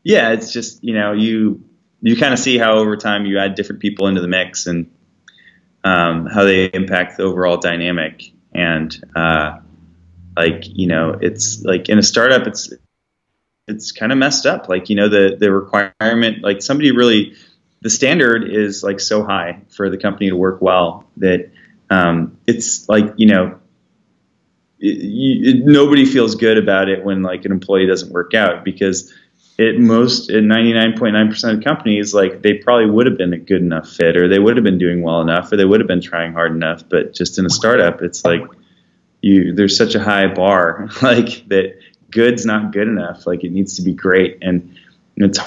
yeah, 0.07 0.31
it's 0.31 0.53
just 0.53 0.81
you 0.85 0.93
know 0.93 1.11
you 1.11 1.65
you 2.01 2.15
kind 2.15 2.33
of 2.33 2.39
see 2.39 2.57
how 2.57 2.77
over 2.77 2.95
time 2.95 3.25
you 3.25 3.39
add 3.39 3.55
different 3.55 3.81
people 3.81 4.07
into 4.07 4.21
the 4.21 4.27
mix 4.29 4.65
and 4.65 4.89
um, 5.83 6.27
how 6.27 6.45
they 6.45 6.65
impact 6.67 7.17
the 7.17 7.23
overall 7.23 7.57
dynamic. 7.57 8.23
And 8.53 8.89
uh, 9.13 9.57
like 10.37 10.63
you 10.65 10.87
know, 10.87 11.17
it's 11.19 11.61
like 11.61 11.89
in 11.89 11.99
a 11.99 12.03
startup, 12.03 12.47
it's 12.47 12.71
it's 13.67 13.91
kind 13.91 14.13
of 14.13 14.17
messed 14.17 14.45
up. 14.45 14.69
Like 14.69 14.89
you 14.89 14.95
know, 14.95 15.09
the 15.09 15.35
the 15.37 15.51
requirement, 15.51 16.41
like 16.41 16.61
somebody 16.61 16.91
really, 16.91 17.35
the 17.81 17.89
standard 17.89 18.49
is 18.49 18.83
like 18.83 19.01
so 19.01 19.25
high 19.25 19.59
for 19.75 19.89
the 19.89 19.97
company 19.97 20.29
to 20.29 20.37
work 20.37 20.61
well 20.61 21.03
that 21.17 21.51
um, 21.89 22.37
it's 22.47 22.87
like 22.89 23.13
you 23.17 23.27
know. 23.27 23.59
It, 24.79 25.03
you, 25.03 25.49
it, 25.49 25.65
nobody 25.65 26.05
feels 26.05 26.35
good 26.35 26.59
about 26.59 26.87
it 26.87 27.03
when 27.03 27.23
like 27.23 27.45
an 27.45 27.51
employee 27.51 27.87
doesn't 27.87 28.11
work 28.11 28.35
out 28.35 28.63
because 28.63 29.11
it 29.57 29.79
most 29.79 30.29
in 30.29 30.45
99.9% 30.45 31.57
of 31.57 31.63
companies 31.63 32.13
like 32.13 32.41
they 32.41 32.53
probably 32.55 32.89
would 32.89 33.07
have 33.07 33.17
been 33.17 33.33
a 33.33 33.39
good 33.39 33.61
enough 33.61 33.89
fit 33.89 34.15
or 34.15 34.27
they 34.27 34.39
would 34.39 34.55
have 34.55 34.63
been 34.63 34.77
doing 34.77 35.01
well 35.01 35.21
enough 35.21 35.51
or 35.51 35.57
they 35.57 35.65
would 35.65 35.79
have 35.79 35.87
been 35.87 36.01
trying 36.01 36.33
hard 36.33 36.51
enough 36.51 36.87
but 36.87 37.13
just 37.13 37.39
in 37.39 37.45
a 37.45 37.49
startup 37.49 38.01
it's 38.01 38.23
like 38.23 38.41
you 39.21 39.53
there's 39.53 39.75
such 39.75 39.95
a 39.95 39.99
high 39.99 40.27
bar 40.27 40.89
like 41.01 41.47
that 41.47 41.79
good's 42.11 42.45
not 42.45 42.71
good 42.71 42.87
enough 42.87 43.25
like 43.25 43.43
it 43.43 43.51
needs 43.51 43.77
to 43.77 43.81
be 43.81 43.93
great 43.93 44.37
and 44.41 44.77
it's 45.15 45.39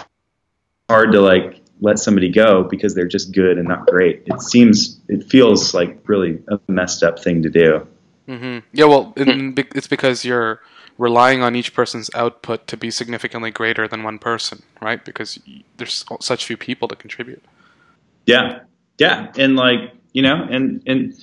hard 0.88 1.12
to 1.12 1.20
like 1.20 1.59
let 1.80 1.98
somebody 1.98 2.30
go 2.30 2.64
because 2.64 2.94
they're 2.94 3.08
just 3.08 3.32
good 3.32 3.58
and 3.58 3.68
not 3.68 3.86
great 3.86 4.22
it 4.26 4.40
seems 4.40 5.00
it 5.08 5.24
feels 5.24 5.74
like 5.74 5.98
really 6.08 6.42
a 6.48 6.58
messed 6.68 7.02
up 7.02 7.18
thing 7.18 7.42
to 7.42 7.50
do 7.50 7.86
mm-hmm. 8.28 8.58
yeah 8.72 8.84
well 8.84 9.12
it's 9.16 9.88
because 9.88 10.24
you're 10.24 10.60
relying 11.00 11.42
on 11.42 11.56
each 11.56 11.72
person's 11.72 12.10
output 12.14 12.66
to 12.66 12.76
be 12.76 12.90
significantly 12.90 13.50
greater 13.50 13.88
than 13.88 14.02
one 14.02 14.18
person, 14.18 14.62
right? 14.82 15.02
Because 15.02 15.40
there's 15.78 16.04
such 16.20 16.44
few 16.44 16.58
people 16.58 16.88
to 16.88 16.94
contribute. 16.94 17.42
Yeah, 18.26 18.60
yeah, 18.98 19.32
and 19.36 19.56
like 19.56 19.94
you 20.12 20.22
know, 20.22 20.46
and 20.48 20.82
and 20.86 21.14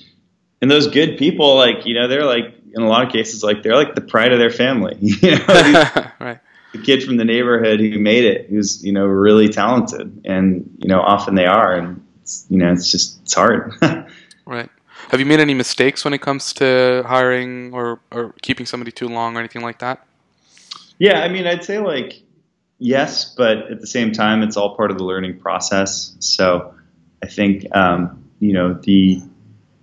and 0.60 0.70
those 0.70 0.88
good 0.88 1.16
people, 1.16 1.54
like 1.54 1.86
you 1.86 1.94
know, 1.94 2.08
they're 2.08 2.24
like 2.24 2.54
in 2.74 2.82
a 2.82 2.88
lot 2.88 3.06
of 3.06 3.12
cases, 3.12 3.44
like 3.44 3.62
they're 3.62 3.76
like 3.76 3.94
the 3.94 4.00
pride 4.00 4.32
of 4.32 4.40
their 4.40 4.50
family. 4.50 4.96
you 5.00 5.36
know, 5.36 5.44
right. 6.20 6.40
The 6.72 6.78
kid 6.78 7.02
from 7.02 7.16
the 7.16 7.24
neighborhood 7.24 7.80
who 7.80 7.98
made 7.98 8.24
it, 8.24 8.48
who's 8.48 8.84
you 8.84 8.92
know 8.92 9.06
really 9.06 9.48
talented, 9.48 10.22
and 10.24 10.76
you 10.78 10.88
know 10.88 11.00
often 11.00 11.34
they 11.34 11.46
are, 11.46 11.74
and 11.74 12.04
you 12.48 12.58
know 12.58 12.72
it's 12.72 12.90
just 12.90 13.20
it's 13.22 13.34
hard. 13.34 13.72
right. 14.46 14.70
Have 15.10 15.20
you 15.20 15.26
made 15.26 15.40
any 15.40 15.54
mistakes 15.54 16.04
when 16.04 16.12
it 16.12 16.20
comes 16.20 16.52
to 16.54 17.02
hiring 17.06 17.72
or, 17.72 18.00
or 18.10 18.34
keeping 18.42 18.66
somebody 18.66 18.92
too 18.92 19.08
long 19.08 19.36
or 19.36 19.38
anything 19.38 19.62
like 19.62 19.78
that? 19.78 20.06
Yeah, 20.98 21.20
I 21.20 21.28
mean, 21.28 21.46
I'd 21.46 21.64
say 21.64 21.78
like 21.78 22.22
yes, 22.78 23.34
but 23.34 23.70
at 23.70 23.80
the 23.80 23.86
same 23.86 24.12
time, 24.12 24.42
it's 24.42 24.56
all 24.56 24.76
part 24.76 24.90
of 24.90 24.98
the 24.98 25.04
learning 25.04 25.38
process. 25.38 26.14
So 26.20 26.74
I 27.22 27.26
think 27.26 27.64
um, 27.74 28.24
you 28.40 28.52
know 28.52 28.74
the 28.74 29.22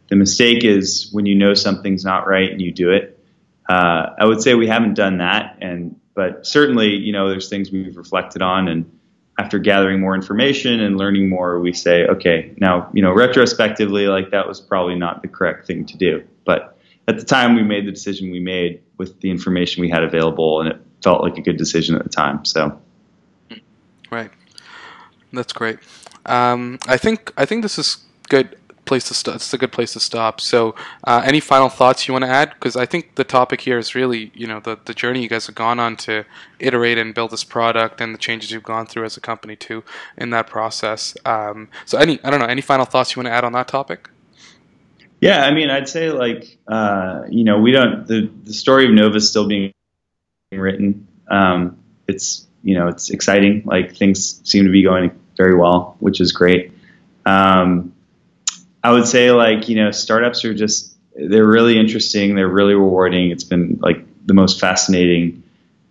the 0.10 0.16
mistake 0.16 0.64
is 0.64 1.10
when 1.12 1.26
you 1.26 1.36
know 1.36 1.54
something's 1.54 2.06
not 2.06 2.28
right 2.28 2.52
and 2.52 2.62
you 2.62 2.72
do 2.72 2.92
it. 2.92 3.20
Uh, 3.68 4.14
I 4.20 4.26
would 4.26 4.42
say 4.42 4.54
we 4.54 4.68
haven't 4.68 4.94
done 4.94 5.18
that, 5.18 5.58
and 5.62 6.00
but 6.16 6.48
certainly 6.48 6.96
you 6.96 7.12
know 7.12 7.30
there's 7.30 7.50
things 7.50 7.72
we've 7.72 7.96
reflected 7.96 8.42
on 8.42 8.68
and 8.68 8.92
after 9.38 9.60
gathering 9.60 10.00
more 10.00 10.16
information 10.16 10.80
and 10.80 10.98
learning 10.98 11.28
more, 11.30 11.60
we 11.60 11.74
say, 11.74 12.06
okay, 12.06 12.54
now, 12.58 12.90
you 12.94 13.02
know, 13.02 13.12
retrospectively, 13.12 14.08
like 14.08 14.32
that 14.32 14.48
was 14.48 14.62
probably 14.62 14.96
not 14.96 15.22
the 15.22 15.28
correct 15.28 15.68
thing 15.68 15.86
to 15.86 15.98
do. 15.98 16.24
But 16.46 16.78
at 17.08 17.18
the 17.18 17.26
time, 17.26 17.56
we 17.56 17.64
made 17.64 17.86
the 17.86 17.92
decision 17.92 18.32
we 18.32 18.40
made 18.40 18.82
with 18.98 19.20
the 19.20 19.30
information 19.30 19.82
we 19.82 19.90
had 19.90 20.04
available, 20.04 20.62
and 20.62 20.70
it 20.70 20.80
felt 21.04 21.22
like 21.22 21.38
a 21.38 21.42
good 21.42 21.58
decision 21.58 21.96
at 21.96 22.04
the 22.04 22.10
time. 22.10 22.46
So, 22.46 22.80
right, 24.10 24.32
that's 25.34 25.52
great. 25.52 25.80
Um, 26.26 26.80
I 26.88 26.98
think 26.98 27.34
I 27.38 27.46
think 27.46 27.62
this 27.62 27.78
is 27.78 27.98
good 28.30 28.58
place 28.86 29.08
to 29.08 29.14
stop. 29.14 29.36
It's 29.36 29.54
a 29.54 29.58
good 29.58 29.72
place 29.72 29.94
to 29.94 30.00
stop. 30.00 30.40
So, 30.42 30.76
uh, 31.04 31.22
any 31.26 31.40
final 31.40 31.70
thoughts 31.70 32.08
you 32.08 32.14
want 32.14 32.24
to 32.26 32.30
add? 32.30 32.52
Because 32.54 32.76
I 32.76 32.86
think 32.86 33.16
the 33.16 33.24
topic 33.24 33.62
here 33.62 33.78
is 33.78 33.96
really, 33.96 34.32
you 34.34 34.48
know, 34.48 34.60
the 34.60 34.78
the 34.86 34.94
journey 34.94 35.22
you 35.22 35.30
guys 35.30 35.48
have 35.48 35.56
gone 35.56 35.80
on 35.80 35.96
to 35.98 36.26
iterate 36.60 36.98
and 36.98 37.14
build 37.14 37.32
this 37.32 37.44
product, 37.44 38.02
and 38.02 38.14
the 38.14 38.18
changes 38.18 38.52
you've 38.52 38.64
gone 38.64 38.86
through 38.86 39.06
as 39.06 39.18
a 39.18 39.22
company 39.22 39.56
too 39.56 39.84
in 40.18 40.30
that 40.32 40.48
process. 40.48 41.16
Um, 41.26 41.70
so, 41.86 41.98
any 41.98 42.20
I 42.24 42.30
don't 42.30 42.40
know, 42.40 42.46
any 42.46 42.62
final 42.62 42.86
thoughts 42.86 43.16
you 43.16 43.22
want 43.22 43.28
to 43.28 43.34
add 43.34 43.44
on 43.44 43.54
that 43.54 43.68
topic? 43.68 44.10
Yeah, 45.22 45.46
I 45.46 45.52
mean, 45.52 45.70
I'd 45.70 45.90
say 45.90 46.12
like, 46.12 46.58
uh, 46.68 47.24
you 47.30 47.44
know, 47.44 47.60
we 47.60 47.72
don't 47.72 48.06
the 48.06 48.30
the 48.44 48.54
story 48.54 48.86
of 48.86 48.92
Nova 48.92 49.16
is 49.16 49.30
still 49.30 49.48
being 49.48 49.74
written. 50.52 51.08
Um, 51.30 51.80
it's 52.08 52.46
you 52.64 52.76
know, 52.76 52.88
it's 52.88 53.10
exciting. 53.10 53.64
Like 53.66 53.96
things 53.96 54.42
seem 54.44 54.66
to 54.66 54.72
be 54.72 54.84
going 54.84 55.12
very 55.38 55.56
well, 55.56 55.96
which 56.00 56.22
is 56.22 56.32
great. 56.32 56.72
Um, 57.26 57.95
I 58.86 58.92
would 58.92 59.08
say 59.08 59.32
like 59.32 59.68
you 59.68 59.76
know 59.78 59.90
startups 59.90 60.46
are 60.46 60.54
just 60.54 60.96
they're 61.16 61.48
really 61.48 61.80
interesting. 61.80 62.36
They're 62.36 62.48
really 62.48 62.76
rewarding. 62.76 63.32
It's 63.32 63.44
been 63.44 63.80
like 63.82 64.06
the 64.28 64.36
most 64.36 64.60
fascinating 64.60 65.42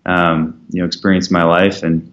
um, 0.07 0.65
you 0.71 0.81
know 0.81 0.87
experience 0.87 1.29
in 1.29 1.33
my 1.33 1.43
life, 1.43 1.83
and 1.83 2.13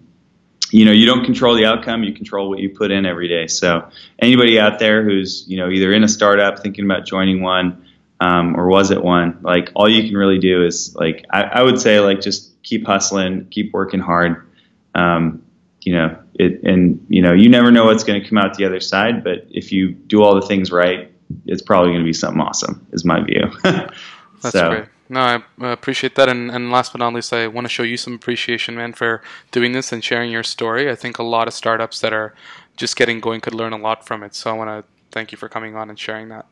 you 0.71 0.85
know 0.85 0.91
you 0.91 1.05
don't 1.05 1.23
control 1.23 1.53
the 1.53 1.65
outcome. 1.65 2.01
You 2.01 2.13
control 2.13 2.49
what 2.49 2.57
you 2.57 2.71
put 2.71 2.89
in 2.89 3.05
every 3.05 3.27
day. 3.27 3.45
So 3.45 3.89
anybody 4.17 4.59
out 4.59 4.79
there 4.79 5.03
who's 5.03 5.45
you 5.47 5.57
know 5.57 5.69
either 5.69 5.91
in 5.91 6.03
a 6.03 6.07
startup 6.07 6.63
thinking 6.63 6.85
about 6.85 7.05
joining 7.05 7.43
one 7.43 7.85
um, 8.19 8.59
or 8.59 8.67
was 8.67 8.89
at 8.89 9.03
one, 9.03 9.37
like 9.43 9.69
all 9.75 9.87
you 9.87 10.03
can 10.07 10.17
really 10.17 10.39
do 10.39 10.65
is 10.65 10.95
like 10.95 11.27
I, 11.29 11.43
I 11.43 11.61
would 11.61 11.79
say 11.79 11.99
like 11.99 12.21
just 12.21 12.59
keep 12.63 12.87
hustling, 12.87 13.45
keep 13.51 13.71
working 13.71 13.99
hard. 13.99 14.47
Um, 14.95 15.43
you 15.81 15.93
know, 15.93 16.17
it, 16.35 16.63
and 16.63 17.05
you 17.09 17.21
know, 17.21 17.33
you 17.33 17.49
never 17.49 17.71
know 17.71 17.85
what's 17.85 18.03
going 18.03 18.21
to 18.21 18.27
come 18.27 18.37
out 18.37 18.57
the 18.57 18.65
other 18.65 18.79
side. 18.79 19.23
But 19.23 19.47
if 19.49 19.71
you 19.71 19.91
do 19.91 20.23
all 20.23 20.35
the 20.35 20.45
things 20.45 20.71
right, 20.71 21.11
it's 21.45 21.61
probably 21.61 21.91
going 21.91 22.01
to 22.01 22.05
be 22.05 22.13
something 22.13 22.41
awesome. 22.41 22.85
Is 22.91 23.05
my 23.05 23.21
view. 23.23 23.51
That's 23.63 24.51
so. 24.51 24.69
great. 24.69 24.85
No, 25.09 25.19
I 25.19 25.71
appreciate 25.71 26.15
that. 26.15 26.29
And, 26.29 26.49
and 26.49 26.71
last 26.71 26.93
but 26.93 26.99
not 26.99 27.13
least, 27.13 27.33
I 27.33 27.47
want 27.47 27.65
to 27.65 27.69
show 27.69 27.83
you 27.83 27.97
some 27.97 28.13
appreciation, 28.13 28.75
man, 28.75 28.93
for 28.93 29.21
doing 29.51 29.73
this 29.73 29.91
and 29.91 30.01
sharing 30.01 30.31
your 30.31 30.41
story. 30.41 30.89
I 30.89 30.95
think 30.95 31.19
a 31.19 31.23
lot 31.23 31.49
of 31.49 31.53
startups 31.53 31.99
that 31.99 32.13
are 32.13 32.33
just 32.77 32.95
getting 32.95 33.19
going 33.19 33.41
could 33.41 33.53
learn 33.53 33.73
a 33.73 33.77
lot 33.77 34.05
from 34.07 34.23
it. 34.23 34.33
So 34.33 34.49
I 34.49 34.53
want 34.53 34.69
to 34.69 34.89
thank 35.11 35.33
you 35.33 35.37
for 35.37 35.49
coming 35.49 35.75
on 35.75 35.89
and 35.89 35.99
sharing 35.99 36.29
that. 36.29 36.45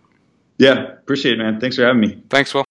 Yeah, 0.58 0.92
appreciate 0.92 1.36
it, 1.36 1.38
man. 1.38 1.62
Thanks 1.62 1.78
for 1.78 1.86
having 1.86 2.02
me. 2.02 2.22
Thanks, 2.30 2.54
Will. 2.54 2.66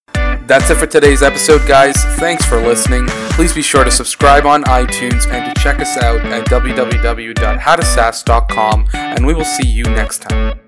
That's 0.49 0.71
it 0.71 0.79
for 0.79 0.87
today's 0.87 1.23
episode, 1.23 1.69
guys. 1.69 1.95
Thanks 2.17 2.47
for 2.47 2.57
listening. 2.57 3.07
Please 3.33 3.53
be 3.53 3.61
sure 3.61 3.85
to 3.85 3.91
subscribe 3.91 4.47
on 4.47 4.65
iTunes 4.65 5.31
and 5.31 5.55
to 5.55 5.63
check 5.63 5.79
us 5.79 5.99
out 5.99 6.21
at 6.21 6.47
www.howtosaas.com, 6.47 8.89
and 8.95 9.27
we 9.27 9.35
will 9.35 9.45
see 9.45 9.67
you 9.67 9.85
next 9.85 10.23
time. 10.23 10.68